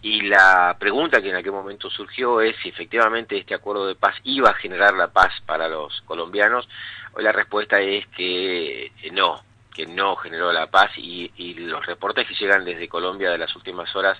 Y 0.03 0.23
la 0.23 0.77
pregunta 0.79 1.23
que 1.23 1.31
en 1.31 1.37
aquel 1.37 1.53
momento 1.53 1.91
surgió 1.91 2.41
es 2.41 2.57
si 2.63 2.69
efectivamente 2.69 3.37
este 3.37 3.55
acuerdo 3.55 3.87
de 3.87 3.95
paz 3.95 4.15
iba 4.25 4.51
a 4.51 4.55
generar 4.55 4.95
la 4.95 5.09
paz 5.09 5.33
para 5.47 5.69
los 5.69 6.01
colombianos. 6.03 6.69
Hoy 7.15 7.25
la 7.25 7.33
respuesta 7.33 7.81
es 7.81 8.07
que 8.09 8.93
no, 9.13 9.41
que 9.79 9.87
no 9.87 10.17
generó 10.17 10.53
la 10.53 10.67
paz 10.67 10.91
y, 10.97 11.31
y 11.37 11.55
los 11.55 11.87
reportes 11.87 12.27
que 12.27 12.35
llegan 12.35 12.65
desde 12.65 12.89
Colombia 12.89 13.31
de 13.31 13.39
las 13.39 13.55
últimas 13.55 13.95
horas 13.95 14.19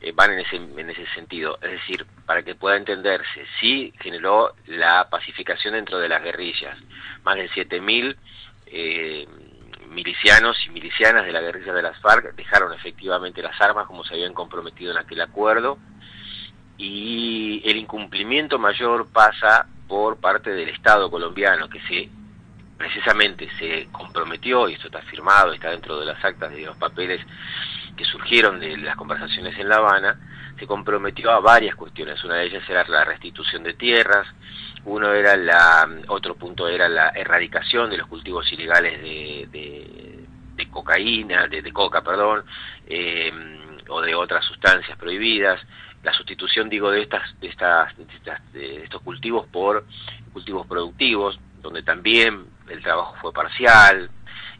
eh, 0.00 0.12
van 0.14 0.32
en 0.32 0.38
ese, 0.38 0.56
en 0.56 0.88
ese 0.88 1.06
sentido. 1.14 1.58
Es 1.60 1.72
decir, 1.72 2.06
para 2.24 2.42
que 2.42 2.54
pueda 2.54 2.78
entenderse, 2.78 3.44
sí 3.60 3.92
generó 4.00 4.54
la 4.66 5.10
pacificación 5.10 5.74
dentro 5.74 5.98
de 5.98 6.08
las 6.08 6.22
guerrillas. 6.22 6.78
Más 7.22 7.36
de 7.36 7.50
7.000 7.50 8.16
eh, 8.68 9.28
milicianos 9.90 10.56
y 10.64 10.70
milicianas 10.70 11.26
de 11.26 11.32
la 11.32 11.42
guerrilla 11.42 11.74
de 11.74 11.82
las 11.82 12.00
FARC 12.00 12.34
dejaron 12.34 12.72
efectivamente 12.72 13.42
las 13.42 13.60
armas 13.60 13.86
como 13.86 14.04
se 14.04 14.14
habían 14.14 14.32
comprometido 14.32 14.92
en 14.92 14.98
aquel 14.98 15.20
acuerdo 15.20 15.78
y 16.78 17.60
el 17.68 17.76
incumplimiento 17.76 18.58
mayor 18.58 19.12
pasa 19.12 19.66
por 19.86 20.18
parte 20.18 20.50
del 20.50 20.70
Estado 20.70 21.10
colombiano, 21.10 21.68
que 21.68 21.80
se 21.82 22.08
precisamente 22.78 23.48
se 23.58 23.88
comprometió, 23.90 24.68
y 24.68 24.74
esto 24.74 24.86
está 24.86 25.02
firmado, 25.02 25.52
está 25.52 25.70
dentro 25.70 25.98
de 25.98 26.06
las 26.06 26.24
actas 26.24 26.52
de 26.52 26.62
los 26.62 26.76
papeles 26.76 27.20
que 27.96 28.04
surgieron 28.04 28.60
de 28.60 28.76
las 28.78 28.96
conversaciones 28.96 29.58
en 29.58 29.68
La 29.68 29.76
Habana, 29.76 30.18
se 30.58 30.66
comprometió 30.66 31.30
a 31.32 31.40
varias 31.40 31.74
cuestiones. 31.74 32.22
Una 32.24 32.36
de 32.36 32.46
ellas 32.46 32.62
era 32.68 32.84
la 32.88 33.04
restitución 33.04 33.64
de 33.64 33.74
tierras, 33.74 34.26
uno 34.84 35.12
era 35.12 35.36
la, 35.36 35.88
otro 36.06 36.36
punto 36.36 36.68
era 36.68 36.88
la 36.88 37.08
erradicación 37.10 37.90
de 37.90 37.98
los 37.98 38.06
cultivos 38.06 38.50
ilegales 38.52 39.02
de, 39.02 39.48
de, 39.50 40.70
cocaína, 40.70 41.48
de, 41.48 41.62
de 41.62 41.72
coca, 41.72 42.02
perdón, 42.02 42.44
eh, 42.86 43.32
o 43.88 44.00
de 44.00 44.14
otras 44.14 44.44
sustancias 44.44 44.96
prohibidas, 44.98 45.60
la 46.04 46.12
sustitución, 46.12 46.68
digo, 46.68 46.90
de 46.90 47.02
estas, 47.02 47.38
de 47.40 47.48
estas, 47.48 47.96
de 47.96 48.04
estas- 48.14 48.52
de 48.52 48.84
estos 48.84 49.02
cultivos 49.02 49.46
por 49.48 49.84
cultivos 50.32 50.66
productivos, 50.66 51.40
donde 51.60 51.82
también 51.82 52.46
el 52.70 52.82
trabajo 52.82 53.16
fue 53.20 53.32
parcial, 53.32 54.10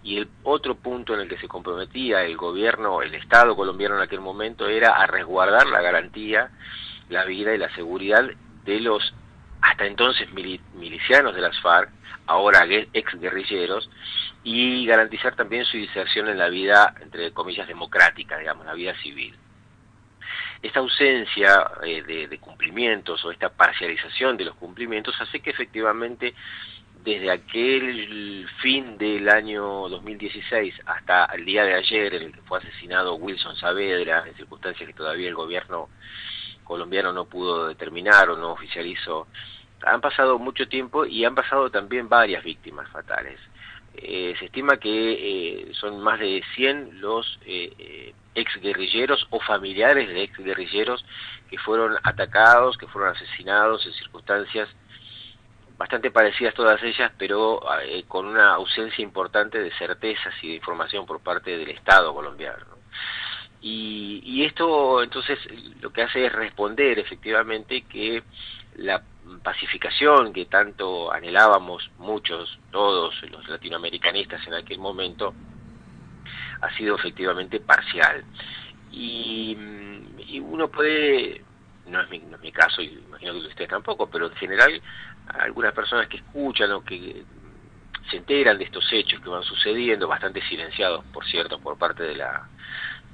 y 0.03 0.19
el 0.19 0.29
otro 0.45 0.77
punto 0.77 1.15
en 1.15 1.21
el 1.21 1.29
que 1.29 1.39
se 1.39 1.49
comprometía 1.49 2.23
el 2.23 2.37
gobierno, 2.37 3.03
el 3.03 3.15
Estado 3.15 3.57
colombiano 3.57 3.97
en 3.97 4.03
aquel 4.03 4.21
momento, 4.21 4.69
era 4.69 4.93
a 4.93 5.07
resguardar 5.07 5.67
la 5.67 5.83
garantía, 5.83 6.51
la 7.09 7.25
vida 7.25 7.55
y 7.55 7.59
la 7.59 7.75
seguridad 7.75 8.25
de 8.65 8.81
los 8.81 9.15
hasta 9.61 9.87
entonces 9.87 10.29
mili- 10.31 10.61
milicianos 10.75 11.35
de 11.35 11.41
las 11.41 11.61
FARC, 11.61 11.91
ahora 12.27 12.65
ex 12.93 13.21
guerrilleros, 13.21 13.91
y 14.45 14.87
garantizar 14.87 15.35
también 15.35 15.65
su 15.65 15.77
inserción 15.77 16.29
en 16.29 16.39
la 16.39 16.49
vida, 16.49 16.95
entre 17.01 17.33
comillas, 17.33 17.67
democrática, 17.67 18.39
digamos, 18.39 18.65
la 18.67 18.75
vida 18.75 18.95
civil. 19.03 19.37
Esta 20.63 20.81
ausencia 20.81 21.71
eh, 21.83 22.03
de 22.29 22.39
cumplimientos 22.39 23.25
o 23.25 23.33
esta 23.33 23.49
parcialización 23.49 24.37
de 24.37 24.45
los 24.45 24.55
cumplimientos 24.55 25.21
hace 25.21 25.41
que 25.41 25.51
efectivamente 25.51 26.35
desde 27.05 27.31
aquel 27.31 28.49
fin 28.61 28.99
del 28.99 29.29
año 29.29 29.89
2016 29.89 30.75
hasta 30.87 31.27
el 31.27 31.45
día 31.45 31.65
de 31.65 31.75
ayer 31.75 32.15
en 32.15 32.23
el 32.25 32.33
que 32.33 32.43
fue 32.43 32.59
asesinado 32.59 33.15
Wilson 33.15 33.57
Saavedra, 33.57 34.25
en 34.27 34.35
circunstancias 34.35 34.87
que 34.87 34.95
todavía 34.95 35.29
el 35.29 35.35
gobierno 35.35 35.89
colombiano 36.65 37.13
no 37.13 37.25
pudo 37.25 37.69
determinar 37.69 38.29
o 38.31 38.37
no 38.37 38.53
oficializó, 38.53 39.27
han 39.85 40.01
pasado 40.01 40.39
mucho 40.39 40.69
tiempo 40.69 41.07
y 41.07 41.25
han 41.25 41.35
pasado 41.35 41.71
también 41.71 42.09
varias 42.09 42.45
víctimas 42.45 42.89
fatales. 42.91 43.41
Eh, 43.95 44.35
se 44.39 44.45
estima 44.45 44.77
que 44.77 44.91
eh, 44.91 45.73
son 45.73 46.01
más 46.01 46.21
de 46.21 46.43
100 46.55 47.01
los 47.01 47.41
eh, 47.47 47.73
eh, 47.79 48.15
exguerrilleros 48.35 49.27
o 49.31 49.41
familiares 49.41 50.09
de 50.09 50.23
exguerrilleros 50.23 51.05
que 51.51 51.59
fueron 51.59 51.97
atacados, 52.05 52.77
que 52.79 52.87
fueron 52.87 53.17
asesinados 53.17 53.85
en 53.87 53.93
circunstancias 53.95 54.69
bastante 55.79 56.11
parecidas 56.11 56.55
todas 56.55 56.83
ellas, 56.83 57.13
pero 57.17 57.63
eh, 57.81 58.05
con 58.09 58.27
una 58.27 58.55
ausencia 58.55 59.03
importante 59.03 59.59
de 59.61 59.71
certezas 59.79 60.35
y 60.43 60.49
de 60.49 60.55
información 60.57 61.07
por 61.07 61.21
parte 61.21 61.57
del 61.57 61.71
Estado 61.71 62.13
colombiano. 62.13 62.59
¿no? 62.69 62.77
Y, 63.61 64.21
y 64.25 64.45
esto 64.45 65.03
entonces 65.03 65.39
lo 65.81 65.93
que 65.93 66.03
hace 66.03 66.27
es 66.27 66.33
responder 66.33 66.99
efectivamente 66.99 67.83
que 67.83 68.23
la 68.77 69.03
pacificación 69.43 70.33
que 70.33 70.47
tanto 70.47 71.13
anhelábamos 71.13 71.91
muchos, 71.99 72.59
todos 72.71 73.15
los 73.31 73.49
latinoamericanistas 73.49 74.47
en 74.47 74.55
aquel 74.55 74.79
momento, 74.79 75.35
ha 76.61 76.77
sido 76.77 76.97
efectivamente 76.97 77.61
parcial. 77.61 78.25
Y, 78.91 79.57
y 80.27 80.41
uno 80.41 80.69
puede, 80.69 81.43
no 81.87 82.01
es, 82.01 82.11
mi, 82.11 82.19
no 82.21 82.37
es 82.37 82.43
mi 82.43 82.53
caso, 82.53 82.81
y 82.81 82.87
imagino 82.87 83.33
que 83.33 83.39
ustedes 83.49 83.71
tampoco, 83.71 84.09
pero 84.09 84.27
en 84.27 84.37
general 84.37 84.81
algunas 85.29 85.73
personas 85.75 86.09
que 86.09 86.19
escuchan 86.19 86.73
o 86.73 86.83
que 86.83 87.25
se 88.11 88.17
enteran 88.17 88.59
de 88.59 88.65
estos 88.65 88.87
hechos 88.93 89.21
que 89.21 89.29
van 89.29 89.43
sucediendo, 89.43 90.09
bastante 90.09 90.41
silenciados, 90.43 91.05
por 91.13 91.25
cierto, 91.27 91.61
por 91.61 91.77
parte 91.79 92.03
de 92.05 92.15
la, 92.17 92.49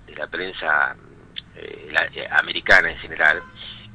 de 0.06 0.14
la 0.14 0.26
prensa 0.28 0.96
eh, 1.54 1.88
la- 1.90 2.08
eh, 2.12 2.26
americana 2.30 2.90
en 2.90 2.98
general, 2.98 3.44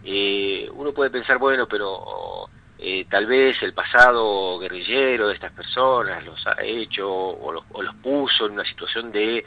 eh, 0.04 0.68
uno 0.74 0.94
puede 0.94 1.10
pensar, 1.10 1.38
bueno, 1.38 1.68
pero 1.68 2.50
eh, 2.78 3.06
tal 3.10 3.26
vez 3.26 3.62
el 3.62 3.74
pasado 3.74 4.58
guerrillero 4.60 5.28
de 5.28 5.34
estas 5.36 5.52
personas 5.54 6.24
los 6.26 6.46
ha 6.48 6.56
hecho 6.64 7.10
o 7.12 7.52
los, 7.52 7.64
o 7.70 7.82
los 7.82 7.96
puso 7.98 8.46
en 8.46 8.54
una 8.54 8.66
situación 8.66 9.12
de 9.12 9.46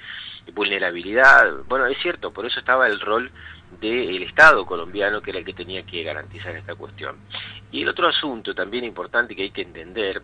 vulnerabilidad. 0.54 1.64
Bueno, 1.66 1.86
es 1.86 1.98
cierto, 2.02 2.32
por 2.32 2.46
eso 2.46 2.58
estaba 2.60 2.86
el 2.86 3.00
rol 3.00 3.32
del 3.80 4.22
Estado 4.22 4.64
colombiano, 4.66 5.20
que 5.20 5.30
era 5.30 5.38
el 5.38 5.44
que 5.44 5.54
tenía 5.54 5.84
que 5.84 6.02
garantizar 6.02 6.54
esta 6.56 6.74
cuestión. 6.74 7.16
Y 7.70 7.82
el 7.82 7.88
otro 7.88 8.08
asunto 8.08 8.54
también 8.54 8.84
importante 8.84 9.34
que 9.34 9.42
hay 9.42 9.50
que 9.50 9.62
entender, 9.62 10.22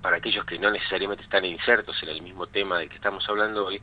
para 0.00 0.16
aquellos 0.16 0.44
que 0.46 0.58
no 0.58 0.70
necesariamente 0.70 1.24
están 1.24 1.44
insertos 1.44 2.02
en 2.02 2.08
el 2.08 2.22
mismo 2.22 2.46
tema 2.46 2.78
del 2.78 2.88
que 2.88 2.96
estamos 2.96 3.28
hablando 3.28 3.66
hoy, 3.66 3.80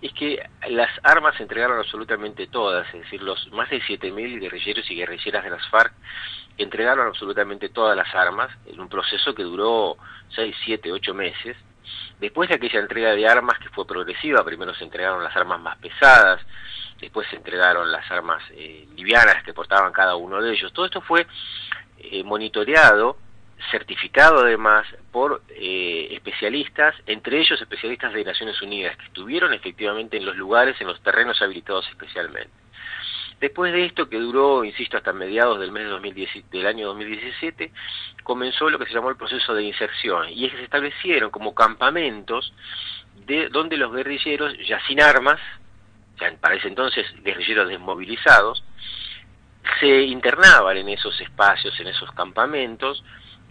es 0.00 0.12
que 0.12 0.42
las 0.68 0.90
armas 1.04 1.36
se 1.36 1.44
entregaron 1.44 1.78
absolutamente 1.78 2.48
todas, 2.48 2.86
es 2.94 3.02
decir, 3.02 3.22
los 3.22 3.50
más 3.52 3.70
de 3.70 3.80
7.000 3.80 4.40
guerrilleros 4.40 4.90
y 4.90 4.96
guerrilleras 4.96 5.44
de 5.44 5.50
las 5.50 5.66
FARC 5.68 5.92
entregaron 6.58 7.06
absolutamente 7.06 7.68
todas 7.68 7.96
las 7.96 8.12
armas 8.14 8.50
en 8.66 8.80
un 8.80 8.88
proceso 8.88 9.34
que 9.34 9.42
duró 9.42 9.96
6, 10.34 10.54
7, 10.64 10.92
8 10.92 11.14
meses. 11.14 11.56
Después 12.22 12.48
de 12.48 12.54
aquella 12.54 12.78
entrega 12.78 13.16
de 13.16 13.26
armas 13.26 13.58
que 13.58 13.68
fue 13.70 13.84
progresiva, 13.84 14.44
primero 14.44 14.72
se 14.76 14.84
entregaron 14.84 15.24
las 15.24 15.34
armas 15.34 15.60
más 15.60 15.76
pesadas, 15.78 16.40
después 17.00 17.26
se 17.28 17.34
entregaron 17.34 17.90
las 17.90 18.08
armas 18.12 18.40
eh, 18.52 18.86
livianas 18.94 19.42
que 19.42 19.52
portaban 19.52 19.92
cada 19.92 20.14
uno 20.14 20.40
de 20.40 20.52
ellos. 20.52 20.72
Todo 20.72 20.86
esto 20.86 21.00
fue 21.00 21.26
eh, 21.98 22.22
monitoreado, 22.22 23.16
certificado 23.72 24.44
además 24.44 24.86
por 25.10 25.42
eh, 25.48 26.10
especialistas, 26.12 26.94
entre 27.06 27.40
ellos 27.40 27.60
especialistas 27.60 28.12
de 28.12 28.24
Naciones 28.24 28.62
Unidas, 28.62 28.96
que 28.98 29.06
estuvieron 29.06 29.52
efectivamente 29.52 30.16
en 30.16 30.24
los 30.24 30.36
lugares, 30.36 30.80
en 30.80 30.86
los 30.86 31.02
terrenos 31.02 31.42
habilitados 31.42 31.88
especialmente. 31.88 32.61
Después 33.42 33.72
de 33.72 33.86
esto, 33.86 34.08
que 34.08 34.20
duró, 34.20 34.64
insisto, 34.64 34.96
hasta 34.96 35.12
mediados 35.12 35.58
del 35.58 35.72
mes 35.72 35.82
de 35.82 35.88
2010 35.88 36.48
del 36.52 36.64
año 36.64 36.86
2017, 36.86 37.72
comenzó 38.22 38.70
lo 38.70 38.78
que 38.78 38.86
se 38.86 38.94
llamó 38.94 39.10
el 39.10 39.16
proceso 39.16 39.52
de 39.52 39.64
inserción, 39.64 40.28
y 40.28 40.44
es 40.44 40.52
que 40.52 40.58
se 40.58 40.62
establecieron 40.62 41.32
como 41.32 41.52
campamentos 41.52 42.54
de 43.26 43.48
donde 43.48 43.76
los 43.76 43.92
guerrilleros, 43.92 44.56
ya 44.64 44.78
sin 44.86 45.02
armas, 45.02 45.40
ya 46.20 46.32
para 46.40 46.54
ese 46.54 46.68
entonces 46.68 47.04
guerrilleros 47.24 47.68
desmovilizados, 47.68 48.62
se 49.80 50.02
internaban 50.02 50.76
en 50.76 50.90
esos 50.90 51.20
espacios, 51.20 51.78
en 51.80 51.88
esos 51.88 52.12
campamentos, 52.12 53.02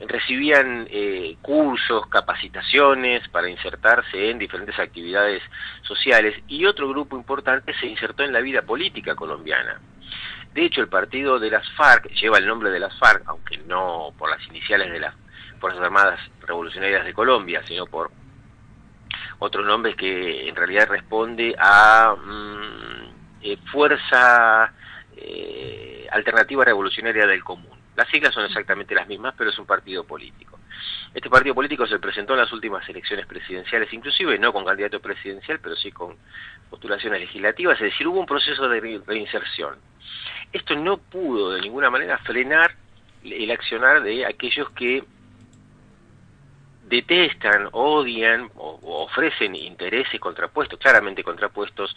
recibían 0.07 0.87
eh, 0.89 1.37
cursos, 1.41 2.07
capacitaciones 2.07 3.27
para 3.29 3.49
insertarse 3.49 4.29
en 4.29 4.39
diferentes 4.39 4.77
actividades 4.79 5.41
sociales 5.83 6.35
y 6.47 6.65
otro 6.65 6.89
grupo 6.89 7.15
importante 7.15 7.73
se 7.79 7.87
insertó 7.87 8.23
en 8.23 8.33
la 8.33 8.41
vida 8.41 8.61
política 8.61 9.15
colombiana. 9.15 9.79
De 10.53 10.65
hecho, 10.65 10.81
el 10.81 10.89
partido 10.89 11.39
de 11.39 11.49
las 11.49 11.69
FARC 11.73 12.09
lleva 12.13 12.37
el 12.37 12.45
nombre 12.45 12.71
de 12.71 12.79
las 12.79 12.97
FARC, 12.99 13.23
aunque 13.27 13.57
no 13.59 14.13
por 14.17 14.29
las 14.29 14.45
iniciales 14.47 14.91
de 14.91 14.99
las 14.99 15.15
Fuerzas 15.59 15.81
Armadas 15.81 16.19
Revolucionarias 16.41 17.05
de 17.05 17.13
Colombia, 17.13 17.61
sino 17.67 17.85
por 17.85 18.11
otro 19.39 19.63
nombre 19.63 19.95
que 19.95 20.49
en 20.49 20.55
realidad 20.55 20.87
responde 20.89 21.55
a 21.57 22.15
mm, 22.15 23.41
eh, 23.43 23.57
Fuerza 23.71 24.73
eh, 25.15 26.07
Alternativa 26.11 26.65
Revolucionaria 26.65 27.25
del 27.25 27.43
Común. 27.43 27.80
Las 28.01 28.09
siglas 28.09 28.33
son 28.33 28.45
exactamente 28.45 28.95
las 28.95 29.07
mismas, 29.07 29.35
pero 29.37 29.51
es 29.51 29.59
un 29.59 29.67
partido 29.67 30.03
político. 30.03 30.57
Este 31.13 31.29
partido 31.29 31.53
político 31.53 31.85
se 31.85 31.99
presentó 31.99 32.33
en 32.33 32.39
las 32.39 32.51
últimas 32.51 32.89
elecciones 32.89 33.27
presidenciales, 33.27 33.93
inclusive 33.93 34.39
no 34.39 34.51
con 34.51 34.65
candidato 34.65 34.99
presidencial, 34.99 35.59
pero 35.59 35.75
sí 35.75 35.91
con 35.91 36.17
postulaciones 36.71 37.21
legislativas, 37.21 37.75
es 37.79 37.91
decir, 37.91 38.07
hubo 38.07 38.19
un 38.19 38.25
proceso 38.25 38.67
de 38.67 38.79
re- 38.79 39.01
reinserción. 39.05 39.75
Esto 40.51 40.75
no 40.75 40.97
pudo 40.97 41.51
de 41.51 41.61
ninguna 41.61 41.91
manera 41.91 42.17
frenar 42.17 42.73
el 43.23 43.51
accionar 43.51 44.01
de 44.01 44.25
aquellos 44.25 44.71
que 44.71 45.03
detestan, 46.91 47.69
odian 47.71 48.51
o, 48.55 48.79
ofrecen 49.05 49.55
intereses 49.55 50.19
contrapuestos, 50.19 50.77
claramente 50.77 51.23
contrapuestos, 51.23 51.95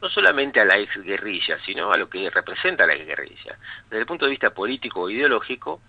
no 0.00 0.08
solamente 0.08 0.60
a 0.60 0.64
la 0.64 0.78
exguerrilla, 0.78 1.58
sino 1.66 1.92
a 1.92 1.96
lo 1.98 2.08
que 2.08 2.30
representa 2.30 2.86
la 2.86 2.94
exguerrilla. 2.94 3.58
Desde 3.84 3.98
el 3.98 4.06
punto 4.06 4.24
de 4.24 4.30
vista 4.30 4.50
político 4.50 5.02
o 5.02 5.10
ideológico, 5.10 5.80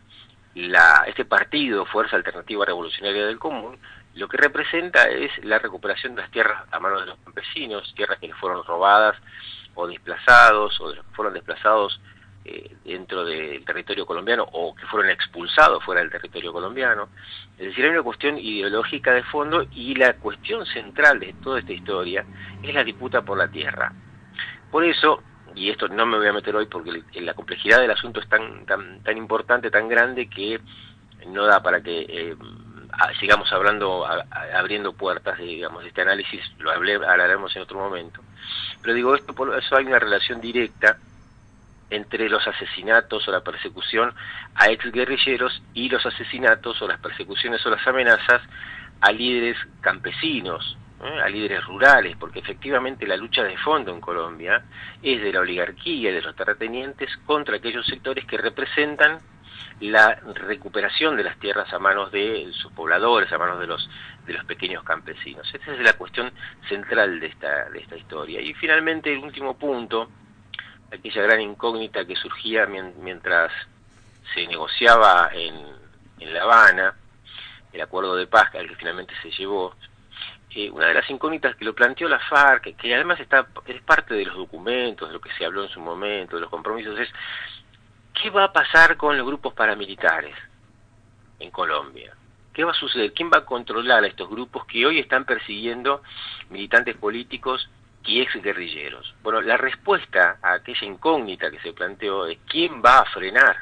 la, 0.55 1.03
este 1.07 1.23
partido, 1.23 1.85
Fuerza 1.85 2.15
Alternativa 2.15 2.65
Revolucionaria 2.65 3.27
del 3.27 3.37
Común, 3.37 3.77
lo 4.15 4.27
que 4.27 4.37
representa 4.37 5.03
es 5.03 5.31
la 5.43 5.59
recuperación 5.59 6.15
de 6.15 6.23
las 6.23 6.31
tierras 6.31 6.63
a 6.71 6.79
manos 6.79 7.01
de 7.01 7.07
los 7.07 7.19
campesinos, 7.19 7.93
tierras 7.95 8.17
que 8.17 8.27
les 8.27 8.37
fueron 8.37 8.63
robadas 8.63 9.15
o 9.75 9.85
desplazados, 9.85 10.81
o 10.81 10.89
de 10.89 10.95
los 10.95 11.05
que 11.05 11.13
fueron 11.13 11.35
desplazados 11.35 12.01
eh, 12.49 12.77
dentro 12.85 13.25
del 13.25 13.65
territorio 13.65 14.05
colombiano 14.05 14.47
o 14.53 14.73
que 14.73 14.85
fueron 14.85 15.11
expulsados 15.11 15.83
fuera 15.83 15.99
del 15.99 16.09
territorio 16.09 16.53
colombiano. 16.53 17.09
Es 17.57 17.67
decir, 17.67 17.83
hay 17.83 17.91
una 17.91 18.03
cuestión 18.03 18.37
ideológica 18.37 19.11
de 19.11 19.23
fondo 19.23 19.65
y 19.73 19.95
la 19.95 20.13
cuestión 20.13 20.65
central 20.65 21.19
de 21.19 21.33
toda 21.43 21.59
esta 21.59 21.73
historia 21.73 22.25
es 22.63 22.73
la 22.73 22.85
disputa 22.85 23.21
por 23.21 23.37
la 23.37 23.49
tierra. 23.49 23.91
Por 24.71 24.85
eso, 24.85 25.21
y 25.55 25.69
esto 25.69 25.89
no 25.89 26.05
me 26.05 26.17
voy 26.17 26.27
a 26.27 26.31
meter 26.31 26.55
hoy 26.55 26.67
porque 26.67 27.03
la 27.15 27.33
complejidad 27.33 27.81
del 27.81 27.91
asunto 27.91 28.21
es 28.21 28.29
tan, 28.29 28.65
tan, 28.65 29.03
tan 29.03 29.17
importante, 29.17 29.69
tan 29.69 29.89
grande 29.89 30.29
que 30.29 30.61
no 31.27 31.45
da 31.45 31.61
para 31.61 31.81
que 31.81 32.05
eh, 32.07 32.35
sigamos 33.19 33.51
hablando, 33.51 34.07
abriendo 34.55 34.93
puertas, 34.93 35.37
de, 35.37 35.43
digamos, 35.43 35.83
este 35.85 36.01
análisis, 36.01 36.41
lo 36.59 36.71
hablé, 36.71 36.95
hablaremos 36.95 37.53
en 37.57 37.63
otro 37.63 37.77
momento. 37.77 38.21
Pero 38.81 38.93
digo, 38.93 39.15
esto 39.15 39.33
por 39.33 39.53
eso 39.57 39.75
hay 39.75 39.85
una 39.85 39.99
relación 39.99 40.39
directa 40.39 40.97
entre 41.89 42.29
los 42.29 42.45
asesinatos 42.47 43.27
o 43.27 43.31
la 43.31 43.41
persecución 43.41 44.13
a 44.55 44.67
exguerrilleros 44.67 45.61
y 45.73 45.89
los 45.89 46.05
asesinatos 46.05 46.81
o 46.81 46.87
las 46.87 46.99
persecuciones 46.99 47.65
o 47.65 47.69
las 47.69 47.85
amenazas 47.87 48.41
a 49.01 49.11
líderes 49.11 49.57
campesinos, 49.81 50.77
¿eh? 51.03 51.21
a 51.23 51.29
líderes 51.29 51.63
rurales, 51.65 52.17
porque 52.17 52.39
efectivamente 52.39 53.07
la 53.07 53.17
lucha 53.17 53.43
de 53.43 53.57
fondo 53.57 53.93
en 53.93 54.01
Colombia 54.01 54.63
es 55.01 55.21
de 55.21 55.31
la 55.31 55.41
oligarquía 55.41 56.11
de 56.11 56.21
los 56.21 56.35
terratenientes 56.35 57.15
contra 57.25 57.57
aquellos 57.57 57.85
sectores 57.85 58.25
que 58.25 58.37
representan 58.37 59.19
la 59.79 60.15
recuperación 60.33 61.15
de 61.17 61.23
las 61.23 61.37
tierras 61.39 61.71
a 61.71 61.79
manos 61.79 62.11
de 62.11 62.49
sus 62.53 62.71
pobladores, 62.71 63.31
a 63.31 63.37
manos 63.37 63.59
de 63.59 63.67
los 63.67 63.89
de 64.25 64.33
los 64.33 64.43
pequeños 64.45 64.83
campesinos. 64.83 65.47
Esa 65.53 65.73
es 65.73 65.79
la 65.79 65.93
cuestión 65.93 66.31
central 66.67 67.19
de 67.19 67.27
esta 67.27 67.69
de 67.69 67.79
esta 67.79 67.95
historia. 67.95 68.41
Y 68.41 68.53
finalmente 68.55 69.13
el 69.13 69.19
último 69.19 69.57
punto, 69.57 70.09
aquella 70.91 71.21
gran 71.23 71.41
incógnita 71.41 72.05
que 72.05 72.15
surgía 72.15 72.65
mien- 72.65 72.95
mientras 73.01 73.51
se 74.33 74.47
negociaba 74.47 75.29
en, 75.33 75.55
en 76.19 76.33
La 76.33 76.43
Habana 76.43 76.95
el 77.73 77.81
acuerdo 77.81 78.15
de 78.15 78.27
paz 78.27 78.53
al 78.55 78.67
que 78.67 78.75
finalmente 78.75 79.13
se 79.21 79.31
llevó. 79.31 79.75
Eh, 80.51 80.71
una 80.71 80.87
de 80.87 80.93
las 80.95 81.09
incógnitas 81.09 81.55
que 81.55 81.65
lo 81.65 81.75
planteó 81.75 82.09
la 82.09 82.19
FARC, 82.19 82.63
que, 82.63 82.73
que 82.73 82.95
además 82.95 83.19
está 83.19 83.47
es 83.67 83.81
parte 83.83 84.15
de 84.15 84.25
los 84.25 84.35
documentos, 84.35 85.07
de 85.07 85.13
lo 85.13 85.21
que 85.21 85.31
se 85.37 85.45
habló 85.45 85.63
en 85.63 85.69
su 85.69 85.79
momento, 85.79 86.35
de 86.35 86.41
los 86.41 86.49
compromisos, 86.49 86.97
es 86.99 87.09
¿qué 88.13 88.29
va 88.31 88.45
a 88.45 88.53
pasar 88.53 88.97
con 88.97 89.15
los 89.17 89.27
grupos 89.27 89.53
paramilitares 89.53 90.35
en 91.39 91.51
Colombia? 91.51 92.13
¿Qué 92.53 92.63
va 92.63 92.71
a 92.71 92.73
suceder? 92.73 93.13
¿Quién 93.13 93.29
va 93.29 93.39
a 93.39 93.45
controlar 93.45 94.03
a 94.03 94.07
estos 94.07 94.27
grupos 94.27 94.65
que 94.65 94.83
hoy 94.83 94.97
están 94.97 95.25
persiguiendo 95.25 96.01
militantes 96.49 96.95
políticos 96.95 97.69
y 98.07 98.21
ex 98.21 98.41
guerrilleros? 98.41 99.13
Bueno, 99.21 99.41
la 99.41 99.57
respuesta 99.57 100.39
a 100.41 100.53
aquella 100.53 100.87
incógnita 100.87 101.51
que 101.51 101.59
se 101.59 101.73
planteó 101.73 102.25
es 102.25 102.39
quién 102.47 102.81
va 102.83 102.99
a 102.99 103.05
frenar 103.05 103.57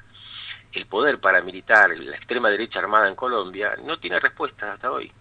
el 0.71 0.85
poder 0.85 1.19
paramilitar, 1.19 1.89
la 1.97 2.15
extrema 2.15 2.49
derecha 2.49 2.79
armada 2.79 3.07
en 3.07 3.15
Colombia, 3.15 3.75
no 3.83 3.97
tiene 3.97 4.19
respuesta 4.19 4.73
hasta 4.73 4.91
hoy. 4.91 5.11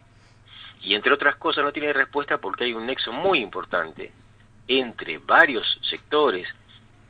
Y 0.83 0.95
entre 0.95 1.15
otras 1.15 1.37
cosas 1.37 1.65
no 1.65 1.73
tiene 1.73 1.93
respuesta 1.93 2.39
porque 2.39 2.65
hay 2.65 2.75
un 2.75 2.87
nexo 2.87 3.13
muy 3.13 3.39
importante 3.39 4.13
entre 4.69 5.19
varios 5.19 5.79
sectores 5.89 6.49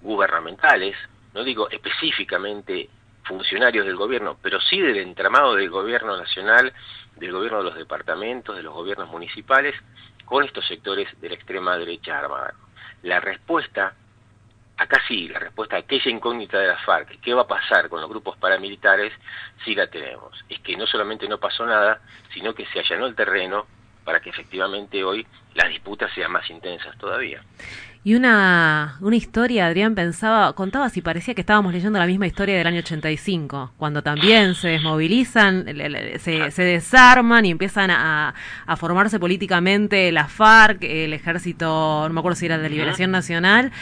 gubernamentales, 0.03 0.97
no 1.33 1.43
digo 1.43 1.69
específicamente 1.71 2.89
funcionarios 3.25 3.87
del 3.87 3.97
gobierno, 3.97 4.37
pero 4.43 4.61
sí 4.61 4.79
del 4.79 4.99
entramado 4.99 5.55
del 5.55 5.71
gobierno 5.71 6.17
nacional, 6.17 6.73
del 7.17 7.33
gobierno 7.33 7.59
de 7.59 7.65
los 7.65 7.75
departamentos, 7.77 8.55
de 8.55 8.63
los 8.63 8.75
gobiernos 8.75 9.09
municipales, 9.09 9.75
con 10.25 10.45
estos 10.45 10.67
sectores 10.67 11.09
de 11.21 11.29
la 11.29 11.35
extrema 11.35 11.77
derecha 11.77 12.19
armada. 12.19 12.55
La 13.03 13.21
respuesta, 13.21 13.95
acá 14.77 15.01
sí, 15.07 15.29
la 15.29 15.39
respuesta 15.39 15.77
a 15.77 15.81
aquella 15.81 16.11
incógnita 16.11 16.59
de 16.59 16.69
la 16.69 16.79
FARC, 16.79 17.21
¿qué 17.21 17.35
va 17.35 17.43
a 17.43 17.47
pasar 17.47 17.89
con 17.89 18.01
los 18.01 18.09
grupos 18.09 18.37
paramilitares? 18.39 19.13
Sí 19.65 19.75
la 19.75 19.87
tenemos. 19.87 20.45
Es 20.49 20.61
que 20.61 20.77
no 20.77 20.87
solamente 20.87 21.29
no 21.29 21.39
pasó 21.39 21.67
nada, 21.67 22.01
sino 22.33 22.55
que 22.55 22.67
se 22.67 22.81
allanó 22.81 23.07
el 23.07 23.15
terreno 23.15 23.67
para 24.05 24.21
que 24.21 24.31
efectivamente 24.31 25.03
hoy 25.03 25.27
las 25.55 25.69
disputas 25.69 26.13
sean 26.15 26.33
más 26.33 26.49
intensas 26.51 26.97
todavía. 26.99 27.43
Y 28.07 28.15
una, 28.17 28.99
una 29.01 29.17
historia, 29.17 29.65
Adrián 29.67 29.95
pensaba, 29.95 30.53
contaba 30.53 30.91
si 30.91 31.01
parecía 31.01 31.33
que 31.35 31.41
estábamos 31.41 31.73
leyendo 31.73 31.99
la 31.99 32.05
misma 32.07 32.27
historia 32.27 32.55
del 32.59 32.67
año 32.67 32.81
85, 32.81 33.73
cuando 33.79 34.03
también 34.03 34.55
se 34.55 34.69
desmovilizan, 34.69 35.65
le- 35.65 35.89
le- 35.89 36.19
se, 36.19 36.51
se 36.51 36.63
desarman 36.65 37.47
y 37.47 37.51
empiezan 37.51 37.91
a, 37.91 38.35
a 38.67 38.77
formarse 38.77 39.19
políticamente 39.19 40.13
la 40.13 40.29
FARC, 40.29 40.85
el 40.85 41.15
ejército, 41.15 42.05
no 42.07 42.13
me 42.13 42.21
acuerdo 42.21 42.37
si 42.37 42.45
era 42.45 42.59
de 42.59 42.69
Liberación 42.69 43.11
Nacional, 43.11 43.73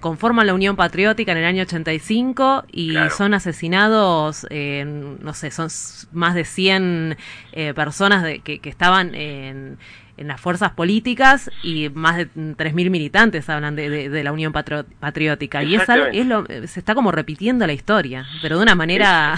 conforman 0.00 0.48
la 0.48 0.54
Unión 0.54 0.74
Patriótica 0.74 1.30
en 1.30 1.38
el 1.38 1.44
año 1.44 1.62
85 1.62 2.64
y 2.72 2.96
son 3.16 3.34
asesinados, 3.34 4.46
eh, 4.50 4.84
no 5.20 5.32
sé, 5.32 5.52
son 5.52 5.68
más 6.12 6.34
de 6.34 6.44
100 6.44 7.16
eh, 7.52 7.72
personas 7.74 8.24
de, 8.24 8.40
que, 8.40 8.58
que 8.58 8.68
estaban 8.70 9.14
en, 9.14 9.78
en 10.20 10.28
las 10.28 10.40
fuerzas 10.40 10.72
políticas 10.72 11.50
y 11.62 11.88
más 11.88 12.16
de 12.18 12.28
3.000 12.28 12.90
militantes 12.90 13.48
hablan 13.48 13.74
de, 13.74 13.88
de- 13.88 14.08
de 14.10 14.22
la 14.22 14.32
Unión 14.32 14.52
Patro- 14.52 14.84
Patriótica. 15.00 15.62
Y 15.62 15.74
es, 15.74 15.82
es 16.12 16.26
lo, 16.26 16.44
se 16.46 16.78
está 16.78 16.94
como 16.94 17.10
repitiendo 17.10 17.66
la 17.66 17.72
historia, 17.72 18.26
pero 18.42 18.58
de 18.58 18.62
una 18.62 18.74
manera 18.74 19.34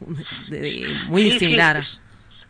de- 0.48 0.88
muy 1.06 1.30
Sí, 1.32 1.38
similar. 1.38 1.84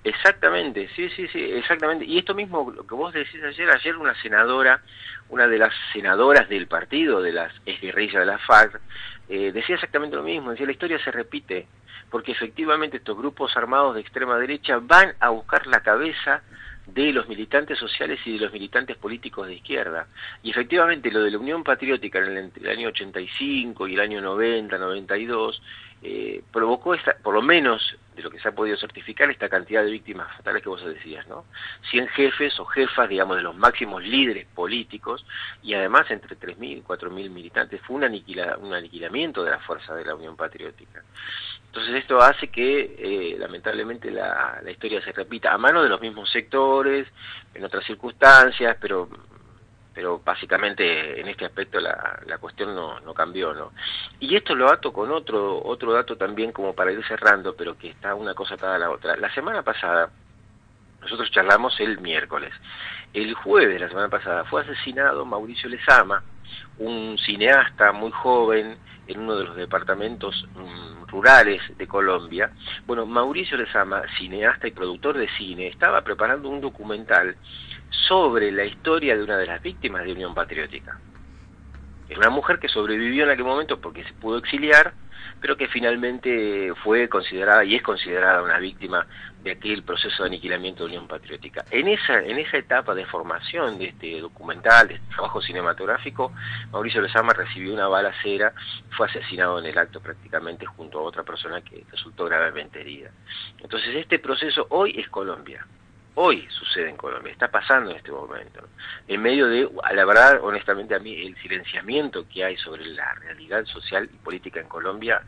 Exactamente, 0.04 0.88
sí, 0.96 1.08
sí, 1.10 1.26
sí, 1.32 1.40
exactamente. 1.40 2.04
Y 2.04 2.18
esto 2.18 2.34
mismo, 2.34 2.72
lo 2.74 2.86
que 2.86 2.94
vos 2.94 3.12
decís 3.12 3.40
ayer, 3.44 3.70
ayer 3.70 3.96
una 3.96 4.14
senadora, 4.22 4.80
una 5.28 5.46
de 5.46 5.58
las 5.58 5.72
senadoras 5.92 6.48
del 6.48 6.66
partido, 6.66 7.20
de 7.22 7.32
las 7.32 7.52
exguerrillas 7.66 8.20
de 8.20 8.26
la 8.26 8.38
FARC, 8.38 8.80
eh, 9.28 9.52
decía 9.52 9.74
exactamente 9.76 10.16
lo 10.16 10.22
mismo, 10.22 10.50
decía 10.50 10.66
la 10.66 10.72
historia 10.72 10.98
se 11.02 11.10
repite, 11.12 11.66
porque 12.10 12.32
efectivamente 12.32 12.96
estos 12.98 13.16
grupos 13.16 13.56
armados 13.56 13.94
de 13.94 14.00
extrema 14.02 14.36
derecha 14.38 14.78
van 14.80 15.14
a 15.20 15.30
buscar 15.30 15.66
la 15.68 15.80
cabeza 15.80 16.42
de 16.86 17.12
los 17.12 17.28
militantes 17.28 17.78
sociales 17.78 18.18
y 18.24 18.32
de 18.32 18.38
los 18.38 18.52
militantes 18.52 18.96
políticos 18.96 19.46
de 19.46 19.54
izquierda. 19.54 20.06
Y 20.42 20.50
efectivamente 20.50 21.10
lo 21.10 21.22
de 21.22 21.30
la 21.30 21.38
Unión 21.38 21.62
Patriótica 21.62 22.18
en 22.18 22.52
el, 22.54 22.68
año 22.68 22.88
85 22.88 23.88
y 23.88 23.94
el 23.94 24.00
año 24.00 24.20
90, 24.20 24.76
92, 24.78 25.62
eh, 26.02 26.42
provocó 26.52 26.94
esta, 26.94 27.16
por 27.22 27.34
lo 27.34 27.42
menos 27.42 27.96
de 28.16 28.22
lo 28.22 28.30
que 28.30 28.38
se 28.40 28.48
ha 28.48 28.52
podido 28.52 28.76
certificar, 28.76 29.30
esta 29.30 29.48
cantidad 29.48 29.82
de 29.84 29.90
víctimas 29.90 30.30
fatales 30.36 30.62
que 30.62 30.68
vos 30.68 30.84
decías, 30.84 31.26
¿no? 31.28 31.44
100 31.90 32.08
jefes 32.08 32.58
o 32.60 32.64
jefas, 32.66 33.08
digamos, 33.08 33.36
de 33.36 33.42
los 33.42 33.56
máximos 33.56 34.02
líderes 34.02 34.46
políticos 34.54 35.24
y 35.62 35.72
además 35.74 36.10
entre 36.10 36.36
3.000 36.36 36.78
y 36.78 36.82
4.000 36.82 37.30
militantes. 37.30 37.80
Fue 37.82 37.96
un, 37.96 38.02
aniquila- 38.02 38.58
un 38.58 38.74
aniquilamiento 38.74 39.42
de 39.44 39.52
la 39.52 39.60
fuerza 39.60 39.94
de 39.94 40.04
la 40.04 40.14
Unión 40.14 40.36
Patriótica. 40.36 41.02
Entonces 41.66 41.94
esto 41.94 42.18
hace 42.20 42.48
que 42.48 42.96
eh, 42.98 43.36
lamentablemente 43.38 44.10
la, 44.10 44.60
la 44.62 44.70
historia 44.70 45.00
se 45.02 45.12
repita 45.12 45.54
a 45.54 45.58
mano 45.58 45.82
de 45.82 45.88
los 45.88 46.00
mismos 46.02 46.28
sectores, 46.30 47.08
en 47.54 47.64
otras 47.64 47.84
circunstancias, 47.86 48.76
pero 48.78 49.08
pero 49.94 50.20
básicamente 50.24 51.20
en 51.20 51.28
este 51.28 51.44
aspecto 51.44 51.80
la, 51.80 52.20
la 52.26 52.38
cuestión 52.38 52.74
no, 52.74 53.00
no 53.00 53.14
cambió, 53.14 53.52
¿no? 53.52 53.72
Y 54.20 54.36
esto 54.36 54.54
lo 54.54 54.70
ato 54.70 54.92
con 54.92 55.10
otro 55.10 55.62
otro 55.64 55.92
dato 55.92 56.16
también 56.16 56.52
como 56.52 56.74
para 56.74 56.92
ir 56.92 57.04
cerrando, 57.06 57.54
pero 57.54 57.76
que 57.76 57.90
está 57.90 58.14
una 58.14 58.34
cosa 58.34 58.54
atada 58.54 58.76
a 58.76 58.78
la 58.78 58.90
otra. 58.90 59.16
La 59.16 59.32
semana 59.34 59.62
pasada 59.62 60.10
nosotros 61.02 61.30
charlamos 61.30 61.78
el 61.80 62.00
miércoles. 62.00 62.52
El 63.12 63.34
jueves 63.34 63.74
de 63.74 63.80
la 63.80 63.88
semana 63.88 64.08
pasada 64.08 64.44
fue 64.44 64.62
asesinado 64.62 65.24
Mauricio 65.24 65.68
Lezama, 65.68 66.22
un 66.78 67.18
cineasta 67.18 67.92
muy 67.92 68.10
joven 68.12 68.78
en 69.06 69.20
uno 69.20 69.36
de 69.36 69.44
los 69.44 69.56
departamentos 69.56 70.46
mm, 70.54 71.08
rurales 71.08 71.60
de 71.76 71.86
Colombia. 71.86 72.52
Bueno, 72.86 73.04
Mauricio 73.04 73.56
Lezama, 73.56 74.02
cineasta 74.16 74.68
y 74.68 74.70
productor 74.70 75.18
de 75.18 75.28
cine, 75.36 75.66
estaba 75.66 76.02
preparando 76.02 76.48
un 76.48 76.60
documental 76.60 77.36
sobre 77.92 78.50
la 78.50 78.64
historia 78.64 79.16
de 79.16 79.22
una 79.22 79.38
de 79.38 79.46
las 79.46 79.62
víctimas 79.62 80.04
de 80.04 80.12
Unión 80.12 80.34
Patriótica. 80.34 80.98
Es 82.08 82.18
una 82.18 82.30
mujer 82.30 82.58
que 82.58 82.68
sobrevivió 82.68 83.24
en 83.24 83.30
aquel 83.30 83.44
momento 83.44 83.80
porque 83.80 84.04
se 84.04 84.12
pudo 84.14 84.38
exiliar, 84.38 84.92
pero 85.40 85.56
que 85.56 85.68
finalmente 85.68 86.72
fue 86.82 87.08
considerada 87.08 87.64
y 87.64 87.74
es 87.74 87.82
considerada 87.82 88.42
una 88.42 88.58
víctima 88.58 89.06
de 89.42 89.52
aquel 89.52 89.82
proceso 89.82 90.22
de 90.22 90.28
aniquilamiento 90.28 90.84
de 90.84 90.90
Unión 90.90 91.08
Patriótica. 91.08 91.64
En 91.70 91.88
esa, 91.88 92.20
en 92.20 92.38
esa 92.38 92.58
etapa 92.58 92.94
de 92.94 93.06
formación 93.06 93.78
de 93.78 93.86
este 93.86 94.20
documental, 94.20 94.88
de 94.88 94.94
este 94.94 95.14
trabajo 95.14 95.40
cinematográfico, 95.40 96.32
Mauricio 96.70 97.00
Lezama 97.00 97.32
recibió 97.32 97.72
una 97.72 97.88
balacera, 97.88 98.52
fue 98.96 99.06
asesinado 99.06 99.58
en 99.58 99.66
el 99.66 99.78
acto 99.78 100.00
prácticamente 100.00 100.66
junto 100.66 100.98
a 100.98 101.02
otra 101.02 101.22
persona 101.22 101.60
que 101.62 101.84
resultó 101.90 102.26
gravemente 102.26 102.80
herida. 102.80 103.10
Entonces 103.58 103.96
este 103.96 104.18
proceso 104.18 104.66
hoy 104.70 104.94
es 104.98 105.08
Colombia. 105.08 105.66
Hoy 106.14 106.46
sucede 106.50 106.90
en 106.90 106.96
Colombia, 106.96 107.32
está 107.32 107.50
pasando 107.50 107.90
en 107.90 107.96
este 107.96 108.12
momento. 108.12 108.68
En 109.08 109.22
medio 109.22 109.48
de, 109.48 109.66
a 109.82 109.94
la 109.94 110.04
verdad, 110.04 110.40
honestamente, 110.42 110.94
a 110.94 110.98
mí 110.98 111.26
el 111.26 111.34
silenciamiento 111.40 112.28
que 112.28 112.44
hay 112.44 112.56
sobre 112.58 112.84
la 112.84 113.14
realidad 113.14 113.64
social 113.64 114.10
y 114.12 114.16
política 114.18 114.60
en 114.60 114.68
Colombia, 114.68 115.22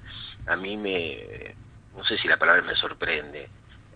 a 0.46 0.56
mí 0.56 0.76
me, 0.76 1.54
no 1.96 2.04
sé 2.04 2.18
si 2.18 2.28
la 2.28 2.36
palabra 2.36 2.60
me 2.60 2.74
sorprende, 2.74 3.48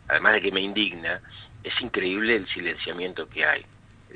además 0.09 0.35
de 0.35 0.43
que 0.43 0.51
me 0.51 0.63
indigna, 0.63 1.21
es 1.63 1.79
increíble 1.83 2.37
el 2.37 2.49
silenciamiento 2.49 3.29
que 3.29 3.45
hay. 3.45 3.67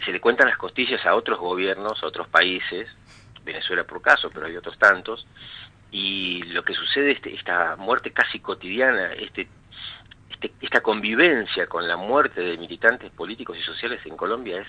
Se 0.07 0.11
le 0.11 0.21
cuentan 0.21 0.49
las 0.49 0.57
costillas 0.57 1.05
a 1.05 1.15
otros 1.15 1.39
gobiernos, 1.39 2.03
a 2.03 2.07
otros 2.07 2.27
países, 2.29 2.89
Venezuela 3.45 3.85
por 3.85 4.01
caso, 4.01 4.31
pero 4.31 4.47
hay 4.47 4.57
otros 4.57 4.79
tantos, 4.79 5.27
y 5.91 6.43
lo 6.45 6.65
que 6.65 6.73
sucede, 6.73 7.11
este, 7.11 7.35
esta 7.35 7.77
muerte 7.77 8.13
casi 8.13 8.41
cotidiana, 8.41 9.13
este 9.13 9.47
este- 10.33 10.53
esta 10.61 10.81
convivencia 10.81 11.67
con 11.67 11.87
la 11.87 11.97
muerte 11.97 12.41
de 12.41 12.57
militantes 12.59 13.11
políticos 13.13 13.57
y 13.61 13.63
sociales 13.63 14.01
en 14.05 14.17
Colombia 14.17 14.61
es 14.61 14.69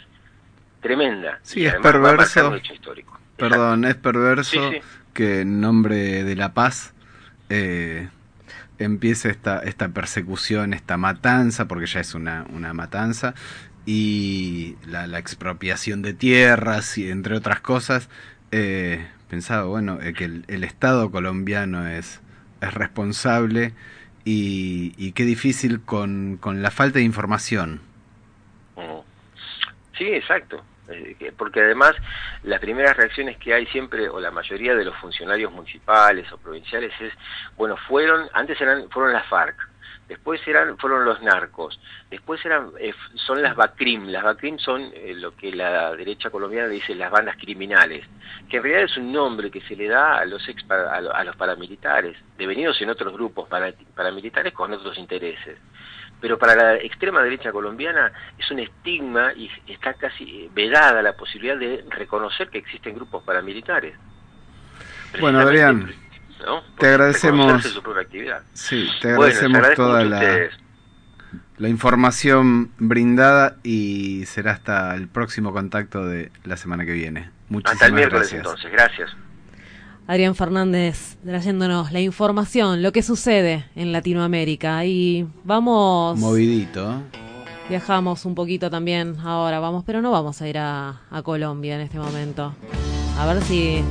tremenda. 0.82 1.40
Sí, 1.44 1.66
es 1.66 1.74
perverso. 1.76 2.50
un 2.50 2.58
hecho 2.58 2.74
histórico. 2.74 3.20
Perdón, 3.38 3.86
es 3.86 3.96
perverso 3.96 4.52
Sí, 4.70 4.76
sí. 4.78 4.82
que 5.14 5.42
en 5.42 5.60
nombre 5.62 6.24
de 6.24 6.36
la 6.36 6.54
paz 6.54 6.94
eh, 7.50 8.10
empiece 8.80 9.30
esta, 9.30 9.60
esta 9.60 9.90
persecución, 9.90 10.74
esta 10.74 10.98
matanza, 10.98 11.68
porque 11.68 11.86
ya 11.86 12.00
es 12.00 12.14
una, 12.16 12.46
una 12.54 12.74
matanza, 12.74 13.34
y 13.86 14.76
la, 14.88 15.08
la 15.08 15.20
expropiación 15.20 16.02
de 16.02 16.14
tierras, 16.14 16.98
y 16.98 17.10
entre 17.10 17.36
otras 17.36 17.60
cosas. 17.60 18.10
Eh, 18.52 19.06
pensaba, 19.30 19.64
bueno, 19.66 20.00
eh, 20.02 20.14
que 20.14 20.26
el, 20.26 20.46
el 20.48 20.64
Estado 20.64 21.12
colombiano 21.12 21.88
es, 21.88 22.22
es 22.62 22.74
responsable 22.74 23.74
y, 24.26 24.94
y 24.98 25.12
qué 25.14 25.24
difícil 25.24 25.82
con, 25.82 26.38
con 26.40 26.62
la 26.62 26.72
falta 26.72 27.00
de 27.00 27.06
información. 27.06 27.82
Sí, 29.98 30.06
exacto. 30.06 30.64
Eh, 30.90 31.16
que- 31.18 31.32
Porque 31.32 31.62
además 31.62 31.94
las 32.44 32.60
primeras 32.60 32.98
reacciones 32.98 33.38
que 33.38 33.54
hay 33.54 33.66
siempre, 33.68 34.10
o 34.10 34.20
la 34.20 34.32
mayoría 34.32 34.76
de 34.76 34.84
los 34.86 34.96
funcionarios 34.98 35.52
municipales 35.52 36.30
o 36.32 36.38
provinciales 36.38 36.92
es, 37.00 37.14
bueno, 37.58 37.78
fueron, 37.88 38.28
antes 38.34 38.60
eran, 38.60 38.90
fueron 38.90 39.14
las 39.14 39.26
FARC, 39.28 39.56
después 40.14 40.40
eran, 40.48 40.78
fueron 40.78 41.06
los 41.06 41.22
narcos, 41.22 41.80
después 42.10 42.44
eran, 42.46 42.70
eh, 42.80 42.94
son 43.16 43.42
las 43.42 43.56
BACRIM, 43.56 44.08
las 44.10 44.24
BACRIM 44.24 44.60
son 44.60 44.82
eh, 44.94 45.14
lo 45.16 45.36
que 45.36 45.52
la 45.52 45.96
derecha 45.96 46.30
colombiana 46.30 46.68
dice 46.68 46.94
las 46.96 47.12
bandas 47.12 47.36
criminales, 47.38 48.06
que 48.50 48.58
en 48.58 48.64
realidad 48.64 48.86
es 48.86 48.98
un 48.98 49.12
nombre 49.12 49.50
que 49.50 49.62
se 49.62 49.76
le 49.76 49.88
da 49.88 50.20
a 50.20 50.26
los 50.26 50.48
ex, 50.48 50.64
a, 50.70 51.02
lo- 51.02 51.14
a 51.16 51.24
los 51.24 51.36
paramilitares, 51.36 52.16
devenidos 52.38 52.80
en 52.82 52.90
otros 52.92 53.12
grupos 53.14 53.48
para- 53.50 53.74
paramilitares 53.96 54.54
con 54.54 54.72
otros 54.72 54.98
intereses. 54.98 55.58
Pero 56.22 56.38
para 56.38 56.56
la 56.56 56.76
extrema 56.76 57.22
derecha 57.22 57.52
colombiana 57.52 58.12
es 58.38 58.50
un 58.50 58.60
estigma 58.60 59.34
y 59.34 59.50
está 59.68 59.96
casi 59.96 60.24
eh, 60.46 60.50
vedada 60.54 61.02
la 61.02 61.14
posibilidad 61.18 61.58
de 61.58 61.84
reconocer 61.90 62.50
que 62.50 62.60
existen 62.60 62.96
grupos 62.96 63.24
paramilitares. 63.24 63.96
Bueno, 65.20 65.40
Adrián, 65.50 65.80
¿no? 66.46 66.62
te 66.78 66.88
agradecemos- 66.88 67.46
reconocerse 67.46 67.70
su 67.70 67.82
propia 67.84 68.02
actividad. 68.04 68.42
Sí, 68.54 68.88
te 69.02 69.10
agradecemos 69.12 69.62
toda 69.76 70.04
la, 70.04 70.50
la 71.58 71.70
información 71.70 72.72
brindada 72.78 73.58
y 73.64 74.26
será 74.26 74.52
hasta 74.52 74.96
el 74.96 75.08
próximo 75.08 75.54
contacto 75.54 76.06
de 76.06 76.32
la 76.44 76.58
semana 76.58 76.86
que 76.86 76.92
viene. 76.94 77.30
Muchísimas 77.50 77.74
Hasta 77.74 77.86
el 77.88 77.94
miércoles 77.94 78.32
gracias. 78.32 78.40
entonces, 78.46 78.72
gracias. 78.72 79.10
Adrián 80.06 80.36
Fernández 80.36 81.18
trayéndonos 81.26 81.92
la 81.94 82.02
información, 82.02 82.82
lo 82.82 82.92
que 82.92 83.02
sucede 83.04 83.66
en 83.76 83.92
Latinoamérica. 83.94 84.84
Y 84.86 85.26
vamos, 85.46 86.20
Movidito. 86.20 87.02
viajamos 87.70 88.26
un 88.26 88.36
poquito 88.36 88.70
también 88.70 89.16
ahora, 89.24 89.60
vamos, 89.62 89.84
pero 89.86 90.02
no 90.02 90.12
vamos 90.12 90.42
a 90.42 90.48
ir 90.50 90.58
a, 90.58 91.00
a 91.10 91.22
Colombia 91.22 91.76
en 91.76 91.82
este 91.82 92.00
momento. 92.00 92.54
A 93.18 93.26
ver 93.28 93.42
si 93.44 93.82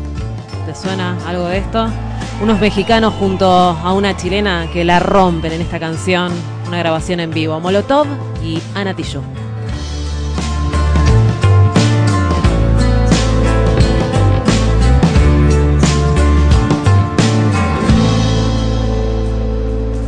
te 0.66 0.74
suena 0.74 1.16
algo 1.26 1.46
de 1.48 1.59
esto. 1.59 1.88
Unos 2.41 2.59
mexicanos 2.61 3.14
junto 3.14 3.47
a 3.47 3.93
una 3.93 4.16
chilena 4.16 4.66
que 4.72 4.85
la 4.85 4.99
rompen 4.99 5.53
en 5.53 5.61
esta 5.61 5.78
canción, 5.78 6.33
una 6.66 6.78
grabación 6.78 7.20
en 7.20 7.30
vivo. 7.30 7.61
Molotov 7.61 8.07
y 8.43 8.61
Ana 8.74 8.95
Tijoux. 8.95 9.22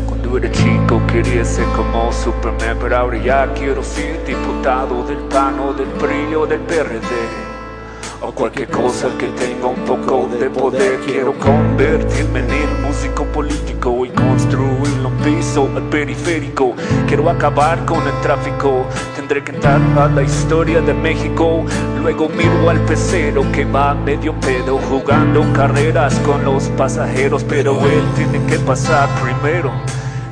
Cuando 0.08 0.38
era 0.38 0.50
chico 0.50 1.00
quería 1.06 1.44
ser 1.44 1.66
como 1.76 2.12
Superman, 2.12 2.78
pero 2.80 2.96
ahora 2.96 3.18
ya 3.18 3.52
quiero 3.54 3.82
ser 3.84 4.24
diputado 4.26 5.04
del 5.06 5.18
PAN 5.28 5.60
o 5.60 5.72
del 5.72 5.88
PRI 5.88 6.34
o 6.34 6.46
del 6.46 6.60
PRD. 6.60 7.53
O 8.26 8.32
cualquier 8.32 8.70
cosa 8.70 9.08
que 9.18 9.26
tenga 9.26 9.66
un 9.66 9.84
poco 9.84 10.30
de 10.40 10.48
poder. 10.48 10.98
Quiero 11.00 11.38
convertirme 11.38 12.40
en 12.40 12.50
el 12.50 12.78
músico 12.80 13.24
político 13.24 14.06
Y 14.06 14.08
construir 14.10 15.04
un 15.04 15.12
piso 15.22 15.68
al 15.76 15.82
periférico. 15.90 16.74
Quiero 17.06 17.28
acabar 17.28 17.84
con 17.84 18.02
el 18.06 18.18
tráfico. 18.22 18.86
Tendré 19.14 19.44
que 19.44 19.52
entrar 19.52 19.78
a 19.98 20.08
la 20.08 20.22
historia 20.22 20.80
de 20.80 20.94
México. 20.94 21.66
Luego 22.00 22.30
miro 22.30 22.70
al 22.70 22.80
pecero 22.86 23.44
que 23.52 23.66
va 23.66 23.94
medio 23.94 24.32
pedo 24.40 24.78
Jugando 24.78 25.44
carreras 25.52 26.18
con 26.20 26.42
los 26.46 26.64
pasajeros. 26.78 27.44
Pero 27.44 27.78
él 27.80 28.04
tiene 28.16 28.42
que 28.46 28.58
pasar 28.60 29.06
primero 29.20 29.70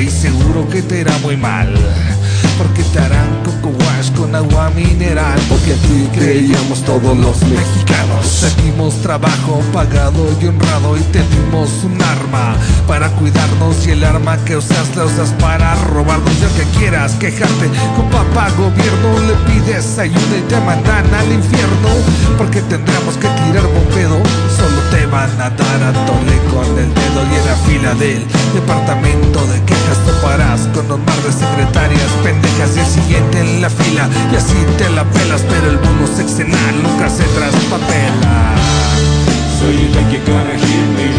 y 0.00 0.08
seguro 0.08 0.68
que 0.68 0.82
te 0.82 1.00
irá 1.00 1.16
muy 1.18 1.36
mal. 1.36 1.72
Porque 2.56 2.82
te 2.82 2.98
harán 2.98 3.42
coco 3.44 3.76
wash 3.84 4.10
con 4.12 4.34
agua 4.34 4.70
mineral. 4.70 5.38
Porque 5.48 5.74
aquí 5.74 6.08
creíamos 6.14 6.82
todos 6.84 7.16
los 7.16 7.40
mexicanos. 7.42 8.26
Seguimos 8.26 8.94
trabajo 9.02 9.60
pagado 9.72 10.26
y 10.40 10.46
honrado 10.46 10.96
Y 10.96 11.00
te 11.12 11.18
dimos 11.18 11.70
un 11.84 12.00
arma 12.02 12.56
para 12.86 13.08
cuidarnos 13.10 13.86
Y 13.86 13.92
el 13.92 14.04
arma 14.04 14.36
que 14.44 14.56
usas 14.56 14.94
la 14.96 15.04
usas 15.04 15.30
para 15.40 15.74
robarnos. 15.86 16.32
Y 16.40 16.44
aunque 16.44 16.78
quieras 16.78 17.12
quejarte 17.14 17.70
con 17.96 18.08
papá 18.10 18.50
gobierno 18.56 19.18
Le 19.26 19.34
pides 19.46 19.98
ayuda 19.98 20.36
y 20.38 20.42
te 20.48 20.60
mandan 20.60 21.12
al 21.14 21.32
infierno. 21.32 21.88
Porque 22.36 22.60
tendremos 22.62 23.16
que 23.16 23.28
tirar 23.28 23.66
bombedo 23.66 24.18
van 25.10 25.30
a 25.40 25.50
dar 25.50 25.82
a 25.82 25.92
tole 26.06 26.36
con 26.52 26.66
el 26.78 26.92
dedo 26.94 27.20
Y 27.30 27.34
en 27.36 27.46
la 27.46 27.56
fila 27.66 27.94
del 27.94 28.26
departamento 28.54 29.46
de 29.46 29.62
quejas 29.64 29.98
toparás 30.06 30.60
Con 30.74 30.90
un 30.90 31.04
mar 31.04 31.20
de 31.22 31.32
secretarias 31.32 32.10
pendejas 32.22 32.76
Y 32.76 32.80
el 32.80 32.86
siguiente 32.86 33.40
en 33.40 33.62
la 33.62 33.70
fila 33.70 34.08
y 34.32 34.36
así 34.36 34.56
te 34.76 34.88
la 34.90 35.04
pelas 35.04 35.42
Pero 35.48 35.70
el 35.70 35.78
bono 35.78 36.06
sexenal 36.06 36.82
nunca 36.82 37.08
se 37.08 37.24
traspapela. 37.24 38.54
So 39.58 39.70
you 39.70 39.88
think 39.92 40.12
you're 40.12 40.24
gonna 40.24 40.54
hit 40.54 40.88
me 40.96 41.10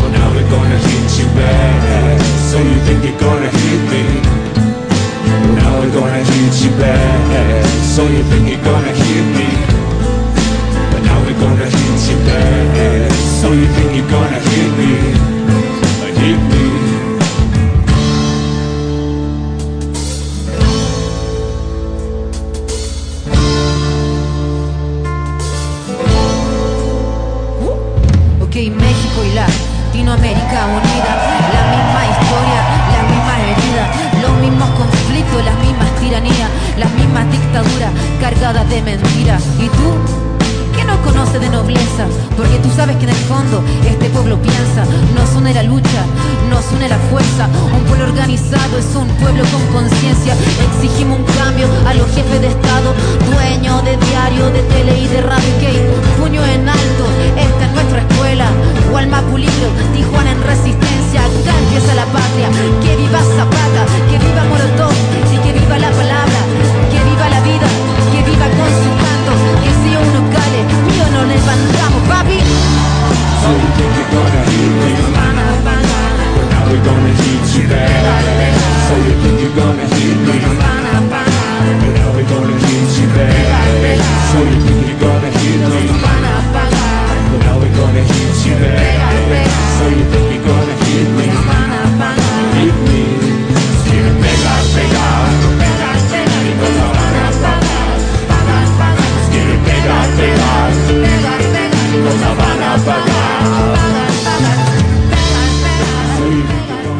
But 0.00 0.10
now 0.12 0.28
we're 0.34 0.50
gonna 0.50 0.78
hit 0.78 1.18
you 1.18 1.26
back 1.38 2.20
So 2.50 2.58
you 2.58 2.78
think 2.86 3.04
you're 3.04 3.20
gonna 3.20 3.50
hit 3.50 3.82
me 3.90 4.04
But 5.24 5.52
now 5.54 5.80
we're 5.80 5.94
gonna 5.94 6.24
hit 6.24 6.54
you 6.62 6.70
back 6.78 7.64
So 7.94 8.02
you 8.02 8.22
think 8.24 8.48
you're 8.50 8.64
gonna 8.64 8.92
hit 8.92 9.24
me 9.36 9.85
Gonna 11.38 11.66
hit 11.66 12.10
you 12.10 12.16
back 12.26 13.12
So 13.40 13.52
you 13.52 13.66
think 13.66 13.96
you're 13.96 14.10
gonna 14.10 14.40
hit 14.40 14.70
me. 14.78 14.92
Hit 16.20 16.40
me 16.50 16.65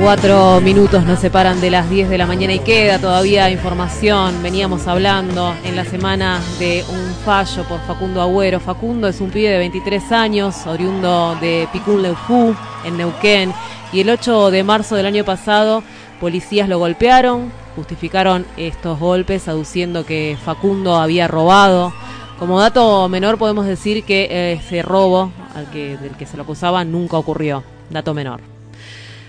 Cuatro 0.07 0.61
minutos 0.61 1.05
nos 1.05 1.19
separan 1.19 1.61
de 1.61 1.69
las 1.69 1.91
10 1.91 2.09
de 2.09 2.17
la 2.17 2.29
mañana 2.29 2.53
y 2.53 2.61
queda 2.61 3.01
todavía 3.01 3.51
información. 3.51 4.41
Veníamos 4.41 4.87
hablando 4.87 5.53
en 5.65 5.75
la 5.75 5.85
semana 5.85 6.41
de 6.61 6.85
un 6.89 7.13
fallo 7.25 7.65
por 7.65 7.81
Facundo 7.81 8.23
Agüero. 8.23 8.61
Facundo 8.61 9.09
es 9.09 9.21
un 9.21 9.31
pibe 9.31 9.49
de 9.49 9.59
23 9.59 10.13
años, 10.13 10.65
oriundo 10.69 11.37
de 11.41 11.67
Picún 11.73 12.03
Leufú, 12.03 12.55
en 12.85 12.97
Neuquén. 12.97 13.53
Y 13.93 13.99
el 13.99 14.11
8 14.11 14.53
de 14.53 14.63
marzo 14.63 14.95
del 14.95 15.07
año 15.07 15.25
pasado, 15.25 15.83
policías 16.21 16.69
lo 16.69 16.79
golpearon, 16.79 17.51
justificaron 17.75 18.47
estos 18.57 19.01
golpes 19.01 19.49
aduciendo 19.49 20.07
que 20.07 20.39
Facundo 20.41 20.95
había 20.95 21.27
robado. 21.27 21.93
Como 22.39 22.61
dato 22.61 23.09
menor 23.09 23.39
podemos 23.39 23.67
decir 23.67 24.05
que 24.05 24.29
eh, 24.31 24.53
ese 24.53 24.83
robo 24.83 25.33
al 25.57 25.69
que, 25.73 25.97
del 25.97 26.13
que 26.13 26.27
se 26.27 26.37
lo 26.37 26.45
acusaba 26.45 26.85
nunca 26.85 27.17
ocurrió. 27.17 27.65
Dato 27.91 28.15
menor. 28.15 28.56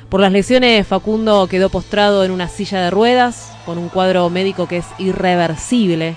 Por 0.09 0.21
las 0.21 0.31
lesiones, 0.31 0.87
Facundo 0.87 1.47
quedó 1.49 1.69
postrado 1.69 2.23
en 2.23 2.31
una 2.31 2.47
silla 2.47 2.81
de 2.81 2.89
ruedas 2.91 3.51
con 3.65 3.77
un 3.77 3.89
cuadro 3.89 4.29
médico 4.29 4.67
que 4.67 4.77
es 4.77 4.85
irreversible. 4.99 6.15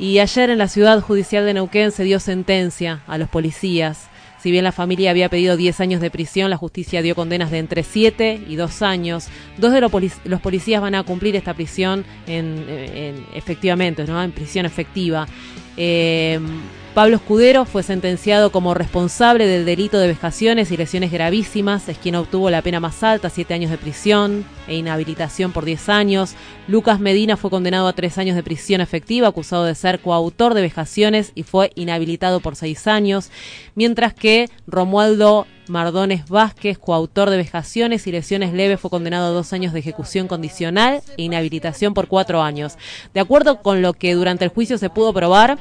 Y 0.00 0.18
ayer 0.18 0.50
en 0.50 0.58
la 0.58 0.66
ciudad 0.66 1.00
judicial 1.00 1.44
de 1.46 1.54
Neuquén 1.54 1.92
se 1.92 2.02
dio 2.02 2.18
sentencia 2.18 3.02
a 3.06 3.18
los 3.18 3.28
policías. 3.28 4.08
Si 4.40 4.50
bien 4.50 4.64
la 4.64 4.72
familia 4.72 5.12
había 5.12 5.28
pedido 5.28 5.56
10 5.56 5.78
años 5.80 6.00
de 6.00 6.10
prisión, 6.10 6.50
la 6.50 6.56
justicia 6.56 7.00
dio 7.00 7.14
condenas 7.14 7.52
de 7.52 7.58
entre 7.58 7.84
7 7.84 8.42
y 8.48 8.56
2 8.56 8.82
años. 8.82 9.28
Dos 9.56 9.72
de 9.72 9.80
los, 9.80 9.92
polic- 9.92 10.18
los 10.24 10.40
policías 10.40 10.82
van 10.82 10.96
a 10.96 11.04
cumplir 11.04 11.36
esta 11.36 11.54
prisión 11.54 12.04
en, 12.26 12.64
en- 12.68 13.24
efectivamente, 13.34 14.04
¿no? 14.04 14.20
en 14.20 14.32
prisión 14.32 14.66
efectiva. 14.66 15.28
Eh, 15.76 16.40
Pablo 16.94 17.16
Escudero 17.16 17.64
fue 17.64 17.82
sentenciado 17.82 18.52
como 18.52 18.74
responsable 18.74 19.46
del 19.46 19.64
delito 19.64 19.98
de 19.98 20.08
vejaciones 20.08 20.70
y 20.70 20.76
lesiones 20.76 21.10
gravísimas. 21.10 21.88
Es 21.88 21.96
quien 21.96 22.16
obtuvo 22.16 22.50
la 22.50 22.60
pena 22.60 22.80
más 22.80 23.02
alta, 23.02 23.30
siete 23.30 23.54
años 23.54 23.70
de 23.70 23.78
prisión 23.78 24.44
e 24.68 24.76
inhabilitación 24.76 25.52
por 25.52 25.64
10 25.64 25.88
años. 25.88 26.34
Lucas 26.68 27.00
Medina 27.00 27.38
fue 27.38 27.48
condenado 27.48 27.88
a 27.88 27.94
tres 27.94 28.18
años 28.18 28.36
de 28.36 28.42
prisión 28.42 28.82
efectiva, 28.82 29.28
acusado 29.28 29.64
de 29.64 29.74
ser 29.74 30.00
coautor 30.00 30.52
de 30.52 30.60
vejaciones 30.60 31.32
y 31.34 31.44
fue 31.44 31.72
inhabilitado 31.76 32.40
por 32.40 32.56
seis 32.56 32.86
años. 32.86 33.30
Mientras 33.74 34.12
que 34.12 34.50
Romualdo 34.66 35.46
Mardones 35.68 36.28
Vázquez, 36.28 36.76
coautor 36.76 37.30
de 37.30 37.38
vejaciones 37.38 38.06
y 38.06 38.12
lesiones 38.12 38.52
leves, 38.52 38.78
fue 38.78 38.90
condenado 38.90 39.28
a 39.28 39.30
dos 39.30 39.54
años 39.54 39.72
de 39.72 39.78
ejecución 39.78 40.28
condicional 40.28 41.00
e 41.16 41.22
inhabilitación 41.22 41.94
por 41.94 42.08
cuatro 42.08 42.42
años. 42.42 42.76
De 43.14 43.20
acuerdo 43.20 43.62
con 43.62 43.80
lo 43.80 43.94
que 43.94 44.12
durante 44.12 44.44
el 44.44 44.50
juicio 44.50 44.76
se 44.76 44.90
pudo 44.90 45.14
probar, 45.14 45.56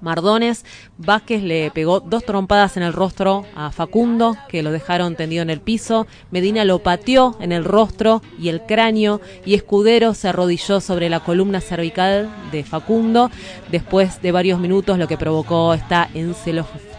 Mardones 0.00 0.64
Vázquez 0.96 1.42
le 1.42 1.70
pegó 1.70 2.00
dos 2.00 2.24
trompadas 2.24 2.76
en 2.76 2.82
el 2.82 2.92
rostro 2.92 3.44
a 3.54 3.70
Facundo, 3.70 4.36
que 4.48 4.62
lo 4.62 4.70
dejaron 4.72 5.16
tendido 5.16 5.42
en 5.42 5.50
el 5.50 5.60
piso. 5.60 6.06
Medina 6.30 6.64
lo 6.64 6.80
pateó 6.80 7.36
en 7.40 7.52
el 7.52 7.64
rostro 7.64 8.22
y 8.38 8.48
el 8.48 8.62
cráneo 8.62 9.20
y 9.44 9.54
Escudero 9.54 10.14
se 10.14 10.28
arrodilló 10.28 10.80
sobre 10.80 11.08
la 11.08 11.20
columna 11.20 11.60
cervical 11.60 12.30
de 12.52 12.64
Facundo 12.64 13.30
después 13.70 14.22
de 14.22 14.32
varios 14.32 14.60
minutos, 14.60 14.98
lo 14.98 15.08
que 15.08 15.18
provocó 15.18 15.74
esta 15.74 16.08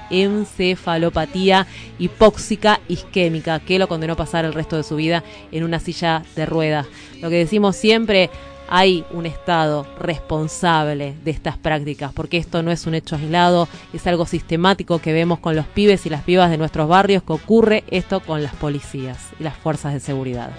encefalopatía 0.10 1.68
hipóxica 2.00 2.80
isquémica, 2.88 3.60
que 3.60 3.80
lo 3.80 3.88
condenó 3.88 4.14
a 4.14 4.18
pasar 4.18 4.45
el 4.45 4.54
resto 4.54 4.78
de 4.78 4.84
su 4.84 4.95
vida 4.95 5.24
en 5.52 5.64
una 5.64 5.80
silla 5.80 6.24
de 6.36 6.45
ruedas. 6.45 6.88
Lo 7.22 7.30
que 7.30 7.38
decimos 7.38 7.76
siempre, 7.76 8.30
hay 8.70 9.03
un 9.11 9.26
Estado 9.26 9.86
responsable 9.99 11.15
de 11.24 11.32
estas 11.32 11.57
prácticas, 11.57 12.13
porque 12.13 12.38
esto 12.38 12.61
no 12.63 12.72
es 12.72 12.86
un 12.86 12.93
hecho 12.93 13.15
aislado, 13.15 13.67
es 13.93 14.05
algo 14.07 14.26
sistemático 14.26 14.99
que 14.99 15.11
vemos 15.11 15.39
con 15.39 15.55
los 15.55 15.65
pibes 15.65 16.05
y 16.05 16.09
las 16.09 16.24
pibas 16.24 16.51
de 16.51 16.57
nuestros 16.57 16.88
barrios, 16.88 17.24
que 17.24 17.34
ocurre 17.34 17.84
esto 17.89 18.20
con 18.20 18.43
las 18.43 18.53
policías 18.55 19.17
y 19.39 19.43
las 19.43 19.57
fuerzas 19.57 19.93
de 19.93 19.99
seguridad. 19.99 20.51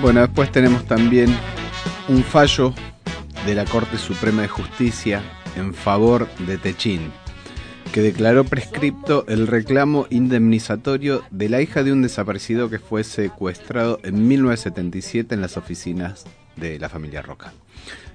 Bueno, 0.00 0.20
después 0.20 0.50
tenemos 0.50 0.84
también 0.84 1.34
un 2.08 2.24
fallo 2.24 2.74
de 3.46 3.54
la 3.54 3.64
Corte 3.64 3.96
Suprema 3.98 4.42
de 4.42 4.48
Justicia 4.48 5.22
en 5.56 5.72
favor 5.74 6.28
de 6.40 6.58
Techín, 6.58 7.12
que 7.92 8.00
declaró 8.00 8.44
prescripto 8.44 9.24
el 9.28 9.46
reclamo 9.46 10.06
indemnizatorio 10.10 11.22
de 11.30 11.48
la 11.48 11.60
hija 11.60 11.82
de 11.82 11.92
un 11.92 12.02
desaparecido 12.02 12.70
que 12.70 12.78
fue 12.78 13.04
secuestrado 13.04 13.98
en 14.02 14.28
1977 14.28 15.34
en 15.34 15.40
las 15.40 15.56
oficinas 15.56 16.24
de 16.56 16.78
la 16.78 16.88
familia 16.88 17.22
Roca. 17.22 17.52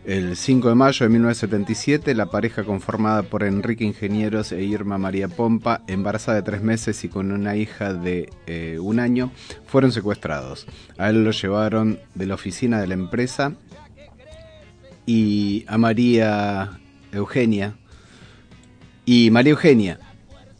El 0.06 0.38
5 0.38 0.70
de 0.70 0.76
mayo 0.76 1.06
de 1.06 1.10
1977, 1.10 2.16
la 2.16 2.28
pareja 2.28 2.64
conformada 2.64 3.24
por 3.24 3.44
Enrique 3.44 3.84
Ingenieros 3.84 4.54
e 4.54 4.64
Irma 4.64 4.98
María 4.98 5.28
Pompa, 5.28 5.82
embarazada 5.88 6.38
de 6.38 6.44
tres 6.44 6.62
meses 6.62 7.04
y 7.04 7.10
con 7.10 7.32
una 7.34 7.58
hija 7.58 7.94
de 7.94 8.30
eh, 8.46 8.80
un 8.80 9.02
año, 9.02 9.32
fueron 9.66 9.92
secuestrados. 9.92 10.66
A 10.98 11.10
él 11.10 11.26
lo 11.26 11.32
llevaron 11.32 12.00
de 12.16 12.26
la 12.26 12.36
oficina 12.36 12.80
de 12.80 12.88
la 12.88 12.94
empresa 12.94 13.56
y 15.06 15.66
a 15.68 15.78
María 15.78 16.80
Eugenia. 17.12 17.76
Y 19.10 19.32
María 19.32 19.52
Eugenia, 19.52 20.00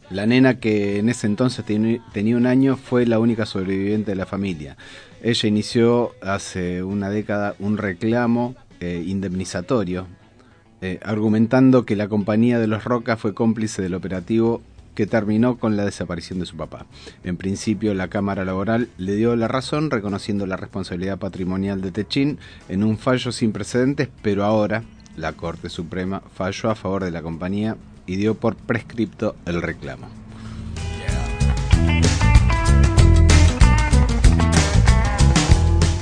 la 0.10 0.26
nena 0.26 0.62
que 0.62 1.00
en 1.00 1.10
ese 1.10 1.28
entonces 1.28 1.66
tenía 1.66 2.38
un 2.38 2.46
año, 2.48 2.78
fue 2.78 3.06
la 3.06 3.20
única 3.20 3.46
sobreviviente 3.46 4.12
de 4.12 4.16
la 4.16 4.26
familia. 4.26 4.78
Ella 5.22 5.50
inició 5.50 6.14
hace 6.22 6.82
una 6.82 7.10
década 7.10 7.56
un 7.60 7.78
reclamo 7.78 8.56
eh, 8.80 9.04
indemnizatorio, 9.06 10.08
eh, 10.80 10.98
argumentando 11.04 11.86
que 11.86 11.98
la 11.98 12.08
compañía 12.08 12.58
de 12.58 12.68
los 12.68 12.86
Roca 12.86 13.18
fue 13.18 13.34
cómplice 13.34 13.82
del 13.82 13.96
operativo 13.96 14.62
que 14.96 15.08
terminó 15.08 15.58
con 15.58 15.76
la 15.76 15.84
desaparición 15.84 16.40
de 16.40 16.46
su 16.46 16.56
papá. 16.56 16.86
En 17.26 17.36
principio, 17.36 17.94
la 17.96 18.08
Cámara 18.08 18.46
Laboral 18.46 18.88
le 18.98 19.18
dio 19.18 19.36
la 19.36 19.50
razón, 19.50 19.92
reconociendo 19.92 20.46
la 20.46 20.56
responsabilidad 20.56 21.20
patrimonial 21.20 21.82
de 21.82 21.92
Techín 21.92 22.40
en 22.70 22.86
un 22.86 22.98
fallo 22.98 23.34
sin 23.34 23.52
precedentes, 23.52 24.08
pero 24.22 24.46
ahora 24.46 24.86
la 25.18 25.34
Corte 25.34 25.68
Suprema 25.68 26.22
falló 26.34 26.70
a 26.70 26.76
favor 26.76 27.04
de 27.04 27.12
la 27.12 27.22
compañía 27.22 27.76
y 28.08 28.16
dio 28.16 28.34
por 28.36 28.56
prescripto 28.56 29.36
el 29.46 29.62
reclamo. 29.62 30.08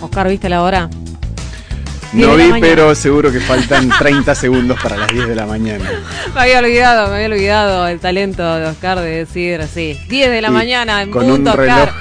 Oscar, 0.01 0.29
¿viste 0.29 0.47
la 0.49 0.61
hora? 0.61 0.89
No 2.13 2.35
vi, 2.37 2.53
pero 2.61 2.95
seguro 2.95 3.31
que 3.31 3.41
faltan 3.41 3.89
30 3.99 4.35
segundos 4.35 4.79
para 4.81 4.95
las 4.95 5.11
10 5.11 5.27
de 5.27 5.35
la 5.35 5.45
mañana. 5.45 5.89
Me 6.33 6.41
había 6.41 6.59
olvidado, 6.59 7.09
me 7.09 7.15
había 7.15 7.27
olvidado 7.27 7.87
el 7.87 7.99
talento 7.99 8.55
de 8.55 8.67
Oscar 8.67 8.99
de 8.99 9.25
decir 9.25 9.59
así. 9.59 9.99
10 10.07 10.29
de 10.29 10.41
la 10.41 10.47
Y 10.47 10.51
mañana 10.51 11.01
en 11.01 11.11
con 11.11 11.25
punto, 11.25 11.53
un 11.53 11.59
Oscar. 11.59 11.91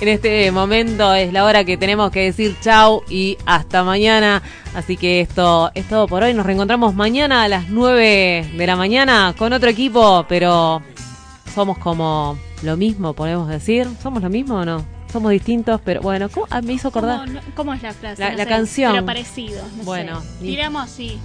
En 0.00 0.08
este 0.08 0.50
momento 0.52 1.14
es 1.14 1.32
la 1.32 1.44
hora 1.44 1.64
que 1.64 1.76
tenemos 1.78 2.10
que 2.10 2.20
decir 2.24 2.56
chau 2.60 3.02
y 3.08 3.38
hasta 3.46 3.84
mañana. 3.84 4.42
Así 4.74 4.96
que 4.96 5.20
esto 5.20 5.70
es 5.74 5.88
todo 5.88 6.06
por 6.08 6.22
hoy. 6.22 6.34
Nos 6.34 6.44
reencontramos 6.44 6.94
mañana 6.94 7.42
a 7.44 7.48
las 7.48 7.68
9 7.70 8.50
de 8.56 8.66
la 8.66 8.76
mañana 8.76 9.34
con 9.38 9.52
otro 9.52 9.70
equipo, 9.70 10.26
pero 10.28 10.82
somos 11.54 11.78
como 11.78 12.36
lo 12.62 12.76
mismo, 12.76 13.14
podemos 13.14 13.48
decir. 13.48 13.88
¿Somos 14.02 14.22
lo 14.22 14.28
mismo 14.28 14.56
o 14.56 14.64
no? 14.64 14.84
Somos 15.10 15.30
distintos, 15.30 15.80
pero 15.84 16.00
bueno, 16.02 16.28
¿cómo? 16.28 16.46
Ah, 16.50 16.60
me 16.60 16.72
hizo 16.74 16.88
acordar. 16.88 17.20
¿Cómo, 17.20 17.32
no- 17.32 17.40
cómo 17.54 17.72
es 17.72 17.82
la 17.82 17.92
frase? 17.94 18.20
La- 18.20 18.32
No 18.32 18.36
la 18.36 18.44
sé, 18.44 18.48
canción. 18.50 18.92
Pero 18.92 19.06
parecido. 19.06 19.62
no 19.78 19.84
Bueno, 19.84 20.22
Tiramos 20.40 20.82
así. 20.82 21.18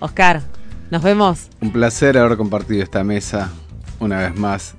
Oscar, 0.00 0.42
nos 0.90 1.02
vemos. 1.02 1.48
Un 1.60 1.70
placer 1.70 2.18
haber 2.18 2.36
compartido 2.36 2.82
esta 2.82 3.04
mesa 3.04 3.52
una 4.00 4.18
vez 4.18 4.34
más 4.34 4.74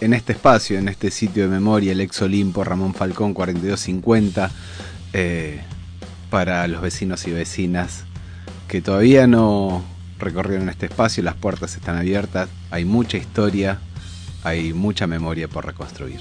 en 0.00 0.12
este 0.12 0.32
espacio, 0.32 0.78
en 0.78 0.88
este 0.88 1.10
sitio 1.10 1.44
de 1.44 1.48
memoria, 1.48 1.92
el 1.92 2.00
ex 2.00 2.20
Olimpo 2.22 2.64
Ramón 2.64 2.94
Falcón 2.94 3.34
4250, 3.34 4.50
eh, 5.12 5.60
para 6.30 6.66
los 6.68 6.82
vecinos 6.82 7.26
y 7.26 7.32
vecinas 7.32 8.04
que 8.68 8.82
todavía 8.82 9.26
no 9.26 9.82
recorrieron 10.18 10.68
este 10.68 10.86
espacio, 10.86 11.22
las 11.22 11.34
puertas 11.34 11.76
están 11.76 11.96
abiertas, 11.96 12.48
hay 12.70 12.84
mucha 12.84 13.16
historia, 13.16 13.78
hay 14.42 14.72
mucha 14.72 15.06
memoria 15.06 15.48
por 15.48 15.66
reconstruir. 15.66 16.20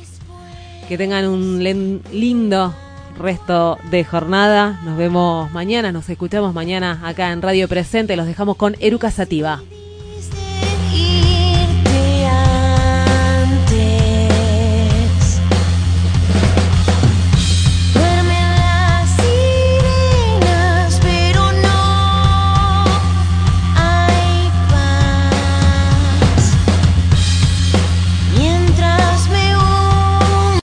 Que 0.88 0.98
tengan 0.98 1.28
un 1.28 1.64
lindo 2.12 2.76
resto 3.18 3.78
de 3.90 4.04
jornada. 4.04 4.80
Nos 4.84 4.98
vemos 4.98 5.52
mañana, 5.52 5.92
nos 5.92 6.08
escuchamos 6.10 6.54
mañana 6.54 7.02
acá 7.04 7.32
en 7.32 7.42
Radio 7.42 7.68
Presente. 7.68 8.16
Los 8.16 8.28
dejamos 8.28 8.58
con 8.58 8.76
Eruca 8.80 9.10
Sativa. 9.10 9.62